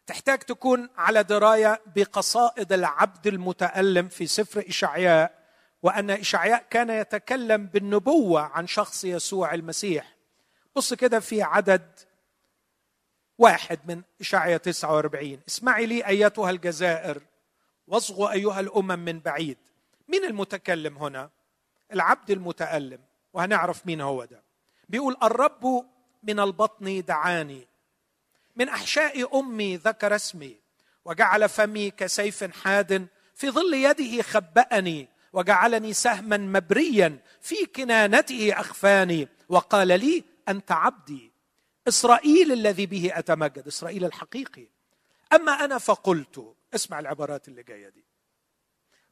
تحتاج 0.07 0.39
تكون 0.39 0.89
على 0.97 1.23
دراية 1.23 1.81
بقصائد 1.95 2.73
العبد 2.73 3.27
المتألم 3.27 4.07
في 4.07 4.27
سفر 4.27 4.63
إشعياء 4.67 5.41
وأن 5.83 6.09
إشعياء 6.09 6.65
كان 6.69 6.89
يتكلم 6.89 7.65
بالنبوة 7.65 8.41
عن 8.41 8.67
شخص 8.67 9.03
يسوع 9.05 9.53
المسيح. 9.53 10.15
بص 10.75 10.93
كده 10.93 11.19
في 11.19 11.41
عدد 11.41 11.99
واحد 13.37 13.79
من 13.85 14.01
إشعياء 14.21 14.57
49 14.57 15.39
اسمعي 15.47 15.85
لي 15.85 16.07
أيتها 16.07 16.49
الجزائر 16.49 17.21
واصغوا 17.87 18.31
أيها 18.31 18.59
الأمم 18.59 18.99
من 18.99 19.19
بعيد. 19.19 19.57
مين 20.07 20.25
المتكلم 20.25 20.97
هنا؟ 20.97 21.29
العبد 21.93 22.31
المتألم 22.31 22.99
وهنعرف 23.33 23.85
مين 23.85 24.01
هو 24.01 24.25
ده. 24.25 24.43
بيقول 24.89 25.17
الرب 25.23 25.85
من 26.23 26.39
البطن 26.39 27.03
دعاني 27.07 27.67
من 28.55 28.69
أحشاء 28.69 29.39
أمي 29.39 29.75
ذكر 29.77 30.15
اسمي 30.15 30.57
وجعل 31.05 31.49
فمي 31.49 31.91
كسيف 31.91 32.43
حاد 32.63 33.07
في 33.35 33.49
ظل 33.49 33.73
يده 33.73 34.21
خبأني 34.21 35.07
وجعلني 35.33 35.93
سهما 35.93 36.37
مبريا 36.37 37.19
في 37.41 37.65
كنانته 37.65 38.53
أخفاني 38.59 39.27
وقال 39.49 39.87
لي 39.87 40.23
أنت 40.49 40.71
عبدي. 40.71 41.31
إسرائيل 41.87 42.51
الذي 42.51 42.85
به 42.85 43.11
أتمجد 43.13 43.67
إسرائيل 43.67 44.05
الحقيقي. 44.05 44.67
أما 45.33 45.51
أنا 45.51 45.77
فقلت 45.77 46.55
اسمع 46.75 46.99
العبارات 46.99 47.47
اللي 47.47 47.63
جاية 47.63 47.89
دي. 47.89 48.05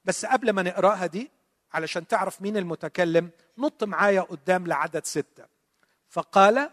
بس 0.05 0.25
قبل 0.25 0.49
ما 0.49 0.61
نقراها 0.61 1.05
دي 1.05 1.31
علشان 1.73 2.07
تعرف 2.07 2.41
مين 2.41 2.57
المتكلم 2.57 3.29
نط 3.57 3.83
معايا 3.83 4.21
قدام 4.21 4.67
لعدد 4.67 5.05
ستة. 5.05 5.45
فقال 6.09 6.69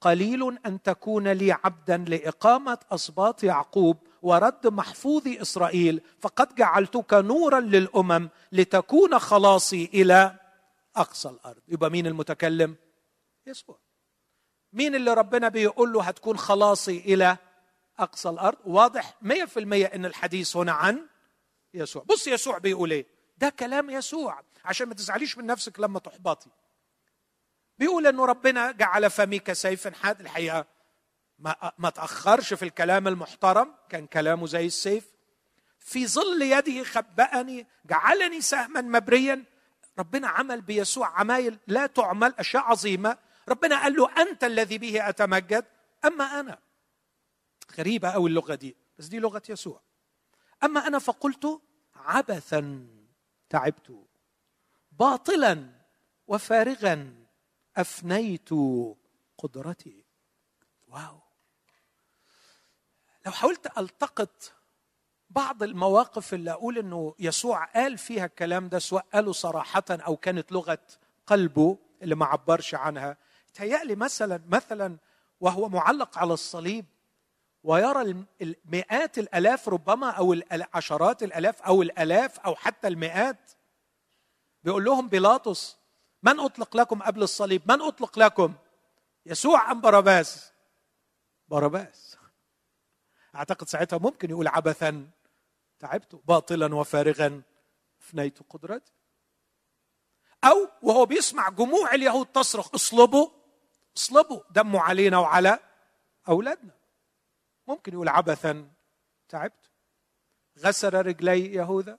قليل 0.00 0.58
أن 0.66 0.82
تكون 0.82 1.28
لي 1.28 1.52
عبدا 1.52 1.96
لإقامة 1.96 2.78
اسباط 2.90 3.44
يعقوب 3.44 3.96
ورد 4.22 4.66
محفوظ 4.66 5.22
إسرائيل 5.28 6.00
فقد 6.20 6.54
جعلتك 6.54 7.14
نورا 7.14 7.60
للأمم 7.60 8.28
لتكون 8.52 9.18
خلاصي 9.18 9.90
إلى 9.94 10.34
أقصى 10.96 11.28
الأرض. 11.28 11.62
يبقى 11.68 11.90
مين 11.90 12.06
المتكلم؟ 12.06 12.76
يسوع. 13.46 13.78
مين 14.72 14.94
اللي 14.94 15.14
ربنا 15.14 15.48
بيقول 15.48 15.92
له 15.92 16.02
هتكون 16.02 16.38
خلاصي 16.38 16.98
إلى 16.98 17.36
أقصى 17.98 18.28
الأرض؟ 18.28 18.58
واضح 18.64 19.14
100% 19.22 19.94
إن 19.94 20.04
الحديث 20.04 20.56
هنا 20.56 20.72
عن 20.72 21.06
يسوع. 21.74 22.02
بص 22.06 22.26
يسوع 22.26 22.58
بيقول 22.58 22.90
إيه؟ 22.90 23.06
ده 23.38 23.48
كلام 23.48 23.90
يسوع. 23.90 24.42
عشان 24.64 24.88
ما 24.88 24.94
تزعليش 24.94 25.38
من 25.38 25.46
نفسك 25.46 25.80
لما 25.80 25.98
تحبطي. 25.98 26.50
بيقول 27.78 28.06
إنه 28.06 28.24
ربنا 28.24 28.70
جعل 28.70 29.10
فمي 29.10 29.38
كسيف 29.38 29.88
حاد. 29.88 30.20
الحقيقة 30.20 30.66
ما 31.38 31.72
ما 31.78 31.90
تأخرش 31.90 32.54
في 32.54 32.64
الكلام 32.64 33.08
المحترم. 33.08 33.74
كان 33.88 34.06
كلامه 34.06 34.46
زي 34.46 34.66
السيف. 34.66 35.04
في 35.78 36.06
ظل 36.06 36.42
يده 36.42 36.84
خبأني 36.84 37.66
جعلني 37.84 38.40
سهما 38.40 38.80
مبريا. 38.80 39.44
ربنا 39.98 40.28
عمل 40.28 40.60
بيسوع 40.60 41.20
عمايل 41.20 41.58
لا 41.66 41.86
تعمل 41.86 42.34
أشياء 42.38 42.62
عظيمة. 42.62 43.18
ربنا 43.48 43.82
قال 43.82 43.96
له 43.96 44.22
أنت 44.22 44.44
الذي 44.44 44.78
به 44.78 45.08
أتمجد. 45.08 45.64
أما 46.04 46.40
أنا 46.40 46.58
غريبة 47.78 48.10
قوي 48.10 48.30
اللغة 48.30 48.54
دي 48.54 48.76
بس 48.98 49.06
دي 49.06 49.18
لغة 49.18 49.42
يسوع. 49.48 49.80
أما 50.64 50.86
أنا 50.86 50.98
فقلت 50.98 51.60
عبثا. 51.96 52.97
تعبت. 53.50 54.06
باطلا 54.92 55.68
وفارغا 56.26 57.14
أفنيت 57.76 58.48
قدرتي. 59.38 60.04
واو. 60.88 61.20
لو 63.26 63.32
حاولت 63.32 63.78
ألتقط 63.78 64.52
بعض 65.30 65.62
المواقف 65.62 66.34
اللي 66.34 66.50
أقول 66.50 66.78
إنه 66.78 67.14
يسوع 67.18 67.64
قال 67.64 67.98
فيها 67.98 68.24
الكلام 68.24 68.68
ده 68.68 68.78
سواء 68.78 69.06
قاله 69.12 69.32
صراحة 69.32 69.84
أو 69.90 70.16
كانت 70.16 70.52
لغة 70.52 70.78
قلبه 71.26 71.78
اللي 72.02 72.14
ما 72.14 72.26
عبرش 72.26 72.74
عنها 72.74 73.16
تهيألي 73.54 73.96
مثلا 73.96 74.40
مثلا 74.48 74.96
وهو 75.40 75.68
معلق 75.68 76.18
على 76.18 76.32
الصليب 76.32 76.84
ويرى 77.62 78.24
المئات 78.40 79.18
الألاف 79.18 79.68
ربما 79.68 80.10
أو 80.10 80.36
عشرات 80.74 81.22
الألاف 81.22 81.62
أو 81.62 81.82
الألاف 81.82 82.40
أو 82.40 82.54
حتى 82.54 82.88
المئات. 82.88 83.50
بيقول 84.64 84.84
لهم 84.84 85.08
بيلاطس 85.08 85.76
من 86.22 86.40
أطلق 86.40 86.76
لكم 86.76 87.02
قبل 87.02 87.22
الصليب؟ 87.22 87.62
من 87.72 87.82
أطلق 87.82 88.18
لكم؟ 88.18 88.54
يسوع 89.26 89.70
أم 89.70 89.80
باراباس 89.80 90.52
باراباس 91.48 92.16
أعتقد 93.34 93.68
ساعتها 93.68 93.98
ممكن 93.98 94.30
يقول 94.30 94.48
عبثا 94.48 95.10
تعبت 95.78 96.14
باطلا 96.14 96.74
وفارغا 96.74 97.42
افنيت 98.00 98.38
قدرتي. 98.50 98.92
أو 100.44 100.68
وهو 100.82 101.06
بيسمع 101.06 101.48
جموع 101.48 101.94
اليهود 101.94 102.26
تصرخ 102.26 102.74
اصلبه 102.74 103.28
اصلبه 103.96 104.40
دمه 104.50 104.80
علينا 104.80 105.18
وعلى 105.18 105.58
أولادنا. 106.28 106.77
ممكن 107.68 107.92
يقول 107.92 108.08
عبثا. 108.08 108.70
تعبت. 109.28 109.70
غسل 110.58 110.94
رجلي 110.94 111.54
يهوذا. 111.54 111.98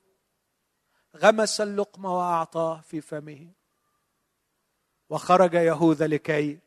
غمس 1.15 1.61
اللقمة 1.61 2.17
وأعطاه 2.17 2.81
في 2.81 3.01
فمه. 3.01 3.51
وخرج 5.09 5.53
يهوذا 5.53 6.07
لكي 6.07 6.59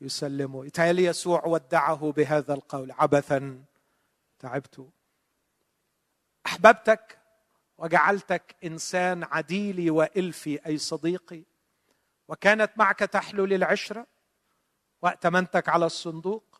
يسلمه. 0.00 0.66
يتهيألي 0.66 1.04
يسوع 1.04 1.46
ودعه 1.46 2.12
بهذا 2.12 2.54
القول. 2.54 2.92
عبثا. 2.92 3.64
تعبت. 4.38 4.88
أحببتك 6.46 7.18
وجعلتك 7.78 8.56
إنسان 8.64 9.24
عديلي 9.24 9.90
وإلفي 9.90 10.66
أي 10.66 10.78
صديقي. 10.78 11.42
وكانت 12.28 12.72
معك 12.76 12.98
تحلو 12.98 13.44
للعشرة. 13.44 14.06
وائتمنتك 15.02 15.68
على 15.68 15.86
الصندوق. 15.86 16.55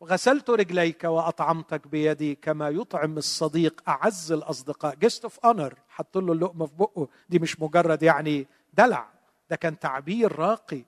وغسلت 0.00 0.50
رجليك 0.50 1.04
وأطعمتك 1.04 1.86
بيدي 1.86 2.34
كما 2.34 2.68
يطعم 2.68 3.18
الصديق 3.18 3.88
أعز 3.88 4.32
الأصدقاء. 4.32 4.94
guest 4.94 5.22
of 5.24 5.38
honor 5.38 5.78
حط 5.88 6.18
له 6.18 6.32
اللقمة 6.32 6.66
في 6.66 6.74
بقه. 6.74 7.08
دي 7.28 7.38
مش 7.38 7.60
مجرد 7.60 8.02
يعني 8.02 8.46
دلع. 8.74 9.10
ده 9.50 9.56
كان 9.56 9.78
تعبير 9.78 10.38
راقي. 10.38 10.84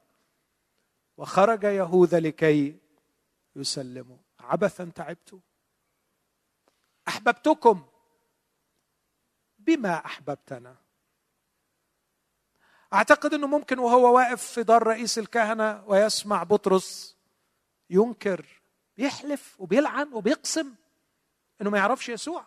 وخرج 1.16 1.64
يهوذا 1.64 2.20
لكي 2.20 2.76
يسلمه. 3.56 4.16
عبثا 4.40 4.90
تعبت 4.94 5.40
أحببتكم 7.08 7.84
بما 9.58 10.04
أحببتنا. 10.06 10.76
أعتقد 12.92 13.34
إنه 13.34 13.46
ممكن 13.46 13.78
وهو 13.78 14.16
واقف 14.16 14.42
في 14.42 14.62
دار 14.62 14.82
رئيس 14.82 15.18
الكهنة 15.18 15.84
ويسمع 15.86 16.42
بطرس 16.42 17.16
ينكر 17.90 18.59
بيحلف 19.00 19.60
وبيلعن 19.60 20.12
وبيقسم 20.12 20.74
إنه 21.60 21.70
ما 21.70 21.78
يعرفش 21.78 22.08
يسوع. 22.08 22.46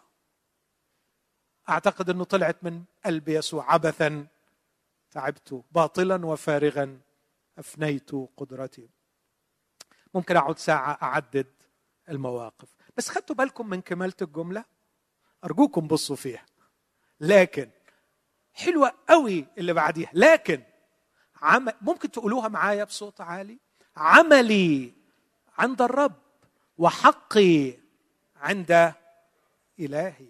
أعتقد 1.69 2.09
إنه 2.09 2.23
طلعت 2.23 2.63
من 2.63 2.83
قلب 3.05 3.29
يسوع 3.29 3.73
عبثا 3.73 4.27
تعبت 5.11 5.63
باطلا 5.71 6.25
وفارغا 6.25 6.99
أفنيت 7.57 8.11
قدرتي. 8.37 8.89
ممكن 10.13 10.37
أقعد 10.37 10.59
ساعة 10.59 10.97
أعدد 11.03 11.47
المواقف. 12.09 12.75
بس 12.97 13.09
خدتوا 13.09 13.35
بالكم 13.35 13.69
من 13.69 13.81
كمالة 13.81 14.13
الجملة؟ 14.21 14.65
أرجوكم 15.43 15.87
بصوا 15.87 16.15
فيها. 16.15 16.45
لكن 17.19 17.69
حلوة 18.53 18.93
قوي 19.09 19.45
اللي 19.57 19.73
بعديها. 19.73 20.09
لكن 20.13 20.63
عم 21.41 21.67
ممكن 21.81 22.11
تقولوها 22.11 22.47
معايا 22.47 22.83
بصوت 22.83 23.21
عالي؟ 23.21 23.59
عملي 23.95 24.93
عند 25.57 25.81
الرب. 25.81 26.22
وحقي 26.77 27.73
عند 28.35 28.93
إلهي. 29.79 30.27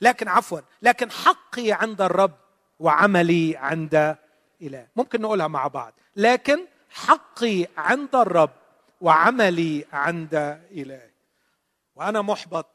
لكن 0.00 0.28
عفوا 0.28 0.60
لكن 0.82 1.10
حقي 1.10 1.72
عند 1.72 2.00
الرب 2.00 2.36
وعملي 2.78 3.56
عند 3.56 4.16
إله. 4.62 4.88
ممكن 4.96 5.20
نقولها 5.20 5.48
مع 5.48 5.66
بعض. 5.66 5.92
لكن 6.16 6.66
حقي 6.90 7.66
عند 7.76 8.14
الرب 8.14 8.50
وعملي 9.00 9.86
عند 9.92 10.34
إله. 10.70 11.10
وأنا 11.96 12.22
محبط 12.22 12.66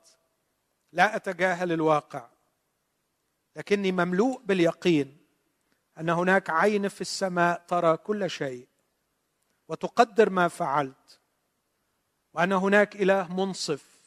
لا 0.92 1.16
أتجاهل 1.16 1.72
الواقع. 1.72 2.28
لكني 3.56 3.92
مملوء 3.92 4.42
باليقين 4.46 5.18
أن 6.00 6.10
هناك 6.10 6.50
عين 6.50 6.88
في 6.88 7.02
السماء 7.02 7.64
ترى 7.68 7.98
كل 7.98 8.30
شيء 8.30 8.68
وتقدر 9.68 10.30
ما 10.30 10.48
فعلت. 10.48 11.20
وان 12.36 12.52
هناك 12.52 12.96
إله 12.96 13.34
منصف 13.34 14.02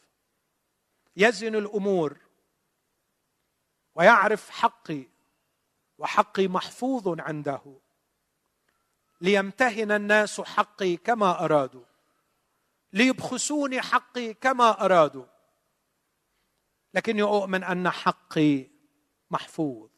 يزن 1.17 1.55
الأمور 1.55 2.19
ويعرف 3.95 4.51
حقي 4.51 5.05
وحقي 5.99 6.49
محفوظ 6.49 7.21
عنده 7.21 7.79
ليمتهن 9.21 9.93
الناس 9.93 10.41
حقي 10.41 10.97
كما 10.97 11.45
أرادوا 11.45 11.85
ليبخسوني 12.93 13.83
حقي 13.83 14.35
كما 14.35 14.85
أرادوا 14.85 15.27
لكني 16.95 17.23
أؤمن 17.23 17.65
أن 17.65 17.91
حقي 17.91 18.67
محفوظ 19.31 19.91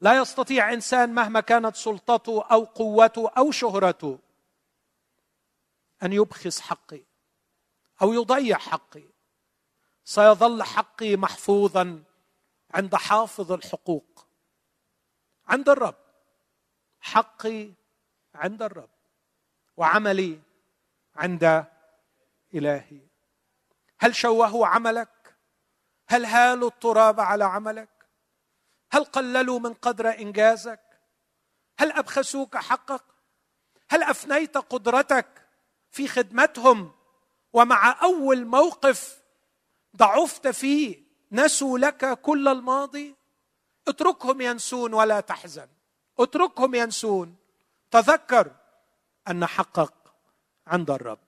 لا 0.00 0.16
يستطيع 0.16 0.72
إنسان 0.72 1.14
مهما 1.14 1.40
كانت 1.40 1.76
سلطته 1.76 2.42
أو 2.42 2.64
قوته 2.64 3.28
أو 3.28 3.50
شهرته 3.50 4.18
أن 6.02 6.12
يبخس 6.12 6.60
حقي 6.60 7.07
أو 8.02 8.12
يضيع 8.12 8.58
حقي. 8.58 9.04
سيظل 10.04 10.62
حقي 10.62 11.16
محفوظا 11.16 12.02
عند 12.74 12.96
حافظ 12.96 13.52
الحقوق. 13.52 14.26
عند 15.46 15.68
الرب. 15.68 15.96
حقي 17.00 17.72
عند 18.34 18.62
الرب. 18.62 18.90
وعملي 19.76 20.40
عند 21.16 21.66
إلهي. 22.54 23.00
هل 24.00 24.14
شوهوا 24.14 24.66
عملك؟ 24.66 25.36
هل 26.08 26.24
هالوا 26.24 26.68
التراب 26.68 27.20
على 27.20 27.44
عملك؟ 27.44 27.88
هل 28.92 29.04
قللوا 29.04 29.58
من 29.58 29.74
قدر 29.74 30.18
إنجازك؟ 30.18 30.80
هل 31.78 31.92
أبخسوك 31.92 32.56
حقك؟ 32.56 33.04
هل 33.90 34.02
أفنيت 34.02 34.56
قدرتك 34.56 35.48
في 35.90 36.08
خدمتهم؟ 36.08 36.97
ومع 37.58 38.02
أول 38.02 38.46
موقف 38.46 39.22
ضعفت 39.96 40.48
فيه 40.48 41.02
نسوا 41.32 41.78
لك 41.78 42.20
كل 42.20 42.48
الماضي؟ 42.48 43.14
اتركهم 43.88 44.40
ينسون 44.40 44.94
ولا 44.94 45.20
تحزن. 45.20 45.68
اتركهم 46.18 46.74
ينسون. 46.74 47.36
تذكر 47.90 48.52
أن 49.28 49.46
حقك 49.46 49.94
عند 50.66 50.90
الرب 50.90 51.18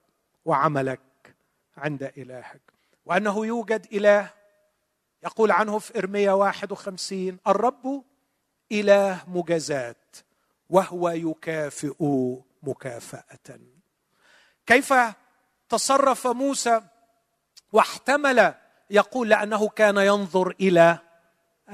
وعملك 0.45 1.35
عند 1.77 2.03
إلهك. 2.03 2.61
وأنه 3.05 3.45
يوجد 3.45 3.87
إله 3.93 4.29
يقول 5.23 5.51
عنه 5.51 5.79
في 5.79 5.97
إرميا 5.97 6.31
51 6.31 7.37
الرب 7.47 8.03
إله 8.71 9.23
مجازات 9.27 10.15
وهو 10.69 11.09
يكافئ 11.09 12.03
مكافأة. 12.63 13.59
كيف 14.65 14.93
تصرف 15.71 16.27
موسى 16.27 16.81
واحتمل 17.71 18.53
يقول 18.89 19.29
لأنه 19.29 19.69
كان 19.69 19.97
ينظر 19.97 20.55
إلى 20.59 20.99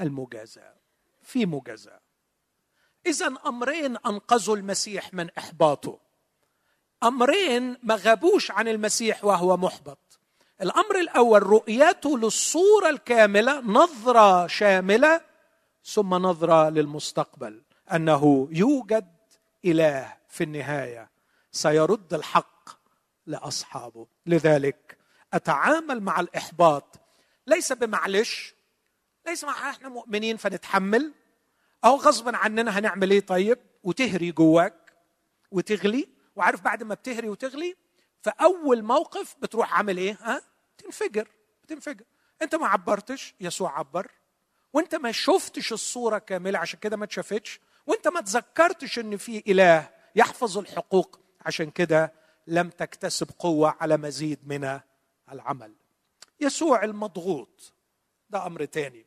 المجازاة 0.00 0.74
في 1.22 1.46
مجازاة. 1.46 2.00
اذا 3.06 3.34
أمرين 3.46 3.96
أنقذوا 3.96 4.56
المسيح 4.56 5.14
من 5.14 5.30
إحباطه. 5.38 5.98
أمرين 7.02 7.76
ما 7.82 7.94
غابوش 7.94 8.50
عن 8.50 8.68
المسيح 8.68 9.24
وهو 9.24 9.56
محبط. 9.56 10.20
الأمر 10.62 11.00
الأول 11.00 11.42
رؤيته 11.42 12.18
للصورة 12.18 12.90
الكاملة 12.90 13.60
نظرة 13.60 14.46
شاملة 14.46 15.20
ثم 15.84 16.14
نظرة 16.14 16.68
للمستقبل. 16.68 17.62
أنه 17.92 18.48
يوجد 18.50 19.16
إله 19.64 20.16
في 20.28 20.44
النهاية. 20.44 21.10
سيرد 21.52 22.14
الحق 22.14 22.57
لأصحابه. 23.28 24.06
لذلك 24.26 24.98
أتعامل 25.34 26.00
مع 26.00 26.20
الإحباط. 26.20 27.00
ليس 27.46 27.72
بمعلش 27.72 28.54
ليس 29.26 29.44
مع 29.44 29.70
إحنا 29.70 29.88
مؤمنين 29.88 30.36
فنتحمل 30.36 31.14
أو 31.84 31.96
غصبا 31.96 32.36
عننا 32.36 32.78
هنعمل 32.78 33.10
إيه 33.10 33.20
طيب؟ 33.20 33.58
وتهري 33.82 34.32
جواك 34.32 34.92
وتغلي. 35.50 36.08
وعارف 36.36 36.60
بعد 36.60 36.82
ما 36.82 36.94
بتهري 36.94 37.28
وتغلي 37.28 37.76
فاول 38.22 38.82
موقف 38.82 39.36
بتروح 39.42 39.74
عامل 39.74 39.98
إيه؟ 39.98 40.18
ها؟ 40.20 40.42
تنفجر 40.78 41.28
بتنفجر. 41.62 42.04
أنت 42.42 42.54
ما 42.54 42.66
عبرتش 42.66 43.34
يسوع 43.40 43.78
عبر. 43.78 44.10
وأنت 44.72 44.94
ما 44.94 45.12
شفتش 45.12 45.72
الصورة 45.72 46.18
كاملة 46.18 46.58
عشان 46.58 46.78
كده 46.78 46.96
ما 46.96 47.04
اتشافتش 47.04 47.60
وأنت 47.86 48.08
ما 48.08 48.20
تذكرتش 48.20 48.98
إن 48.98 49.16
في 49.16 49.42
إله 49.46 49.90
يحفظ 50.16 50.58
الحقوق. 50.58 51.20
عشان 51.46 51.70
كده 51.70 52.17
لم 52.48 52.70
تكتسب 52.70 53.30
قوة 53.38 53.76
على 53.80 53.96
مزيد 53.96 54.48
من 54.48 54.80
العمل. 55.32 55.74
يسوع 56.40 56.84
المضغوط. 56.84 57.72
ده 58.30 58.46
أمر 58.46 58.64
تاني. 58.64 59.06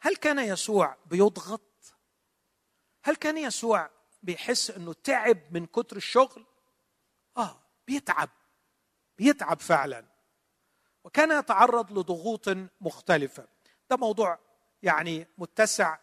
هل 0.00 0.16
كان 0.16 0.38
يسوع 0.38 0.96
بيضغط؟ 1.06 1.94
هل 3.04 3.16
كان 3.16 3.38
يسوع 3.38 3.90
بيحس 4.22 4.70
إنه 4.70 4.92
تعب 4.92 5.38
من 5.50 5.66
كتر 5.66 5.96
الشغل؟ 5.96 6.46
آه 7.36 7.60
بيتعب. 7.86 8.30
بيتعب 9.18 9.60
فعلا. 9.60 10.04
وكان 11.04 11.38
يتعرض 11.38 11.98
لضغوط 11.98 12.48
مختلفة. 12.80 13.48
ده 13.90 13.96
موضوع 13.96 14.38
يعني 14.82 15.26
متسع. 15.38 15.98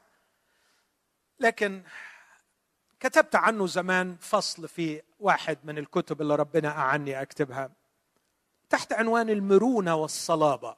لكن 1.39 1.83
كتبت 2.99 3.35
عنه 3.35 3.67
زمان 3.67 4.17
فصل 4.17 4.67
في 4.67 5.01
واحد 5.21 5.57
من 5.63 5.77
الكتب 5.77 6.21
اللي 6.21 6.35
ربنا 6.35 6.69
أعني 6.69 7.21
أكتبها. 7.21 7.71
تحت 8.69 8.93
عنوان 8.93 9.29
المرونة 9.29 9.95
والصلابة. 9.95 10.77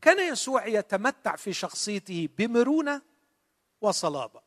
كان 0.00 0.32
يسوع 0.32 0.66
يتمتع 0.66 1.36
في 1.36 1.52
شخصيته 1.52 2.28
بمرونة 2.38 3.02
وصلابة. 3.80 4.42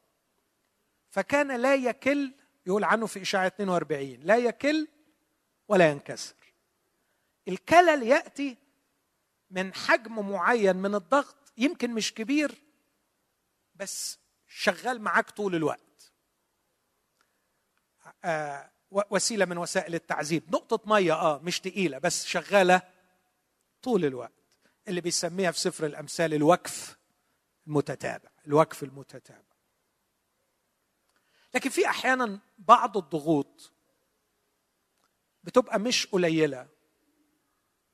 فكان 1.10 1.62
لا 1.62 1.76
يكل 1.76 2.34
يقول 2.66 2.84
عنه 2.84 3.06
في 3.06 3.22
إشاعة 3.22 3.48
42 3.48 4.20
لا 4.22 4.38
يكل 4.38 4.88
ولا 5.68 5.92
ينكسر. 5.92 6.36
الكلل 7.48 8.04
يأتي 8.04 8.58
من 9.50 9.74
حجم 9.74 10.30
معين 10.32 10.76
من 10.76 10.96
الضغط 10.96 11.54
يمكن 11.58 11.94
مش 11.94 12.14
كبير 12.14 12.64
بس 13.76 14.20
شغال 14.48 15.02
معاك 15.02 15.30
طول 15.30 15.56
الوقت. 15.56 16.14
آه 18.24 18.72
وسيلة 18.92 19.46
من 19.46 19.58
وسائل 19.58 19.96
التعذيب. 19.96 20.44
نقطة 20.56 20.90
مية 20.90 21.14
آه 21.14 21.40
مش 21.40 21.60
تقيلة 21.60 21.98
بس 21.98 22.26
شغالة 22.26 22.82
طول 23.82 24.06
الوقت. 24.06 24.32
اللي 24.88 25.02
بيسميها 25.02 25.52
في 25.52 25.60
سفر 25.60 25.86
الأمثال 25.86 26.34
الوقف 26.34 26.98
المتتابع 27.68 28.30
الوقف 28.48 28.84
المتتابع. 28.84 29.56
لكن 31.56 31.70
في 31.70 31.88
أحيانا 31.88 32.40
بعض 32.58 32.98
الضغوط 32.98 33.72
بتبقى 35.44 35.80
مش 35.80 36.08
قليلة 36.08 36.68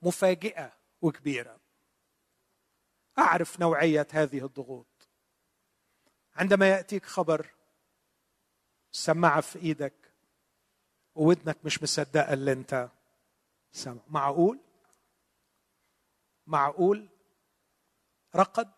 مفاجئة 0.02 0.72
وكبيرة. 1.02 1.60
أعرف 3.18 3.60
نوعية 3.60 4.06
هذه 4.10 4.44
الضغوط. 4.44 5.08
عندما 6.34 6.68
يأتيك 6.68 7.06
خبر 7.06 7.46
السماعه 8.92 9.40
في 9.40 9.58
إيدك 9.58 10.05
وودنك 11.16 11.56
مش 11.64 11.82
مصدقة 11.82 12.32
اللي 12.32 12.52
انت 12.52 12.88
سمع 13.72 14.00
معقول؟ 14.08 14.60
معقول؟ 16.46 17.08
رقد؟ 18.36 18.72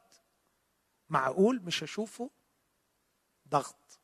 معقول؟ 1.09 1.63
مش 1.63 1.85
هشوفه؟ 1.85 2.31
ضغط. 3.49 4.01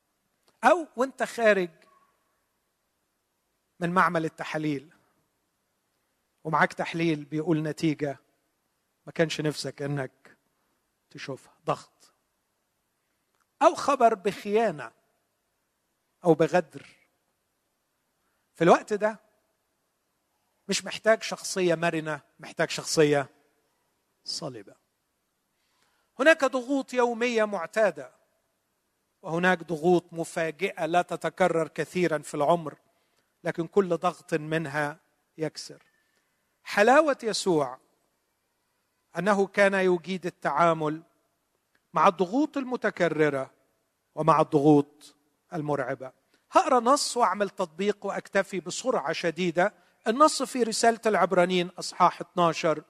أو 0.64 0.86
وانت 0.96 1.22
خارج 1.22 1.70
من 3.80 3.90
معمل 3.90 4.24
التحاليل 4.24 4.92
ومعاك 6.44 6.72
تحليل 6.72 7.24
بيقول 7.24 7.62
نتيجة 7.62 8.18
ما 9.06 9.12
كانش 9.12 9.40
نفسك 9.40 9.82
إنك 9.82 10.36
تشوفها. 11.10 11.54
ضغط. 11.66 12.14
أو 13.62 13.74
خبر 13.74 14.14
بخيانة 14.14 14.92
أو 16.24 16.34
بغدر. 16.34 17.03
في 18.54 18.64
الوقت 18.64 18.92
ده 18.92 19.20
مش 20.68 20.84
محتاج 20.84 21.22
شخصية 21.22 21.74
مرنة 21.74 22.20
محتاج 22.40 22.70
شخصية 22.70 23.28
صلبه 24.24 24.74
هناك 26.18 26.44
ضغوط 26.44 26.94
يومية 26.94 27.44
معتادة 27.44 28.12
وهناك 29.22 29.62
ضغوط 29.62 30.04
مفاجئة 30.12 30.86
لا 30.86 31.02
تتكرر 31.02 31.68
كثيرا 31.68 32.18
في 32.18 32.34
العمر 32.34 32.74
لكن 33.44 33.66
كل 33.66 33.96
ضغط 33.96 34.34
منها 34.34 35.00
يكسر. 35.38 35.82
حلاوة 36.62 37.18
يسوع 37.22 37.78
أنه 39.18 39.46
كان 39.46 39.74
يجيد 39.74 40.26
التعامل 40.26 41.02
مع 41.94 42.08
الضغوط 42.08 42.56
المتكررة 42.56 43.50
ومع 44.14 44.40
الضغوط 44.40 45.14
المرعبة. 45.52 46.12
هقرأ 46.54 46.80
نص 46.80 47.16
وأعمل 47.16 47.50
تطبيق 47.50 48.06
وأكتفي 48.06 48.60
بسرعة 48.60 49.12
شديدة. 49.12 49.74
النص 50.08 50.42
في 50.42 50.62
رسالة 50.62 51.00
العبرانيين 51.06 51.70
إصحاح 51.78 52.20
12 52.20 52.82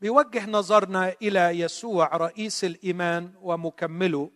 بيوجه 0.00 0.46
نظرنا 0.46 1.14
إلى 1.22 1.40
يسوع 1.40 2.16
رئيس 2.16 2.64
الإيمان 2.64 3.32
ومكمله. 3.40 4.30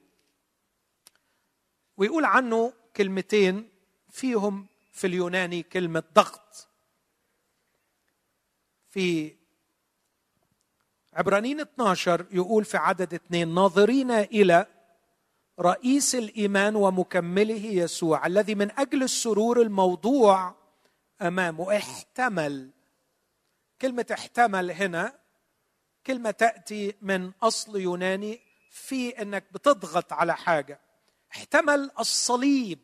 ويقول 1.97 2.25
عنه 2.25 2.73
كلمتين 2.97 3.69
فيهم 4.11 4.67
في 4.93 5.07
اليوناني 5.07 5.63
كلمة 5.63 6.03
ضغط. 6.15 6.69
في 8.89 9.37
عبرانيين 11.15 11.61
12 11.61 12.27
يقول 12.31 12.65
في 12.65 12.77
عدد 12.77 13.15
اثنين 13.15 13.55
ناظرين 13.55 14.11
إلى 14.11 14.67
رئيس 15.61 16.15
الإيمان 16.15 16.77
ومكمله 16.77 17.65
يسوع 17.65 18.27
الذي 18.27 18.55
من 18.55 18.71
أجل 18.79 19.03
السرور 19.03 19.63
الموضوع 19.63 20.55
أمامه 21.23 21.77
احتمل. 21.77 22.71
كلمة 23.83 24.07
احتمل 24.13 24.71
هنا 24.71 25.19
كلمة 26.07 26.31
تأتي 26.31 26.95
من 27.03 27.33
أصل 27.43 27.81
يوناني 27.81 28.41
في 28.71 29.23
إنك 29.23 29.45
بتضغط 29.53 30.13
على 30.13 30.37
حاجة. 30.37 30.81
احتمل 31.33 31.91
الصليب 31.99 32.79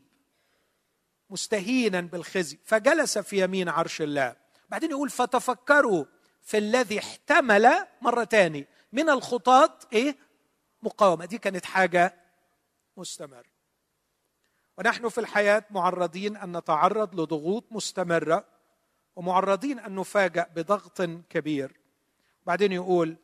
مستهينا 1.30 2.00
بالخزي 2.00 2.58
فجلس 2.64 3.18
في 3.18 3.44
يمين 3.44 3.68
عرش 3.68 4.02
الله. 4.02 4.36
بعدين 4.68 4.90
يقول 4.90 5.10
فتفكروا 5.10 6.04
في 6.42 6.58
الذي 6.58 6.98
احتمل 6.98 7.86
مرة 8.02 8.24
تاني 8.24 8.66
من 8.92 9.10
الخطاط 9.10 9.88
إيه؟ 9.92 10.16
مقاومة. 10.82 11.24
دي 11.24 11.38
كانت 11.38 11.64
حاجة 11.64 12.14
مستمرة 12.98 13.58
ونحن 14.78 15.08
في 15.08 15.18
الحياة 15.18 15.64
معرضين 15.70 16.36
أن 16.36 16.56
نتعرض 16.56 17.20
لضغوط 17.20 17.64
مستمرة 17.70 18.44
ومعرضين 19.16 19.78
أن 19.78 19.94
نفاجأ 19.94 20.50
بضغط 20.56 21.02
كبير. 21.02 21.80
بعدين 22.46 22.72
يقول 22.72 23.16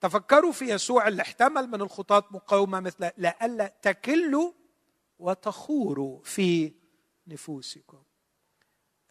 تفكروا 0.00 0.52
في 0.52 0.64
يسوع 0.64 1.08
اللي 1.08 1.22
احتمل 1.22 1.66
من 1.66 1.80
الخطاة 1.80 2.24
مقاومة 2.30 2.80
مثل 2.80 3.10
لئلا 3.18 3.66
تكلوا 3.82 4.52
وتخوروا 5.18 6.22
في 6.22 6.72
نفوسكم. 7.26 8.02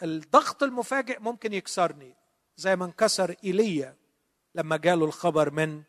الضغط 0.04 0.64
المفاجئ 0.64 1.20
ممكن 1.20 1.54
يكسرني 1.54 2.16
زي 2.56 2.76
ما 2.76 2.86
انكسر 2.86 3.36
إيليا 3.44 3.96
لما 4.56 4.78
جاله 4.78 5.06
الخبر 5.06 5.52
من 5.52 5.84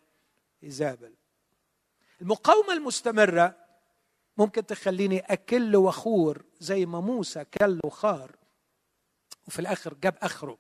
إيزابل. 0.65 1.15
المقاومة 2.23 2.73
المستمرة 2.73 3.57
ممكن 4.37 4.67
تخليني 4.67 5.19
أكل 5.19 5.77
وخور 5.77 6.45
زي 6.61 6.87
ما 6.87 7.01
موسى 7.01 7.45
كل 7.45 7.81
وخار. 7.85 8.37
وفي 9.47 9.59
الآخر 9.59 9.95
جاب 9.95 10.17
آخره. 10.23 10.59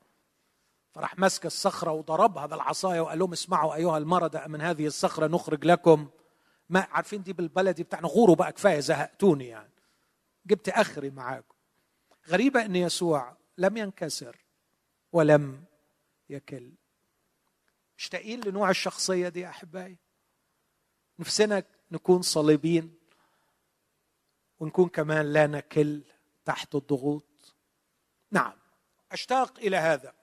فراح 0.92 1.18
ماسك 1.18 1.46
الصخرة 1.46 1.90
وضربها 1.92 2.46
بالعصاية 2.46 3.00
وقال 3.00 3.18
لهم 3.18 3.32
اسمعوا 3.32 3.74
أيها 3.74 3.98
المردة 3.98 4.46
من 4.46 4.60
هذه 4.60 4.86
الصخرة 4.86 5.26
نخرج 5.26 5.64
لكم. 5.64 6.08
ما 6.68 6.86
عارفين 6.90 7.22
دي 7.22 7.32
بالبلدي 7.32 7.82
بتاعنا. 7.82 8.08
غوروا 8.08 8.36
بقى 8.36 8.52
كفاية 8.52 8.80
زهقتوني 8.80 9.48
يعني. 9.48 9.72
جبت 10.46 10.68
آخري 10.68 11.10
معاكم. 11.10 11.54
غريبة 12.28 12.64
أن 12.64 12.76
يسوع 12.76 13.36
لم 13.58 13.76
ينكسر 13.76 14.36
ولم 15.12 15.64
يكل. 16.28 16.72
مشتاقين 17.98 18.40
لنوع 18.40 18.70
الشخصية 18.70 19.28
دي 19.28 19.48
أحبائي؟ 19.48 20.01
نفسنا 21.18 21.62
نكون 21.90 22.22
صليبين 22.22 22.98
ونكون 24.60 24.88
كمان 24.88 25.32
لا 25.32 25.46
نكل 25.46 26.02
تحت 26.44 26.74
الضغوط. 26.74 27.54
نعم 28.30 28.58
أشتاق 29.12 29.58
إلى 29.58 29.76
هذا. 29.76 30.14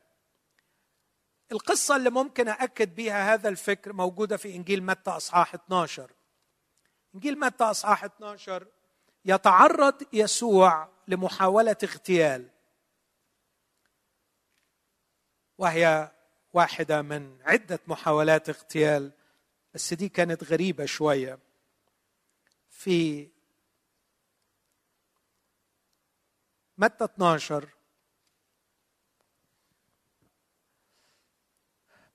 القصة 1.52 1.96
اللي 1.96 2.10
ممكن 2.10 2.48
أأكد 2.48 2.96
بها 2.96 3.34
هذا 3.34 3.50
الفكر 3.50 3.94
موجودة 3.94 4.38
في 4.38 4.56
إنجيل 4.56 4.84
متى 4.84 5.12
أصحاح 5.12 5.54
12 5.54 6.12
إنجيل 7.16 7.40
متى 7.40 7.64
أصحاح 7.64 8.04
12 8.04 8.68
يتعرض 9.26 10.04
يسوع 10.14 10.90
لمحاولة 11.08 11.78
اغتيال 11.84 12.50
وهي 15.58 16.12
واحدة 16.54 17.02
من 17.02 17.38
عدة 17.42 17.80
محاولات 17.88 18.50
اغتيال 18.50 19.12
بس 19.74 19.94
دي 19.94 20.10
كانت 20.10 20.44
غريبة 20.44 20.86
شوية. 20.86 21.40
في 22.70 23.30
متى 26.78 27.04
12 27.04 27.70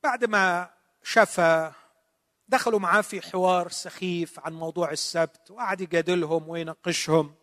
بعد 0.02 0.24
ما 0.24 0.74
شفى 1.02 1.72
دخلوا 2.48 2.78
معاه 2.78 3.00
في 3.00 3.20
حوار 3.22 3.68
سخيف 3.68 4.40
عن 4.40 4.52
موضوع 4.52 4.90
السبت 4.90 5.50
وقعد 5.50 5.80
يجادلهم 5.80 6.48
ويناقشهم 6.48 7.34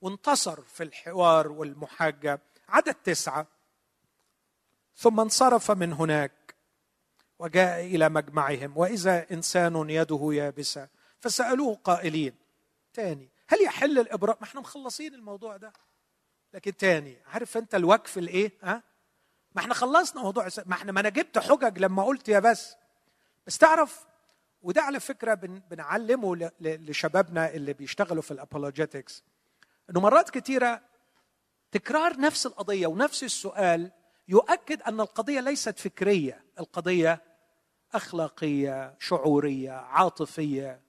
وانتصر 0.00 0.62
في 0.62 0.82
الحوار 0.82 1.52
والمحاجة. 1.52 2.40
عدد 2.68 2.94
تسعة. 2.94 3.46
ثم 4.96 5.20
انصرف 5.20 5.70
من 5.70 5.92
هناك. 5.92 6.32
وجاء 7.40 7.80
إلى 7.84 8.08
مجمعهم 8.08 8.72
وإذا 8.76 9.26
إنسان 9.32 9.90
يده 9.90 10.28
يابسة 10.32 10.88
فسألوه 11.20 11.74
قائلين 11.84 12.34
تاني 12.94 13.28
هل 13.48 13.62
يحل 13.62 13.98
الإبراء؟ 13.98 14.36
ما 14.40 14.44
إحنا 14.46 14.60
مخلصين 14.60 15.14
الموضوع 15.14 15.56
ده. 15.56 15.72
لكن 16.54 16.76
تاني 16.76 17.16
عارف 17.26 17.56
أنت 17.56 17.74
الوقف 17.74 18.18
الإيه؟ 18.18 18.52
ها؟ 18.62 18.82
ما 19.54 19.62
إحنا 19.62 19.74
خلصنا 19.74 20.22
موضوع 20.22 20.48
ما 20.66 20.74
إحنا 20.74 20.92
ما 20.92 21.00
أنا 21.00 21.08
جبت 21.08 21.38
حجج 21.38 21.78
لما 21.78 22.04
قلت 22.04 22.28
يا 22.28 22.38
بس. 22.38 22.76
بس 23.46 23.58
تعرف 23.58 24.06
وده 24.62 24.82
على 24.82 25.00
فكرة 25.00 25.34
بن 25.34 25.62
بنعلمه 25.70 26.50
لشبابنا 26.60 27.50
اللي 27.50 27.72
بيشتغلوا 27.72 28.22
في 28.22 28.30
الابولوجيتكس 28.30 29.24
إنه 29.90 30.00
مرات 30.00 30.30
كثيره 30.30 30.82
تكرار 31.72 32.20
نفس 32.20 32.46
القضية 32.46 32.86
ونفس 32.86 33.24
السؤال 33.24 33.90
يؤكد 34.28 34.82
أن 34.82 35.00
القضية 35.00 35.40
ليست 35.40 35.78
فكرية 35.78 36.44
القضية 36.60 37.29
أخلاقية 37.94 38.94
شعورية 38.98 39.72
عاطفية. 39.72 40.80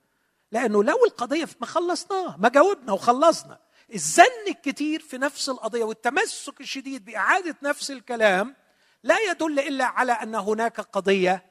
لأنه 0.51 0.83
لو 0.83 1.05
القضية 1.05 1.47
ما 1.61 1.67
خلصناه 1.67 2.37
ما 2.37 2.49
جاوبنا 2.49 2.93
وخلصنا. 2.93 3.59
الزن 3.93 4.47
الكتير 4.47 4.99
في 4.99 5.17
نفس 5.17 5.49
القضية 5.49 5.83
والتمسك 5.83 6.61
الشديد 6.61 7.05
بإعادة 7.05 7.55
نفس 7.63 7.91
الكلام 7.91 8.55
لا 9.03 9.19
يدل 9.19 9.59
إلا 9.59 9.85
على 9.85 10.11
أن 10.11 10.35
هناك 10.35 10.79
قضية 10.79 11.45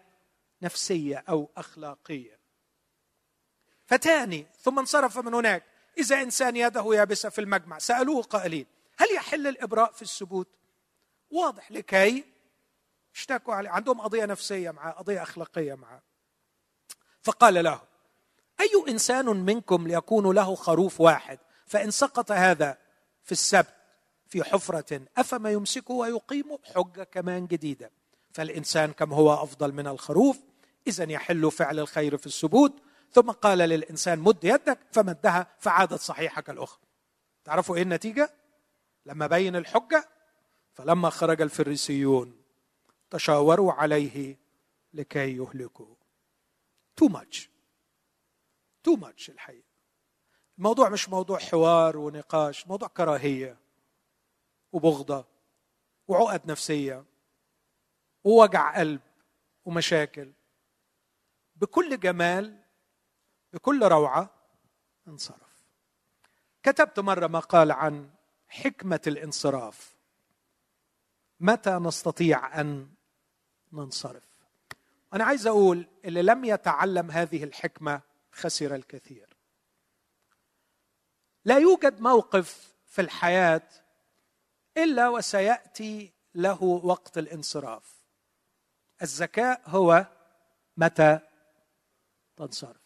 نفسية 0.62 1.24
أو 1.28 1.50
أخلاقية. 1.56 2.40
فتاني 3.86 4.46
ثم 4.60 4.78
انصرف 4.78 5.18
من 5.18 5.34
هناك. 5.34 5.64
إذا 5.98 6.22
إنسان 6.22 6.56
يده 6.56 6.94
يابسة 6.94 7.28
في 7.28 7.40
المجمع. 7.40 7.78
سألوه 7.78 8.22
قائلين 8.22 8.66
هل 8.98 9.06
يحل 9.14 9.46
الإبراء 9.46 9.92
في 9.92 10.02
السبوت 10.02 10.48
واضح 11.30 11.72
لكي 11.72 12.24
اشتكوا 13.14 13.54
عليه 13.54 13.70
عندهم 13.70 14.00
قضية 14.00 14.24
نفسية 14.24 14.70
معه 14.70 14.92
قضية 14.92 15.22
أخلاقية 15.22 15.74
معه 15.74 16.02
فقال 17.22 17.64
له 17.64 17.80
أي 18.60 18.84
إنسان 18.88 19.26
منكم 19.26 19.88
ليكون 19.88 20.34
له 20.34 20.54
خروف 20.54 21.00
واحد؟ 21.00 21.38
فإن 21.66 21.90
سقط 21.90 22.32
هذا 22.32 22.78
في 23.24 23.32
السبت 23.32 23.74
في 24.28 24.44
حفرة 24.44 25.00
أفما 25.18 25.50
يمسكه 25.50 25.94
ويقيمه 25.94 26.58
حجة 26.74 27.02
كمان 27.02 27.46
جديدة؟ 27.46 27.90
فالإنسان 28.32 28.92
كم 28.92 29.12
هو 29.12 29.34
أفضل 29.34 29.72
من 29.72 29.86
الخروف؟ 29.86 30.38
إذا 30.86 31.12
يحل 31.12 31.50
فعل 31.50 31.78
الخير 31.78 32.16
في 32.16 32.26
السبوت. 32.26 32.82
ثم 33.12 33.30
قال 33.30 33.58
للإنسان 33.58 34.18
مد 34.18 34.44
يدك 34.44 34.78
فمدها 34.92 35.46
فعادت 35.58 36.00
صحيحة 36.00 36.42
كالأخرى 36.42 36.80
تعرفوا 37.44 37.76
إيه 37.76 37.82
النتيجة؟ 37.82 38.30
لما 39.06 39.26
بين 39.26 39.56
الحجة 39.56 40.08
فلما 40.74 41.10
خرج 41.10 41.42
الفريسيون. 41.42 42.39
تشاوروا 43.10 43.72
عليه 43.72 44.36
لكي 44.94 45.36
يهلكوه. 45.36 45.94
too 46.96 47.08
much 47.08 47.50
too 48.82 48.96
much 48.96 49.30
الحقيقة. 49.30 49.70
الموضوع 50.58 50.88
مش 50.88 51.08
موضوع 51.08 51.38
حوار 51.38 51.96
ونقاش 51.96 52.66
موضوع 52.66 52.88
كراهية 52.88 53.58
وبغضة 54.72 55.26
وعقد 56.08 56.50
نفسية 56.50 57.04
ووجع 58.24 58.78
قلب 58.78 59.00
ومشاكل. 59.64 60.32
بكل 61.56 62.00
جمال 62.00 62.62
بكل 63.52 63.82
روعة 63.82 64.30
انصرف. 65.08 65.64
كتبت 66.62 67.00
مرة 67.00 67.26
مقال 67.26 67.72
عن 67.72 68.10
حكمة 68.48 69.00
الانصراف. 69.06 69.96
متى 71.40 71.70
نستطيع 71.70 72.60
أن 72.60 72.99
ننصرف. 73.72 74.30
أنا 75.14 75.24
عايز 75.24 75.46
أقول 75.46 75.86
اللي 76.04 76.22
لم 76.22 76.44
يتعلم 76.44 77.10
هذه 77.10 77.44
الحكمة 77.44 78.00
خسر 78.32 78.74
الكثير. 78.74 79.36
لا 81.44 81.58
يوجد 81.58 82.00
موقف 82.00 82.74
في 82.86 83.00
الحياة 83.00 83.68
إلا 84.76 85.08
وسيأتي 85.08 86.12
له 86.34 86.62
وقت 86.62 87.18
الانصراف. 87.18 87.94
الذكاء 89.02 89.62
هو 89.66 90.06
متى 90.76 91.18
تنصرف. 92.36 92.80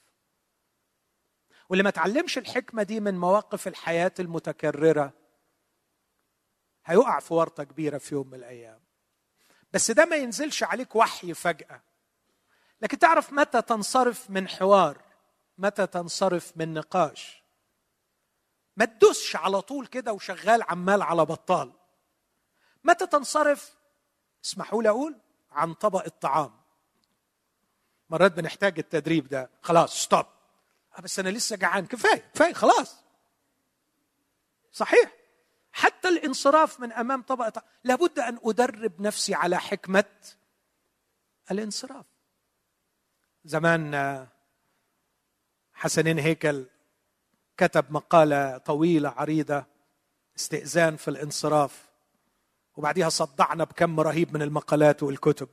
واللي 1.69 1.85
ما 1.85 1.91
تعلمش 1.91 2.39
الحكمة 2.39 2.83
دي 2.83 3.01
من 3.01 3.19
مواقف 3.19 3.69
الحياة 3.69 4.13
المتكررة 4.21 5.13
هيقع 6.85 7.21
في 7.21 7.35
ورطة 7.35 7.65
كبيرة 7.65 7.99
في 7.99 8.15
يوم 8.15 8.27
من 8.27 8.35
الأيام. 8.35 8.84
بس 9.75 9.91
ده 9.91 10.05
ما 10.05 10.17
ينزلش 10.17 10.63
عليك 10.63 10.97
وحي 10.97 11.35
فجأة. 11.35 11.81
لكن 12.83 12.99
تعرف 12.99 13.33
متى 13.33 13.63
تنصرف 13.63 14.31
من 14.31 14.49
حوار 14.49 15.03
متى 15.59 15.87
تنصرف 15.87 16.53
من 16.57 16.75
نقاش؟ 16.75 17.43
ما 18.77 18.85
تدوسش 18.85 19.37
على 19.37 19.61
طول 19.61 19.87
كده 19.87 20.13
وشغال 20.13 20.63
عمال 20.63 21.03
على 21.03 21.25
بطال. 21.25 21.73
متى 22.85 23.07
تنصرف؟ 23.07 23.75
اسمحوا 24.45 24.83
لي 24.83 24.89
أقول 24.89 25.19
عن 25.51 25.75
طبق 25.75 26.05
الطعام. 26.05 26.61
مرات 28.11 28.33
بنحتاج 28.33 28.79
التدريب 28.79 29.29
ده. 29.29 29.51
خلاص 29.63 30.03
ستوب 30.03 30.27
آه، 30.99 31.01
بس 31.01 31.19
أنا 31.19 31.29
لسه 31.29 31.57
جعان. 31.57 31.87
كفاية 31.87 32.31
كفاية 32.35 32.53
خلاص. 32.53 32.97
صحيح. 34.73 35.13
حتى 35.75 36.09
الانصراف 36.09 36.81
من 36.81 36.93
أمام 36.93 37.23
طبق 37.23 37.47
الطعام 37.47 37.67
لابد 37.85 38.19
أن 38.19 38.39
أدرب 38.45 39.01
نفسي 39.01 39.35
على 39.35 39.59
حكمة 39.59 40.05
الانصراف. 41.51 42.07
زمان 43.45 44.27
حسنين 45.75 46.19
هيكل 46.19 46.67
كتب 47.57 47.93
مقالة 47.93 48.59
طويلة 48.59 49.09
عريضة 49.09 49.65
استئذان 50.37 50.97
في 50.97 51.09
الانصراف 51.09 51.89
وبعديها 52.77 53.09
صدعنا 53.09 53.65
بكم 53.65 54.01
رهيب 54.01 54.35
من 54.35 54.43
المقالات 54.43 55.03
والكتب. 55.03 55.49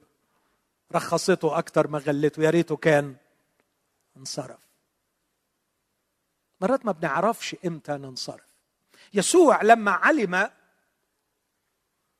رخصته 0.95 1.57
أكتر 1.57 1.87
ما 1.87 1.99
غلته 1.99 2.43
يا 2.43 2.49
ريته 2.49 2.75
كان 2.75 3.15
انصرف. 4.17 4.59
مرات 6.61 6.85
ما 6.85 6.91
بنعرفش 6.91 7.55
إمتى 7.65 7.91
ننصرف. 7.91 8.50
يسوع 9.13 9.61
لما 9.61 9.91
علم 9.91 10.49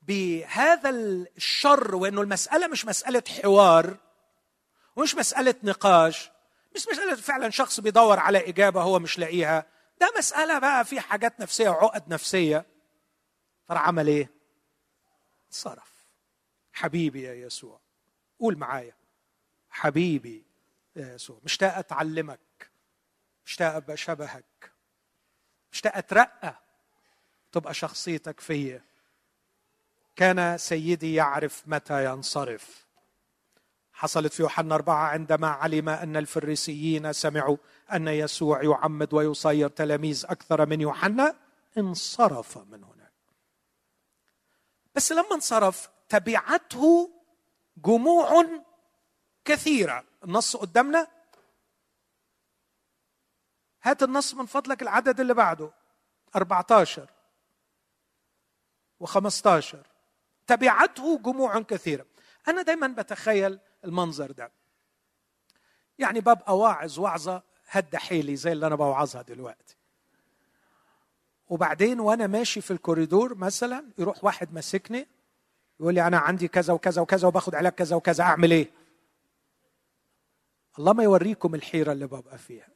بهذا 0.01 0.89
الشر 0.89 1.95
وإنه 1.95 2.21
المسألة 2.21 2.67
مش 2.67 2.85
مسألة 2.85 3.23
حوار 3.41 3.97
ومش 4.95 5.15
مسألة 5.15 5.55
نقاش 5.63 6.31
مش 6.75 6.87
مسألة 6.91 7.15
فعلا 7.15 7.49
شخص 7.49 7.79
بيدور 7.79 8.19
على 8.19 8.49
إجابة 8.49 8.81
هو 8.81 8.99
مش 8.99 9.19
لاقيها 9.19 9.65
ده 10.01 10.13
مسألة 10.17 10.59
بقى 10.59 10.85
في 10.85 10.99
حاجات 10.99 11.39
نفسية 11.39 11.69
وعقد 11.69 12.09
نفسية. 12.13 12.65
فراح 13.67 13.87
عمل 13.87 14.07
إيه؟ 14.07 14.29
صرف 15.49 15.91
حبيبي 16.73 17.21
يا 17.23 17.33
يسوع 17.33 17.79
قول 18.39 18.57
معايا. 18.57 18.95
حبيبي 19.69 20.45
يا 20.95 21.13
يسوع 21.15 21.39
مشتاق 21.43 21.77
أتعلمك 21.77 22.71
مشتاق 23.45 23.75
أبقى 23.75 23.97
شبهك 23.97 24.71
مشتاق 25.71 25.97
أترقى. 25.97 26.55
تبقى 27.51 27.73
شخصيتك 27.73 28.39
فيا. 28.39 28.81
كان 30.15 30.57
سيدي 30.57 31.13
يعرف 31.13 31.63
متى 31.65 32.05
ينصرف. 32.05 32.85
حصلت 33.93 34.33
في 34.33 34.41
يوحنا 34.41 34.75
أربعة 34.75 35.07
عندما 35.07 35.47
علم 35.47 35.89
أن 35.89 36.17
الفريسيين 36.17 37.13
سمعوا 37.13 37.57
أن 37.93 38.07
يسوع 38.07 38.63
يعمد 38.63 39.13
ويصير 39.13 39.67
تلاميذ 39.67 40.25
أكثر 40.29 40.65
من 40.65 40.81
يوحنا 40.81 41.35
انصرف 41.77 42.57
من 42.57 42.83
هناك. 42.83 43.13
بس 44.95 45.11
لما 45.11 45.35
انصرف 45.35 45.89
تبعته 46.09 47.11
جموع 47.77 48.45
كثيرة. 49.45 50.03
النص 50.23 50.55
قدامنا. 50.55 51.07
هات 53.83 54.03
النص 54.03 54.33
من 54.33 54.45
فضلك 54.45 54.81
العدد 54.81 55.19
اللي 55.19 55.33
بعده. 55.33 55.71
14 56.35 57.09
و15 59.05 59.75
تبعته 60.47 61.19
جموع 61.19 61.61
كثيرة. 61.61 62.05
أنا 62.47 62.61
دايما 62.61 62.87
بتخيل 62.87 63.59
المنظر 63.85 64.31
ده. 64.31 64.51
يعني 65.99 66.19
ببقى 66.19 66.57
واعظ 66.57 66.99
وعظة 66.99 67.43
هد 67.69 67.95
حيلي 67.95 68.35
زي 68.35 68.51
اللي 68.51 68.67
أنا 68.67 68.75
بوعظها 68.75 69.21
دلوقتي. 69.21 69.75
وبعدين 71.49 71.99
وأنا 71.99 72.27
ماشي 72.27 72.61
في 72.61 72.71
الكوريدور 72.71 73.35
مثلا 73.35 73.85
يروح 73.97 74.23
واحد 74.23 74.53
ماسكني 74.53 75.07
يقول 75.79 75.93
لي 75.93 76.07
أنا 76.07 76.17
عندي 76.17 76.47
كذا 76.47 76.73
وكذا 76.73 77.01
وكذا 77.01 77.27
وباخد 77.27 77.55
علاج 77.55 77.71
كذا 77.71 77.95
وكذا 77.95 78.23
أعمل 78.23 78.51
إيه؟ 78.51 78.71
الله 80.79 80.93
ما 80.93 81.03
يوريكم 81.03 81.55
الحيرة 81.55 81.91
اللي 81.91 82.07
ببقى 82.07 82.37
فيها. 82.37 82.67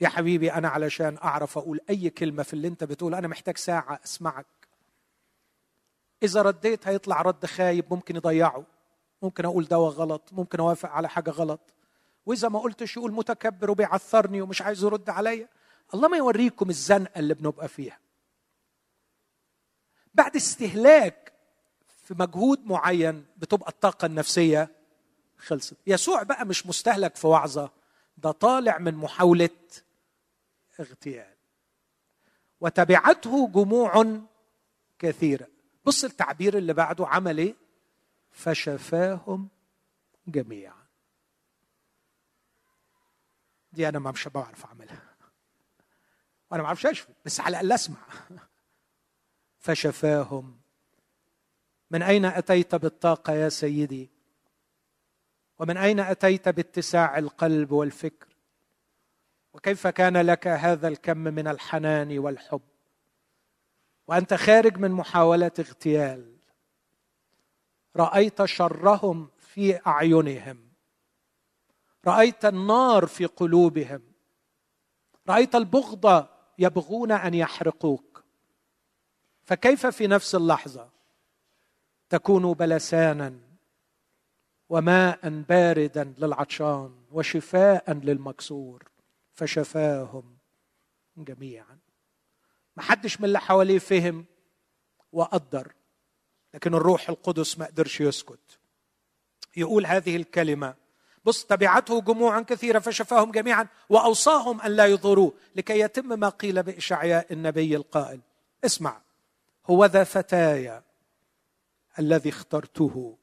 يا 0.00 0.08
حبيبي 0.08 0.52
أنا 0.52 0.68
علشان 0.68 1.18
أعرف 1.18 1.58
أقول 1.58 1.80
أي 1.90 2.10
كلمة 2.10 2.42
في 2.42 2.52
اللي 2.54 2.68
أنت 2.68 2.84
بتقول 2.84 3.14
أنا 3.14 3.28
محتاج 3.28 3.56
ساعة 3.56 4.00
أسمعك. 4.04 4.46
إذا 6.22 6.42
رديت 6.42 6.88
هيطلع 6.88 7.22
رد 7.22 7.46
خايب 7.46 7.84
ممكن 7.90 8.16
يضيعه. 8.16 8.64
ممكن 9.22 9.44
أقول 9.44 9.64
دواء 9.64 9.90
غلط 9.92 10.22
ممكن 10.32 10.60
أوافق 10.60 10.88
على 10.88 11.08
حاجة 11.08 11.30
غلط. 11.30 11.60
وإذا 12.26 12.48
ما 12.48 12.58
قلتش 12.58 12.96
يقول 12.96 13.12
متكبر 13.12 13.70
وبيعثرني 13.70 14.42
ومش 14.42 14.62
عايز 14.62 14.84
يرد 14.84 15.10
عليا. 15.10 15.48
الله 15.94 16.08
ما 16.08 16.16
يوريكم 16.16 16.70
الزنقة 16.70 17.18
اللي 17.18 17.34
بنبقى 17.34 17.68
فيها. 17.68 17.98
بعد 20.14 20.36
استهلاك 20.36 21.32
في 22.04 22.14
مجهود 22.14 22.66
معين 22.66 23.26
بتبقى 23.36 23.68
الطاقة 23.70 24.06
النفسية 24.06 24.68
خلصت. 25.38 25.76
يسوع 25.86 26.22
بقى 26.22 26.46
مش 26.46 26.66
مستهلك 26.66 27.16
في 27.16 27.26
وعظة 27.26 27.70
ده 28.16 28.30
طالع 28.30 28.78
من 28.78 28.94
محاولة 28.94 29.50
اغتيال. 30.80 31.34
وتبعته 32.60 33.48
جموع 33.48 34.20
كثيرة. 34.98 35.51
بص 35.84 36.04
التعبير 36.04 36.58
اللي 36.58 36.72
بعده 36.72 37.06
عمل 37.06 37.38
إيه؟ 37.38 37.54
فشفاهم 38.30 39.48
جميعا. 40.26 40.82
دي 43.72 43.88
أنا 43.88 43.98
ما 43.98 44.10
مش 44.10 44.28
بعرف 44.28 44.64
أعملها. 44.64 45.14
وأنا 46.50 46.62
ما 46.62 46.66
أعرفش 46.66 46.86
أشفي 46.86 47.12
بس 47.24 47.40
على 47.40 47.48
الأقل 47.48 47.72
أسمع. 47.72 47.98
فشفاهم. 49.58 50.60
من 51.90 52.02
أين 52.02 52.24
أتيت 52.24 52.74
بالطاقة 52.74 53.32
يا 53.32 53.48
سيدي؟ 53.48 54.10
ومن 55.58 55.76
أين 55.76 56.00
أتيت 56.00 56.48
باتساع 56.48 57.18
القلب 57.18 57.72
والفكر؟ 57.72 58.28
وكيف 59.52 59.86
كان 59.86 60.16
لك 60.16 60.46
هذا 60.46 60.88
الكم 60.88 61.18
من 61.18 61.48
الحنان 61.48 62.18
والحب؟ 62.18 62.71
وأنت 64.06 64.34
خارج 64.34 64.78
من 64.78 64.90
محاوله 64.90 65.50
اغتيال. 65.58 66.36
رأيت 67.96 68.44
شرهم 68.44 69.28
في 69.38 69.86
أعينهم. 69.86 70.58
رأيت 72.06 72.44
النار 72.44 73.06
في 73.06 73.26
قلوبهم. 73.26 74.02
رأيت 75.28 75.54
البغضه 75.54 76.28
يبغون 76.58 77.12
أن 77.12 77.34
يحرقوك. 77.34 78.24
فكيف 79.44 79.86
في 79.86 80.06
نفس 80.06 80.34
اللحظة 80.34 80.88
تكون 82.08 82.52
بلسانا 82.52 83.38
وماء 84.68 85.28
باردا 85.28 86.14
للعطشان 86.18 86.94
وشفاء 87.12 87.92
للمكسور؟ 87.92 88.82
فشفاهم 89.34 90.36
جميعا. 91.16 91.81
ما 92.76 92.82
حدش 92.82 93.20
من 93.20 93.24
اللي 93.24 93.40
حواليه 93.40 93.78
فهم 93.78 94.24
وقدر 95.12 95.72
لكن 96.54 96.74
الروح 96.74 97.08
القدس 97.08 97.58
ما 97.58 97.66
قدرش 97.66 98.00
يسكت. 98.00 98.58
يقول 99.56 99.86
هذه 99.86 100.16
الكلمة 100.16 100.74
بص 101.24 101.44
تبعته 101.44 102.00
جموعا 102.00 102.40
كثيرة 102.40 102.78
فشفاهم 102.78 103.30
جميعا 103.30 103.68
وأوصاهم 103.88 104.60
أن 104.60 104.70
لا 104.70 104.86
يضروه 104.86 105.34
لكي 105.56 105.80
يتم 105.80 106.20
ما 106.20 106.28
قيل 106.28 106.62
بإشعياء 106.62 107.32
النبي 107.32 107.76
القائل. 107.76 108.20
اسمع 108.64 109.02
هو 109.66 109.84
ذا 109.84 110.04
فتايا 110.04 110.82
الذي 111.98 112.28
اخترته 112.28 113.18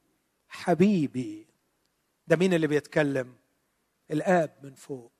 حبيبي. 0.48 1.46
ده 2.26 2.36
مين 2.36 2.54
اللي 2.54 2.66
بيتكلم؟ 2.66 3.36
الآب 4.10 4.58
من 4.62 4.74
فوق. 4.74 5.12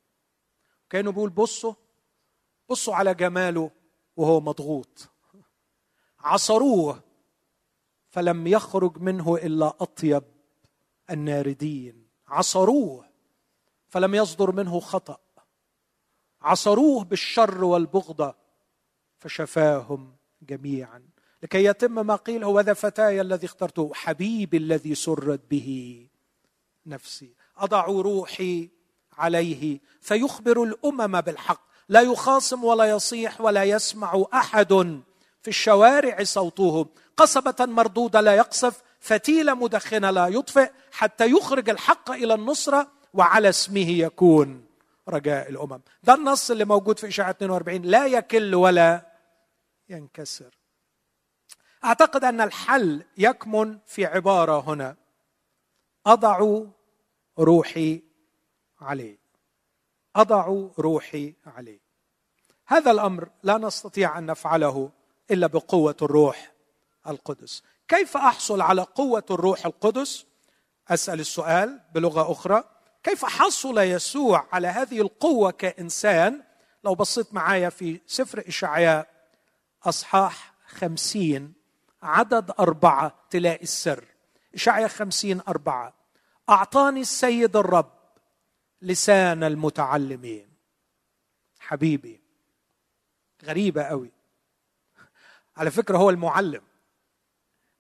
كانوا 0.90 1.12
بيقول 1.12 1.30
بصوا 1.30 1.74
بصوا 2.68 2.94
على 2.94 3.14
جماله 3.14 3.70
وهو 4.20 4.40
مضغوط. 4.40 5.08
عصروه 6.20 7.02
فلم 8.10 8.46
يخرج 8.46 8.98
منه 8.98 9.36
إلا 9.36 9.74
أطيب 9.80 10.22
الناردين. 11.10 12.06
عصروه 12.28 13.04
فلم 13.88 14.14
يصدر 14.14 14.52
منه 14.52 14.80
خطأ. 14.80 15.18
عصروه 16.42 17.04
بالشر 17.04 17.64
والبغضة 17.64 18.34
فشفاهم 19.18 20.16
جميعا. 20.42 21.02
لكي 21.42 21.64
يتم 21.64 22.06
ما 22.06 22.16
قيل 22.16 22.44
هو 22.44 22.60
ذا 22.60 22.72
فتاي 22.72 23.20
الذي 23.20 23.46
اخترته 23.46 23.90
حبيبي 23.94 24.56
الذي 24.56 24.94
سرت 24.94 25.40
به 25.50 26.08
نفسي. 26.86 27.34
أضع 27.56 27.84
روحي 27.84 28.70
عليه 29.12 29.80
فيخبر 30.00 30.62
الأمم 30.62 31.20
بالحق. 31.20 31.69
لا 31.90 32.00
يخاصم 32.00 32.64
ولا 32.64 32.84
يصيح 32.84 33.40
ولا 33.40 33.64
يسمع 33.64 34.24
أحد 34.34 34.72
في 35.42 35.48
الشوارع 35.48 36.24
صوته 36.24 36.86
قصبة 37.16 37.66
مردودة 37.66 38.20
لا 38.20 38.34
يقصف 38.34 38.82
فتيله 39.00 39.54
مدخنة 39.54 40.10
لا 40.10 40.28
يطفئ 40.28 40.70
حتى 40.92 41.30
يخرج 41.30 41.70
الحق 41.70 42.10
إلى 42.10 42.34
النصرة 42.34 42.90
وعلى 43.14 43.48
اسمه 43.48 43.90
يكون. 43.90 44.66
رجاء 45.08 45.50
الأمم. 45.50 45.80
ده 46.02 46.14
النص 46.14 46.50
اللي 46.50 46.64
موجود 46.64 46.98
في 46.98 47.08
إشاعة 47.08 47.30
42 47.30 47.82
لا 47.82 48.06
يكل 48.06 48.54
ولا 48.54 49.06
ينكسر. 49.88 50.58
أعتقد 51.84 52.24
أن 52.24 52.40
الحل 52.40 53.04
يكمن 53.18 53.78
في 53.86 54.06
عبارة 54.06 54.60
هنا. 54.60 54.96
أضع 56.06 56.62
روحي 57.38 58.02
عليه. 58.80 59.19
أضع 60.16 60.68
روحي 60.78 61.34
عليه. 61.46 61.80
هذا 62.66 62.90
الأمر 62.90 63.28
لا 63.42 63.58
نستطيع 63.58 64.18
أن 64.18 64.26
نفعله 64.26 64.90
إلا 65.30 65.46
بقوة 65.46 65.96
الروح 66.02 66.52
القدس. 67.06 67.62
كيف 67.88 68.16
أحصل 68.16 68.60
على 68.60 68.82
قوة 68.82 69.24
الروح 69.30 69.66
القدس؟ 69.66 70.26
أسأل 70.88 71.20
السؤال 71.20 71.80
بلغة 71.94 72.32
أخرى. 72.32 72.64
كيف 73.02 73.24
حصل 73.24 73.78
يسوع 73.78 74.46
على 74.52 74.68
هذه 74.68 75.00
القوة 75.00 75.50
كإنسان؟ 75.50 76.42
لو 76.84 76.94
بصيت 76.94 77.34
معايا 77.34 77.68
في 77.68 78.00
سفر 78.06 78.44
إشعياء 78.48 79.08
أصحاح 79.84 80.54
خمسين 80.66 81.52
عدد 82.02 82.50
أربعة 82.58 83.14
تلاقي 83.30 83.62
السر. 83.62 84.04
إشعياء 84.54 84.88
خمسين 84.88 85.40
أربعة. 85.48 85.94
أعطاني 86.50 87.00
السيد 87.00 87.56
الرب 87.56 87.99
لسان 88.82 89.44
المتعلمين. 89.44 90.48
حبيبي 91.58 92.20
غريبة 93.44 93.82
قوي. 93.82 94.10
على 95.56 95.70
فكرة 95.70 95.98
هو 95.98 96.10
المعلم 96.10 96.62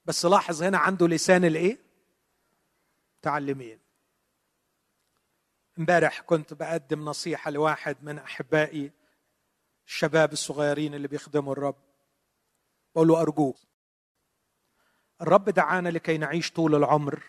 بس 0.04 0.24
لاحظ 0.24 0.62
هنا 0.62 0.78
عنده 0.78 1.08
لسان 1.08 1.44
الإيه؟ 1.44 1.78
متعلمين. 3.18 3.78
امبارح 5.78 6.20
كنت 6.20 6.54
بقدم 6.54 7.04
نصيحة 7.04 7.50
لواحد 7.50 7.96
من 8.02 8.18
أحبائي 8.18 8.90
الشباب 9.86 10.32
الصغيرين 10.32 10.94
اللي 10.94 11.08
بيخدموا 11.08 11.52
الرب. 11.52 11.76
بقول 12.94 13.08
له 13.08 13.20
أرجوك 13.20 13.56
الرب 15.20 15.44
دعانا 15.50 15.88
لكي 15.88 16.18
نعيش 16.18 16.52
طول 16.52 16.74
العمر 16.74 17.22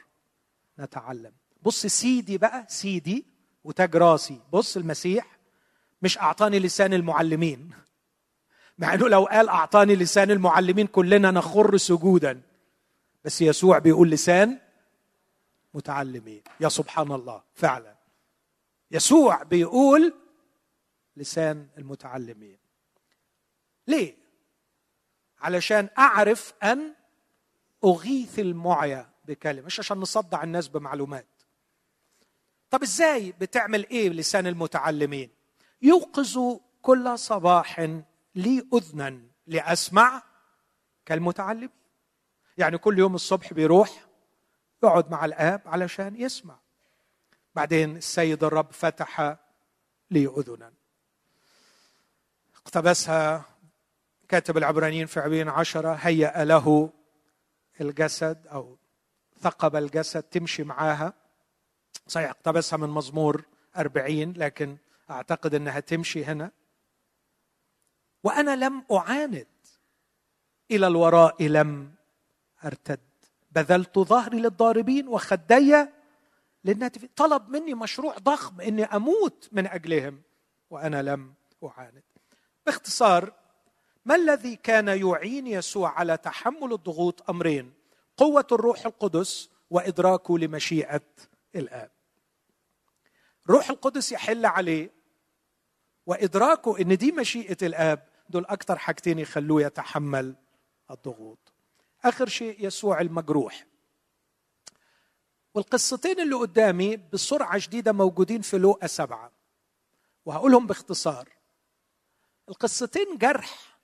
نتعلم. 0.79 1.33
بص 1.61 1.85
سيدي 1.85 2.37
بقى 2.37 2.65
سيدي 2.69 3.25
وتاج 3.63 3.95
راسي. 3.95 4.39
بص 4.53 4.77
المسيح 4.77 5.37
مش 6.01 6.17
أعطاني 6.17 6.59
لسان 6.59 6.93
المعلمين. 6.93 7.71
مع 8.77 8.93
إنه 8.93 9.09
لو 9.09 9.25
قال 9.25 9.49
أعطاني 9.49 9.95
لسان 9.95 10.31
المعلمين 10.31 10.87
كلنا 10.87 11.31
نخر 11.31 11.77
سجودا. 11.77 12.41
بس 13.25 13.41
يسوع 13.41 13.77
بيقول 13.79 14.09
لسان 14.09 14.59
متعلمين. 15.73 16.43
يا 16.59 16.69
سبحان 16.69 17.11
الله 17.11 17.43
فعلا. 17.53 17.95
يسوع 18.91 19.43
بيقول 19.43 20.13
لسان 21.17 21.67
المتعلمين. 21.77 22.57
ليه؟ 23.87 24.15
علشان 25.39 25.89
أعرف 25.97 26.53
أن 26.63 26.93
أغيث 27.85 28.39
المعيا 28.39 29.09
بكلمة. 29.25 29.65
مش 29.65 29.79
عشان 29.79 29.97
نصدع 29.97 30.43
الناس 30.43 30.67
بمعلومات. 30.67 31.25
طب 32.71 32.81
إزاي 32.83 33.31
بتعمل 33.31 33.89
إيه 33.89 34.09
لسان 34.09 34.47
المتعلمين؟ 34.47 35.29
يوقظ 35.81 36.59
كل 36.81 37.19
صباح 37.19 37.79
لي 38.35 38.67
أذنا 38.73 39.21
لأسمع 39.47 40.23
كالمتعلمين. 41.05 41.69
يعني 42.57 42.77
كل 42.77 42.99
يوم 42.99 43.15
الصبح 43.15 43.53
بيروح 43.53 44.05
يقعد 44.83 45.11
مع 45.11 45.25
الآب 45.25 45.61
علشان 45.65 46.15
يسمع. 46.15 46.59
بعدين 47.55 47.97
السيد 47.97 48.43
الرب 48.43 48.71
فتح 48.71 49.37
لي 50.11 50.27
أذنا. 50.27 50.73
اقتبسها 52.55 53.45
كاتب 54.29 54.57
العبرانيين 54.57 55.05
في 55.05 55.19
عبرين 55.19 55.49
عشرة 55.49 55.93
هيأ 55.93 56.45
له 56.45 56.89
الجسد 57.81 58.47
أو 58.47 58.77
ثقب 59.41 59.75
الجسد 59.75 60.23
تمشي 60.23 60.63
معاها. 60.63 61.20
صحيح 62.11 62.29
اقتبسها 62.29 62.77
من 62.77 62.89
مزمور 62.89 63.43
أربعين 63.77 64.33
لكن 64.37 64.77
أعتقد 65.09 65.55
أنها 65.55 65.79
تمشي 65.79 66.25
هنا. 66.25 66.51
وأنا 68.23 68.55
لم 68.55 68.85
أعاند 68.91 69.47
إلى 70.71 70.87
الوراء 70.87 71.43
لم 71.43 71.91
أرتد. 72.65 72.99
بذلت 73.51 73.99
ظهري 73.99 74.39
للضاربين 74.39 75.07
وخدي 75.07 75.85
للناتفين. 76.65 77.09
طلب 77.15 77.49
مني 77.49 77.73
مشروع 77.73 78.17
ضخم 78.17 78.61
أني 78.61 78.83
أموت 78.83 79.49
من 79.51 79.67
أجلهم 79.67 80.21
وأنا 80.69 81.01
لم 81.01 81.33
أعاند. 81.63 82.03
باختصار 82.65 83.33
ما 84.05 84.15
الذي 84.15 84.55
كان 84.55 84.87
يعين 84.87 85.47
يسوع 85.47 85.89
على 85.89 86.17
تحمل 86.17 86.73
الضغوط 86.73 87.29
أمرين؟ 87.29 87.73
قوة 88.17 88.47
الروح 88.51 88.85
القدس 88.85 89.49
وإدراكه 89.69 90.39
لمشيئة 90.39 91.01
الآب. 91.55 92.00
روح 93.49 93.69
القدس 93.69 94.11
يحل 94.11 94.45
عليه. 94.45 94.91
وإدراكه 96.05 96.81
إن 96.81 96.97
دي 96.97 97.11
مشيئة 97.11 97.57
الآب 97.61 98.07
دول 98.29 98.45
أكثر 98.45 98.77
حاجتين 98.77 99.19
يخلوه 99.19 99.61
يتحمل 99.61 100.35
الضغوط. 100.91 101.53
آخر 102.03 102.27
شيء 102.29 102.65
يسوع 102.67 103.01
المجروح. 103.01 103.65
والقصتين 105.53 106.19
اللي 106.19 106.35
قدامي 106.35 106.97
بسرعة 106.97 107.57
شديدة 107.57 107.91
موجودين 107.91 108.41
في 108.41 108.57
لوقا 108.57 108.87
سبعة. 108.87 109.31
وهقولهم 110.25 110.67
باختصار. 110.67 111.29
القصتين 112.49 113.17
جرح 113.17 113.79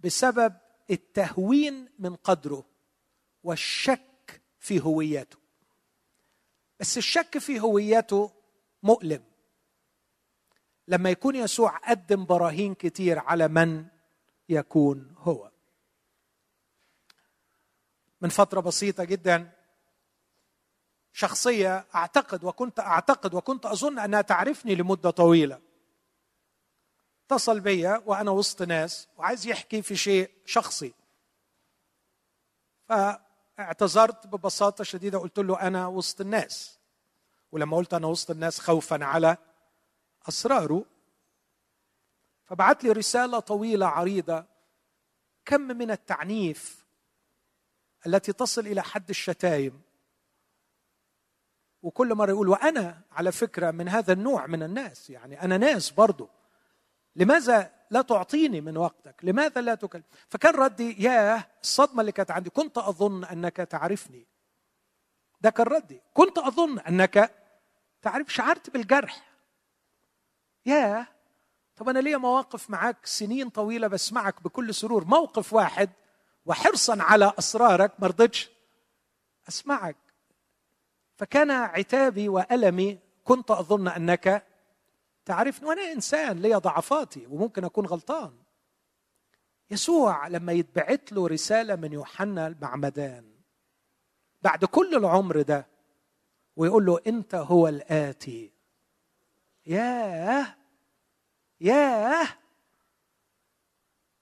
بسبب 0.00 0.56
التهوين 0.90 1.88
من 1.98 2.16
قدره 2.16 2.64
والشك 3.44 4.40
في 4.58 4.80
هويته. 4.80 5.38
بس 6.80 6.98
الشك 6.98 7.38
في 7.38 7.60
هويته 7.60 8.37
مؤلم. 8.82 9.24
لما 10.88 11.10
يكون 11.10 11.36
يسوع 11.36 11.76
قدم 11.76 12.24
براهين 12.24 12.74
كتير 12.74 13.18
على 13.18 13.48
من 13.48 13.86
يكون 14.48 15.14
هو. 15.18 15.50
من 18.20 18.28
فترة 18.28 18.60
بسيطة 18.60 19.04
جدا 19.04 19.52
شخصية 21.12 21.86
أعتقد 21.94 22.44
وكنت 22.44 22.80
أعتقد 22.80 23.34
وكنت 23.34 23.66
أظن 23.66 23.98
أنها 23.98 24.20
تعرفني 24.20 24.74
لمدة 24.74 25.10
طويلة. 25.10 25.60
اتصل 27.24 27.60
بيا 27.60 28.02
وأنا 28.06 28.30
وسط 28.30 28.62
ناس 28.62 29.08
وعايز 29.16 29.46
يحكي 29.46 29.82
في 29.82 29.96
شيء 29.96 30.30
شخصي. 30.46 30.94
فاعتذرت 32.88 34.26
ببساطة 34.26 34.84
شديدة 34.84 35.18
قلت 35.18 35.38
له 35.38 35.60
أنا 35.60 35.86
وسط 35.86 36.20
الناس. 36.20 36.77
ولما 37.52 37.76
قلت 37.76 37.94
أنا 37.94 38.06
وسط 38.06 38.30
الناس 38.30 38.60
خوفا 38.60 39.04
على 39.04 39.36
أسراره 40.28 40.84
فبعت 42.44 42.84
لي 42.84 42.92
رسالة 42.92 43.40
طويلة 43.40 43.86
عريضة 43.86 44.44
كم 45.44 45.60
من 45.60 45.90
التعنيف 45.90 46.86
التي 48.06 48.32
تصل 48.32 48.66
إلى 48.66 48.82
حد 48.82 49.10
الشتايم. 49.10 49.82
وكل 51.82 52.14
مرة 52.14 52.30
يقول 52.30 52.48
وأنا 52.48 53.00
على 53.12 53.32
فكرة 53.32 53.70
من 53.70 53.88
هذا 53.88 54.12
النوع 54.12 54.46
من 54.46 54.62
الناس 54.62 55.10
يعني 55.10 55.42
أنا 55.42 55.56
ناس 55.56 55.90
برضه 55.90 56.28
لماذا 57.16 57.72
لا 57.90 58.02
تعطيني 58.02 58.60
من 58.60 58.76
وقتك؟ 58.76 59.14
لماذا 59.22 59.60
لا 59.60 59.74
تكلم؟ 59.74 60.02
فكان 60.28 60.54
ردي 60.54 61.02
ياه 61.02 61.46
الصدمة 61.62 62.00
اللي 62.00 62.12
كانت 62.12 62.30
عندي 62.30 62.50
كنت 62.50 62.78
أظن 62.78 63.24
أنك 63.24 63.56
تعرفني. 63.56 64.26
ده 65.40 65.50
كان 65.50 65.66
ردي 65.66 66.00
كنت 66.14 66.38
أظن 66.38 66.78
أنك 66.78 67.37
تعرف 68.02 68.34
شعرت 68.34 68.70
بالجرح. 68.70 69.28
ياه. 70.66 71.06
طب 71.76 71.88
أنا 71.88 71.98
ليا 71.98 72.16
مواقف 72.16 72.70
معاك 72.70 73.06
سنين 73.06 73.48
طويلة 73.48 73.86
بسمعك 73.86 74.42
بكل 74.42 74.74
سرور. 74.74 75.04
موقف 75.04 75.52
واحد 75.52 75.90
وحرصا 76.46 77.02
على 77.02 77.32
أسرارك 77.38 77.92
ما 77.98 78.06
رضيتش 78.06 78.50
أسمعك. 79.48 79.96
فكان 81.16 81.50
عتابي 81.50 82.28
وألمي 82.28 82.98
كنت 83.24 83.50
أظن 83.50 83.88
أنك 83.88 84.46
تعرفني 85.24 85.68
وأنا 85.68 85.92
إنسان 85.92 86.38
ليا 86.38 86.58
ضعفاتي 86.58 87.26
وممكن 87.26 87.64
أكون 87.64 87.86
غلطان. 87.86 88.38
يسوع 89.70 90.28
لما 90.28 90.52
يتبعت 90.52 91.12
له 91.12 91.26
رسالة 91.26 91.76
من 91.76 91.92
يوحنا 91.92 92.46
المعمدان. 92.46 93.34
بعد 94.42 94.64
كل 94.64 94.94
العمر 94.94 95.42
ده 95.42 95.66
ويقول 96.58 96.86
له 96.86 97.00
أنت 97.06 97.34
هو 97.34 97.68
الآتي. 97.68 98.52
ياه! 99.66 100.56
ياه! 101.60 102.28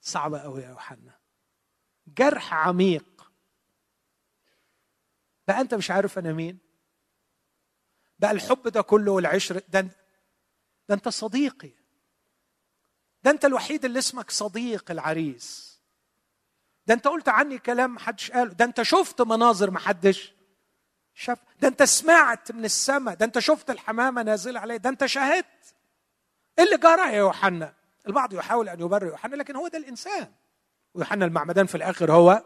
صعبة 0.00 0.38
قوي 0.38 0.62
يا 0.62 0.68
يوحنا. 0.68 1.18
جرح 2.06 2.54
عميق. 2.54 3.32
بقى 5.48 5.60
أنت 5.60 5.74
مش 5.74 5.90
عارف 5.90 6.18
أنا 6.18 6.32
مين. 6.32 6.58
بقى 8.18 8.30
الحب 8.30 8.68
ده 8.68 8.82
كله 8.82 9.12
والعشر 9.12 9.58
ده 9.68 9.80
ده 10.88 10.94
أنت 10.94 11.08
صديقي. 11.08 11.72
ده 13.22 13.30
أنت 13.30 13.44
الوحيد 13.44 13.84
اللي 13.84 13.98
اسمك 13.98 14.30
صديق 14.30 14.90
العريس. 14.90 15.80
ده 16.86 16.94
أنت 16.94 17.06
قلت 17.08 17.28
عني 17.28 17.58
كلام 17.58 17.94
محدش 17.94 18.30
قاله. 18.30 18.52
ده 18.52 18.64
أنت 18.64 18.82
شفت 18.82 19.22
مناظر 19.22 19.70
محدش. 19.70 20.35
شاف 21.18 21.38
ده 21.60 21.68
انت 21.68 21.82
سمعت 21.82 22.52
من 22.52 22.64
السماء 22.64 23.14
ده 23.14 23.26
انت 23.26 23.38
شفت 23.38 23.70
الحمامة 23.70 24.22
نازلة 24.22 24.60
عليه 24.60 24.76
ده 24.76 24.90
انت 24.90 25.06
شاهدت. 25.06 25.74
إيه 26.58 26.64
اللي 26.64 26.76
جرى 26.76 27.02
يا 27.02 27.16
يوحنا 27.16 27.74
البعض 28.06 28.32
يحاول 28.32 28.68
أن 28.68 28.80
يبرر 28.80 29.06
يوحنا 29.06 29.36
لكن 29.36 29.56
هو 29.56 29.68
ده 29.68 29.78
الإنسان. 29.78 30.32
ويوحنا 30.94 31.24
المعمدان 31.24 31.66
في 31.66 31.74
الآخر 31.74 32.12
هو 32.12 32.44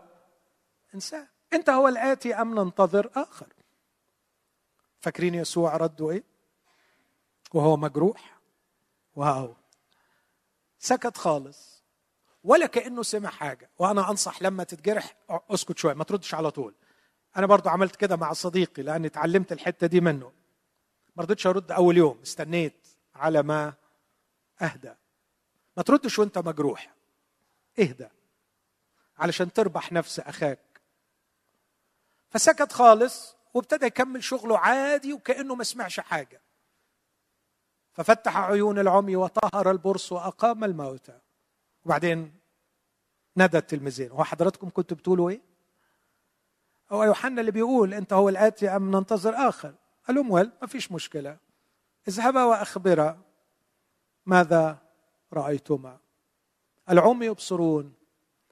إنسان. 0.95 1.27
أنت 1.53 1.71
هو 1.71 1.89
الآتي 1.89 2.35
أم 2.35 2.55
ننتظر 2.55 3.11
آخر؟ 3.17 3.47
فاكرين 5.01 5.35
يسوع 5.35 5.77
ردوا 5.77 6.13
إيه؟ 6.13 6.25
وهو 7.55 7.77
مجروح 7.77 8.39
واو. 9.15 9.57
سكت 10.79 11.17
خالص. 11.17 11.85
ولا 12.45 12.67
كأنه 12.67 13.03
سمع 13.03 13.31
حاجة. 13.31 13.71
وأنا 13.79 14.11
أنصح 14.11 14.43
لما 14.43 14.65
تتجرح 14.65 15.17
أسكت 15.31 15.79
شوية 15.79 15.95
ما 15.95 16.05
تردش 16.05 16.35
على 16.35 16.51
طول. 16.51 16.75
أنا 17.37 17.47
برضو 17.47 17.69
عملت 17.69 17.97
كده 17.97 18.17
مع 18.17 18.33
صديقي 18.33 18.83
لأني 18.83 19.07
اتعلمت 19.07 19.53
الحتة 19.53 19.87
دي 19.87 20.01
منه. 20.01 20.33
ما 21.17 21.23
رضيتش 21.23 21.47
أرد 21.47 21.73
أول 21.73 21.97
يوم 21.97 22.21
استنيت 22.23 22.87
على 23.15 23.43
ما 23.43 23.75
أهدى. 24.63 24.95
ما 25.77 25.83
تردش 25.83 26.19
وأنت 26.19 26.39
مجروح. 26.39 26.95
اهدى. 27.79 28.09
علشان 29.19 29.53
تربح 29.53 29.93
نفس 29.93 30.21
أخاك. 30.21 30.81
فسكت 32.31 32.73
خالص 32.73 33.37
وابتدى 33.55 33.87
يكمل 33.87 34.25
شغله 34.25 34.59
عادي 34.59 35.13
وكأنه 35.13 35.55
ما 35.55 35.65
سمعش 35.65 36.01
حاجة. 36.01 36.41
ففتح 37.93 38.37
عيون 38.37 38.79
العمي 38.79 39.17
وطهر 39.17 39.71
البرص 39.71 40.13
وأقام 40.13 40.65
الموتى. 40.65 41.19
وبعدين 41.85 42.35
ندى 43.37 43.59
التلميذين. 43.59 44.11
هو 44.11 44.25
حضراتكم 44.25 44.71
كنتوا 44.71 44.97
بتقولوا 44.97 45.31
إيه؟ 45.31 45.50
هو 46.93 47.05
يوحنا 47.05 47.41
اللي 47.41 47.53
بيقول 47.53 47.95
أنت 47.95 48.13
هو 48.13 48.29
الآتي 48.29 48.69
أم 48.69 48.91
ننتظر 48.97 49.49
آخر. 49.49 49.75
قال 50.07 50.17
لهم 50.17 50.31
ول 50.31 50.51
ما 50.61 50.67
فيش 50.67 50.93
مشكلة. 50.93 51.37
اذهبا 52.09 52.45
وأخبرا 52.45 53.23
ماذا 54.27 54.79
رأيتما. 55.33 55.99
العمي 56.91 57.27
يبصرون 57.27 57.93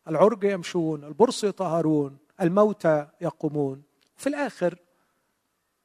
العرج 0.09 0.44
يمشون 0.44 1.05
البرص 1.05 1.44
يطهرون 1.44 2.19
الموتى 2.40 3.09
يقومون. 3.20 3.82
في 4.16 4.28
الآخر 4.28 4.78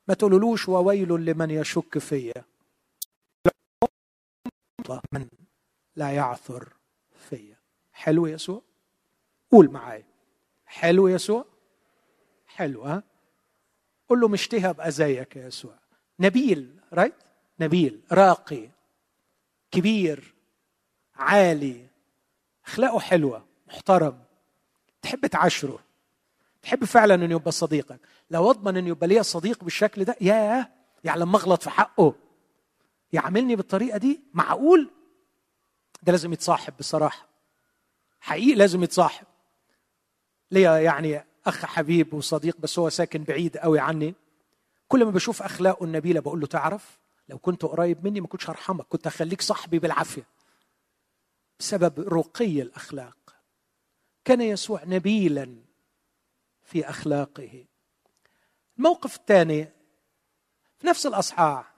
ما 0.08 0.14
تقولولوش 0.14 0.70
وويل 0.70 1.10
لمن 1.10 1.52
يشك 1.52 1.98
فيا. 1.98 2.44
من 5.12 5.28
لا 5.96 6.12
يعثر 6.12 6.74
فيا. 7.30 7.58
حلو 7.94 8.28
يسوع؟ 8.28 8.62
قول 9.52 9.72
معايا. 9.72 10.06
حلو 10.66 11.08
يسوع؟ 11.08 11.46
حلو 12.56 12.84
ها؟ 12.84 13.04
قول 14.10 14.20
له 14.22 14.28
مشتهى 14.28 14.70
ابقى 14.70 14.92
زيك 14.92 15.36
يا 15.36 15.48
يسوع. 15.48 15.76
نبيل 16.20 16.80
رايت 16.94 17.14
نبيل 17.60 18.02
راقي 18.12 18.70
كبير 19.72 20.34
عالي 21.16 21.88
أخلاقه 22.66 23.00
حلوة 23.00 23.46
محترم. 23.68 24.20
تحب 25.02 25.26
تعاشره. 25.28 25.80
تحب 26.62 26.86
فعلا 26.86 27.16
إنه 27.16 27.36
يبقى 27.36 27.52
صديقك. 27.52 28.00
لو 28.32 28.50
أضمن 28.52 28.78
إنه 28.78 28.90
يبقى 28.90 29.08
ليا 29.08 29.22
صديق 29.22 29.64
بالشكل 29.64 30.04
ده 30.04 30.16
ياه! 30.22 30.70
يعني 31.04 31.20
لما 31.20 31.38
اغلط 31.38 31.64
في 31.64 31.70
حقه. 31.70 32.16
يعاملني 33.14 33.56
بالطريقة 33.56 33.98
دي؟ 33.98 34.22
معقول؟ 34.34 34.90
ده 36.04 36.12
لازم 36.12 36.34
يتصاحب 36.34 36.74
بصراحة. 36.80 37.28
حقيقي 38.22 38.56
لازم 38.56 38.84
يتصاحب. 38.84 39.26
ليا 40.52 40.78
يعني 40.78 41.26
أخ 41.46 41.66
حبيب 41.66 42.14
وصديق 42.14 42.58
بس 42.58 42.80
هو 42.80 42.90
ساكن 42.90 43.24
بعيد 43.24 43.58
قوي 43.58 43.80
عني. 43.80 44.16
كل 44.88 45.06
ما 45.06 45.12
بشوف 45.12 45.42
أخلاقه 45.42 45.84
النبيلة 45.84 46.20
بقول 46.20 46.40
له 46.40 46.48
تعرف 46.48 47.00
لو 47.30 47.38
كنت 47.38 47.66
قريب 47.66 48.06
مني 48.06 48.22
ما 48.22 48.28
كنتش 48.28 48.50
هرحمك 48.50 48.86
كنت 48.86 49.08
هخليك 49.08 49.42
صاحبي 49.42 49.80
بالعافية. 49.80 50.28
بسبب 51.60 52.00
رقي 52.00 52.62
الأخلاق. 52.62 53.18
كان 54.26 54.42
يسوع 54.42 54.84
نبيلا 54.84 55.56
في 56.64 56.90
أخلاقه. 56.90 57.66
الموقف 58.78 59.16
الثاني 59.16 59.64
في 60.78 60.88
نفس 60.88 61.06
الأصحاح 61.06 61.74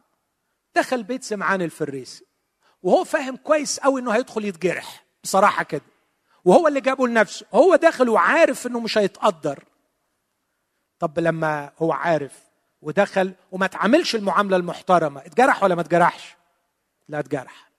دخل 0.76 1.04
بيت 1.04 1.24
سمعان 1.24 1.62
الفريسي 1.62 2.26
وهو 2.84 3.04
فاهم 3.04 3.36
كويس 3.36 3.80
قوي 3.80 4.02
إنه 4.02 4.12
هيدخل 4.12 4.46
يتجرح. 4.46 5.06
بصراحة 5.24 5.64
كده. 5.64 5.82
وهو 6.46 6.68
اللي 6.68 6.82
جابه 6.82 7.08
لنفسه. 7.08 7.46
هو 7.54 7.76
داخل 7.76 8.10
وعارف 8.10 8.68
إنه 8.68 8.80
مش 8.80 8.98
هيتقدر. 8.98 9.64
طب 11.00 11.20
لما 11.20 11.72
هو 11.78 11.92
عارف 11.92 12.44
ودخل 12.82 13.34
وما 13.52 13.68
تعاملش 13.68 14.16
المعاملة 14.16 14.58
المحترمة 14.58 15.26
اتجرح 15.26 15.64
ولا 15.64 15.76
ما 15.76 15.82
اتجرحش؟ 15.82 16.36
لا 17.10 17.20
اتجرح. 17.20 17.72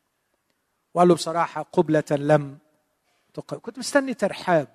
وقال 0.95 1.09
له 1.09 1.15
بصراحة 1.15 1.63
قبلة 1.63 2.05
لم 2.11 2.59
تقبل 3.35 3.61
كنت 3.61 3.79
مستني 3.79 4.15
ترحاب. 4.15 4.69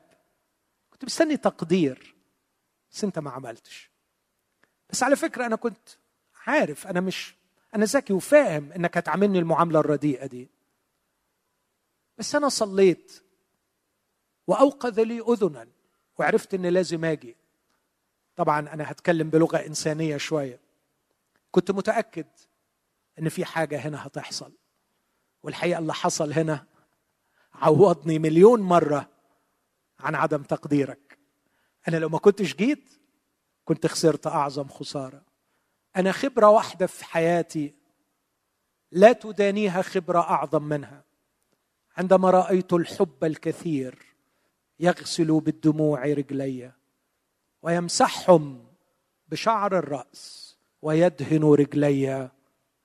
كنت 0.91 1.05
مستني 1.05 1.37
تقدير. 1.37 2.15
بس 2.91 3.03
انت 3.03 3.19
ما 3.19 3.31
عملتش. 3.31 3.89
بس 4.89 5.03
على 5.03 5.15
فكرة 5.15 5.45
أنا 5.45 5.55
كنت 5.55 5.89
عارف. 6.47 6.87
أنا 6.87 7.01
مش 7.01 7.35
أنا 7.75 7.85
ذكي 7.85 8.13
وفاهم 8.13 8.71
إنك 8.71 8.97
هتعاملني 8.97 9.39
المعاملة 9.39 9.79
الرديئة 9.79 10.25
دي. 10.25 10.49
بس 12.17 12.35
أنا 12.35 12.49
صليت. 12.49 13.20
وأوقظ 14.47 14.99
لي 14.99 15.21
اذنا 15.21 15.67
وعرفت 16.19 16.53
إني 16.53 16.69
لازم 16.69 17.05
آجي. 17.05 17.35
طبعا 18.35 18.59
أنا 18.59 18.91
هتكلم 18.91 19.29
بلغة 19.29 19.57
إنسانية 19.57 20.17
شوية. 20.17 20.59
كنت 21.51 21.71
متأكد 21.71 22.27
إن 23.19 23.29
في 23.29 23.45
حاجة 23.45 23.77
هنا 23.79 24.07
هتحصل. 24.07 24.51
والحقيقة 25.43 25.79
اللي 25.79 25.93
حصل 25.93 26.33
هنا 26.33 26.65
عوضني 27.53 28.19
مليون 28.19 28.61
مرة 28.61 29.09
عن 29.99 30.15
عدم 30.15 30.43
تقديرك. 30.43 31.17
أنا 31.87 31.97
لو 31.97 32.09
ما 32.09 32.17
كنتش 32.17 32.55
جيت 32.55 32.89
كنت 33.65 33.87
خسرت 33.87 34.27
أعظم 34.27 34.67
خسارة. 34.67 35.21
أنا 35.95 36.11
خبرة 36.11 36.49
واحدة 36.49 36.87
في 36.87 37.05
حياتي 37.05 37.75
لا 38.91 39.13
تدانيها 39.13 39.81
خبرة 39.81 40.19
أعظم 40.19 40.63
منها. 40.63 41.03
عندما 41.97 42.29
رأيت 42.29 42.73
الحب 42.73 43.23
الكثير 43.23 44.10
يغسل 44.81 45.39
بالدموع 45.39 46.05
رجلي 46.05 46.71
ويمسحهم 47.61 48.65
بشعر 49.27 49.77
الرأس 49.77 50.55
ويدهن 50.81 51.43
رجلي 51.43 52.31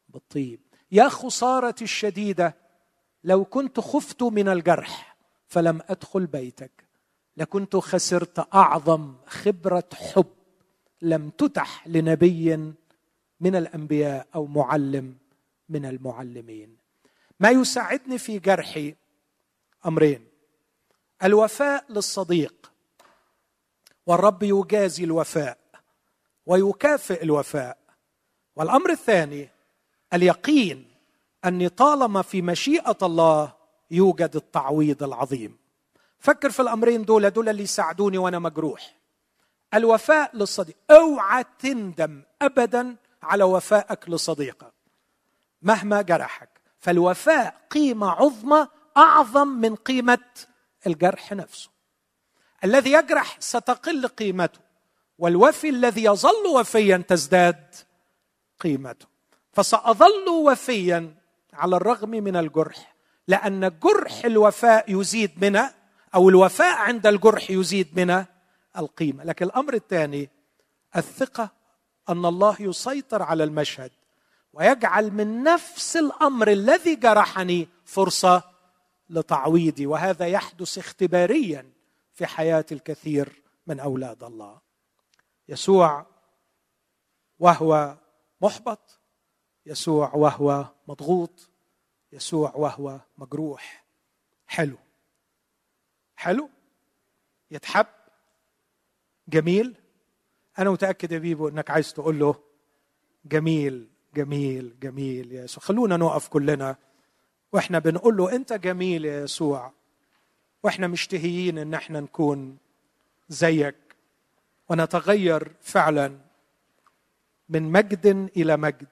بالطيب. 0.08 0.60
يا 0.92 1.08
خسارتي 1.08 1.84
الشديدة 1.84 2.56
لو 3.24 3.44
كنت 3.44 3.80
خفت 3.80 4.22
من 4.22 4.48
الجرح 4.48 5.16
فلم 5.46 5.80
أدخل 5.88 6.26
بيتك. 6.26 6.86
لكنت 7.36 7.76
خسرت 7.76 8.54
أعظم 8.54 9.14
خبرة 9.26 9.88
حب 9.94 10.26
لم 11.02 11.30
تتح 11.30 11.88
لنبي 11.88 12.56
من 13.40 13.56
الأنبياء 13.56 14.26
أو 14.34 14.46
معلم 14.46 15.16
من 15.68 15.86
المعلمين. 15.86 16.76
ما 17.40 17.50
يساعدني 17.50 18.18
في 18.18 18.38
جرحي 18.38 18.94
أمرين. 19.86 20.35
الوفاء 21.24 21.84
للصديق. 21.88 22.72
والرب 24.06 24.42
يجازي 24.42 25.04
الوفاء 25.04 25.58
ويكافئ 26.46 27.22
الوفاء. 27.22 27.78
والأمر 28.56 28.90
الثاني 28.90 29.48
اليقين 30.12 30.90
اني 31.44 31.68
طالما 31.68 32.22
في 32.22 32.42
مشيئة 32.42 32.96
الله 33.02 33.52
يوجد 33.90 34.36
التعويض 34.36 35.02
العظيم. 35.02 35.58
فكر 36.18 36.50
في 36.50 36.60
الأمرين 36.62 37.04
دول 37.04 37.30
دول 37.30 37.48
اللي 37.48 37.62
يساعدوني 37.62 38.18
وأنا 38.18 38.38
مجروح. 38.38 38.96
الوفاء 39.74 40.36
للصديق. 40.36 40.76
أوعى 40.90 41.44
تندم 41.58 42.22
ابدا 42.42 42.96
على 43.22 43.44
وفائك 43.44 44.08
لصديقك. 44.08 44.72
مهما 45.62 46.02
جرحك. 46.02 46.48
فالوفاء 46.80 47.54
قيمة 47.70 48.10
عظمى 48.10 48.68
أعظم 48.96 49.48
من 49.48 49.74
قيمة 49.74 50.18
الجرح 50.86 51.32
نفسه. 51.32 51.70
الذي 52.64 52.92
يجرح 52.92 53.36
ستقل 53.40 54.06
قيمته 54.06 54.60
والوفي 55.18 55.68
الذي 55.68 56.04
يظل 56.04 56.46
وفيا 56.54 57.04
تزداد 57.08 57.74
قيمته. 58.60 59.06
فسأظل 59.52 60.28
وفيا 60.28 61.14
على 61.52 61.76
الرغم 61.76 62.10
من 62.10 62.36
الجرح 62.36 62.94
لأن 63.28 63.78
جرح 63.82 64.24
الوفاء 64.24 65.00
يزيد 65.00 65.44
من 65.44 65.60
أو 66.14 66.28
الوفاء 66.28 66.76
عند 66.76 67.06
الجرح 67.06 67.50
يزيد 67.50 68.00
من 68.00 68.24
القيمة. 68.78 69.24
لكن 69.24 69.44
الأمر 69.44 69.74
الثاني 69.74 70.30
الثقة 70.96 71.50
أن 72.08 72.24
الله 72.26 72.56
يسيطر 72.60 73.22
على 73.22 73.44
المشهد 73.44 73.90
ويجعل 74.52 75.10
من 75.10 75.42
نفس 75.42 75.96
الأمر 75.96 76.50
الذي 76.52 76.94
جرحني 76.94 77.68
فرصة 77.84 78.42
لتعويضي 79.10 79.86
وهذا 79.86 80.26
يحدث 80.26 80.78
اختباريا 80.78 81.72
في 82.14 82.26
حياة 82.26 82.66
الكثير 82.72 83.42
من 83.66 83.80
أولاد 83.80 84.24
الله. 84.24 84.60
يسوع 85.48 86.06
وهو 87.38 87.96
محبط 88.40 89.00
يسوع 89.66 90.14
وهو 90.14 90.66
مضغوط 90.88 91.50
يسوع 92.12 92.52
وهو 92.54 93.00
مجروح. 93.18 93.84
حلو. 94.46 94.76
حلو؟ 96.16 96.50
يتحب؟ 97.50 97.86
جميل؟ 99.28 99.76
أنا 100.58 100.70
متأكد 100.70 101.12
يا 101.12 101.18
بيبو 101.18 101.48
إنك 101.48 101.70
عايز 101.70 101.92
تقول 101.92 102.18
له 102.18 102.34
جميل 103.24 103.88
جميل 104.14 104.80
جميل 104.80 105.32
يا 105.32 105.44
يسوع. 105.44 105.64
خلونا 105.64 105.96
نقف 105.96 106.28
كلنا 106.28 106.76
وإحنا 107.56 107.78
بنقول 107.78 108.16
له 108.16 108.36
انت 108.36 108.52
جميل 108.52 109.04
يا 109.04 109.24
يسوع. 109.24 109.72
وإحنا 110.62 110.86
مشتهيين 110.86 111.58
ان 111.58 111.74
إحنا 111.74 112.00
نكون 112.00 112.56
زيك. 113.28 113.74
ونتغير 114.68 115.52
فعلا 115.60 116.18
من 117.48 117.62
مجد 117.62 118.30
إلى 118.36 118.56
مجد 118.56 118.88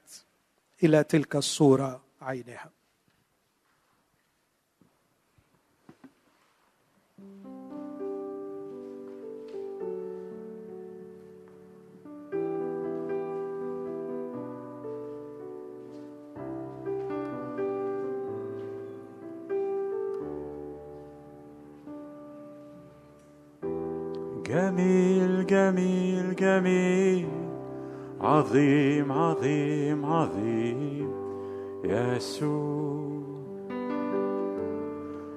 إلى 0.82 1.05
تلك 1.05 1.36
الصورة 1.36 2.03
عينها. 2.23 2.70
جميل 24.55 25.47
جميل 25.47 26.36
جميل. 26.36 27.26
عظيم 28.20 29.12
عظيم 29.12 30.05
عظيم. 30.05 31.10
يسوع 31.85 33.22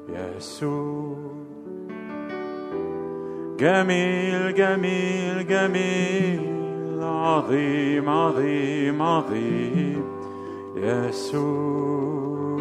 يسوع. 0.10 1.18
جميل 3.60 4.54
جميل 4.54 5.48
جميل. 5.48 6.58
عظيم 7.04 8.10
عظيم 8.10 9.02
عظيم. 9.02 10.04
يسوع 10.76 12.60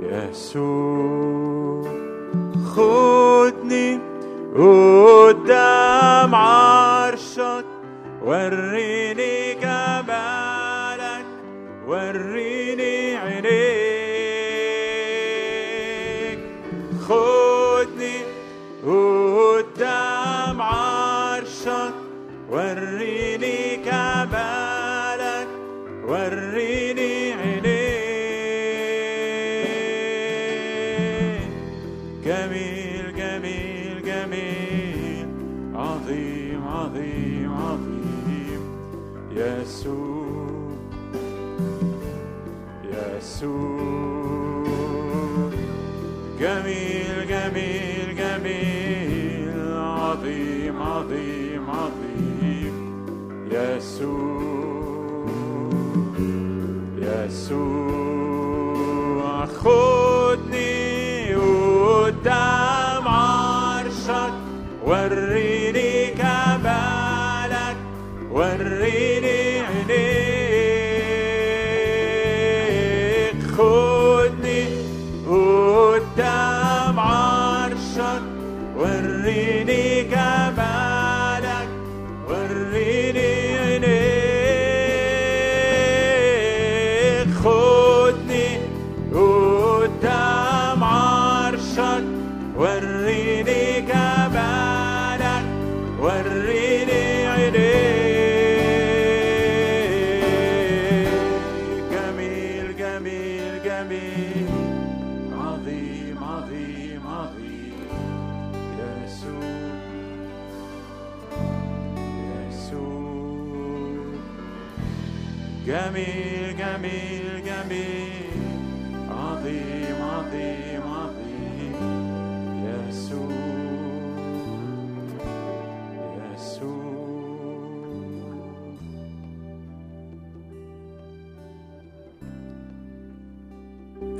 يسوع. 0.00 1.35
قدام 4.56 6.34
عرشك 6.34 7.64
وريني 8.24 8.95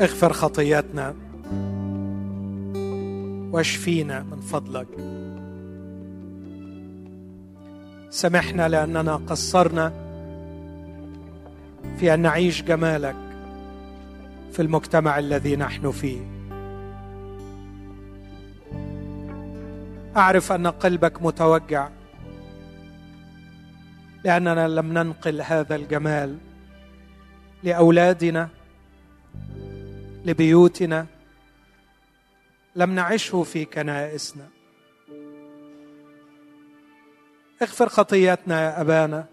اغفر 0.00 0.32
خطياتنا. 0.32 1.14
واشفينا 3.52 4.22
من 4.22 4.40
فضلك. 4.40 4.86
سامحنا 8.10 8.68
لأننا 8.68 9.16
قصرنا 9.16 9.92
في 11.98 12.14
أن 12.14 12.20
نعيش 12.20 12.62
جمالك 12.62 13.16
في 14.52 14.62
المجتمع 14.62 15.18
الذي 15.18 15.56
نحن 15.56 15.90
فيه. 15.90 16.20
أعرف 20.16 20.52
أن 20.52 20.66
قلبك 20.66 21.22
متوجع 21.22 21.88
لأننا 24.24 24.68
لم 24.68 24.92
ننقل 24.92 25.40
هذا 25.40 25.76
الجمال 25.76 26.36
لأولادنا 27.62 28.48
لبيوتنا. 30.26 31.06
لم 32.76 32.90
نعشه 32.94 33.42
في 33.42 33.64
كنائسنا. 33.64 34.48
اغفر 37.62 37.88
خطياتنا 37.88 38.62
يا 38.62 38.80
أبانا 38.80 39.26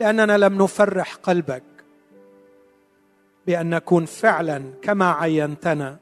لأننا 0.00 0.38
لم 0.38 0.62
نفرح 0.62 1.14
قلبك 1.14 1.62
بأن 3.46 3.70
نكون 3.70 4.04
فعلا 4.04 4.72
كما 4.82 5.12
عينتنا 5.12 5.98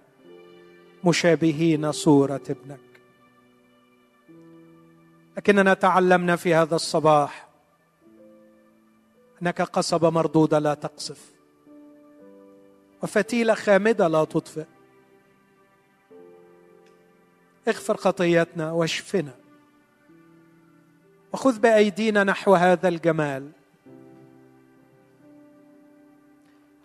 مشابهين 1.04 1.92
صورة 1.92 2.42
ابنك. 2.50 2.80
لكننا 5.36 5.74
تعلمنا 5.74 6.36
في 6.36 6.54
هذا 6.54 6.76
الصباح 6.76 7.48
أنك 9.42 9.62
قصبه 9.62 10.10
مردوده 10.10 10.58
لا 10.58 10.74
تقصف. 10.74 11.33
وفتيلة 13.04 13.54
خامدة 13.54 14.08
لا 14.08 14.24
تطفئ. 14.24 14.64
اغفر 17.68 17.96
خطيتنا 17.96 18.72
واشفنا. 18.72 19.34
وخذ 21.32 21.58
بأيدينا 21.58 22.24
نحو 22.24 22.54
هذا 22.54 22.88
الجمال. 22.88 23.50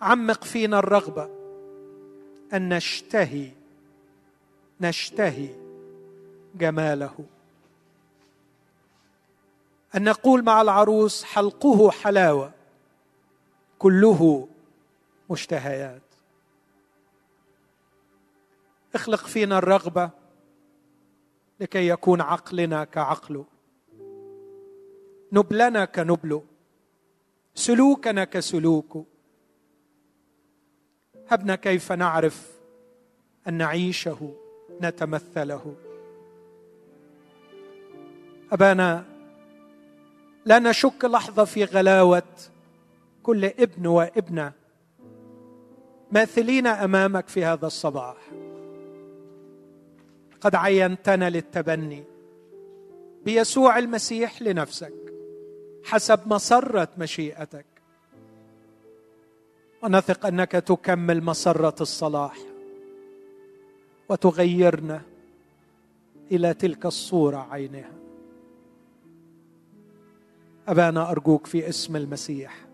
عمق 0.02 0.44
فينا 0.44 0.80
الرغبة 0.80 1.30
أن 2.54 2.70
نشتهي 2.74 3.52
نشتهي 4.82 5.50
جماله. 6.56 7.26
أن 9.96 10.04
نقول 10.04 10.44
مع 10.44 10.62
العروس 10.62 11.24
حلقه 11.24 11.92
حلاوة 11.92 12.52
كله 13.80 14.48
مشتهيات. 15.30 16.09
اخلق 18.96 19.28
فينا 19.28 19.58
الرغبة 19.58 20.10
لكي 21.60 21.88
يكون 21.88 22.22
عقلنا 22.22 22.84
كعقله 22.84 23.46
نبلنا 25.32 25.86
كنبله 25.86 26.44
سلوكنا 27.56 28.24
كسلوكه 28.24 29.06
هبنا 31.30 31.56
كيف 31.56 31.92
نعرف 31.92 32.52
أن 33.48 33.54
نعيشه 33.54 34.34
نتمثله. 34.82 35.76
أبانا 38.52 39.06
لا 40.46 40.60
نشك 40.60 41.06
لحظة 41.06 41.46
في 41.46 41.64
غلاوة 41.64 42.24
كل 43.24 43.46
ابن 43.46 43.88
وابنة 43.88 44.52
ماثلين 46.12 46.68
أمامك 46.68 47.28
في 47.28 47.46
هذا 47.46 47.68
الصباح. 47.68 48.18
قد 50.42 50.56
عينتنا 50.56 51.30
للتبني. 51.30 52.04
بيسوع 53.26 53.78
المسيح 53.78 54.42
لنفسك 54.42 54.94
حسب 55.84 56.20
مسرة 56.26 56.88
مشيئتك. 56.98 57.66
ونثق 59.84 60.26
أنك 60.26 60.52
تكمل 60.52 61.24
مسرة 61.24 61.76
الصلاح 61.82 62.38
وتغيرنا 64.10 65.02
إلى 66.32 66.54
تلك 66.54 66.86
الصورة 66.86 67.48
عينها. 67.52 67.92
ابانا 70.68 71.12
أرجوك 71.12 71.48
في 71.48 71.70
اسم 71.70 71.96
المسيح. 71.96 72.66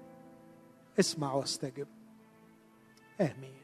اسمع 1.00 1.34
واستجب. 1.34 1.88
آمين. 3.22 3.55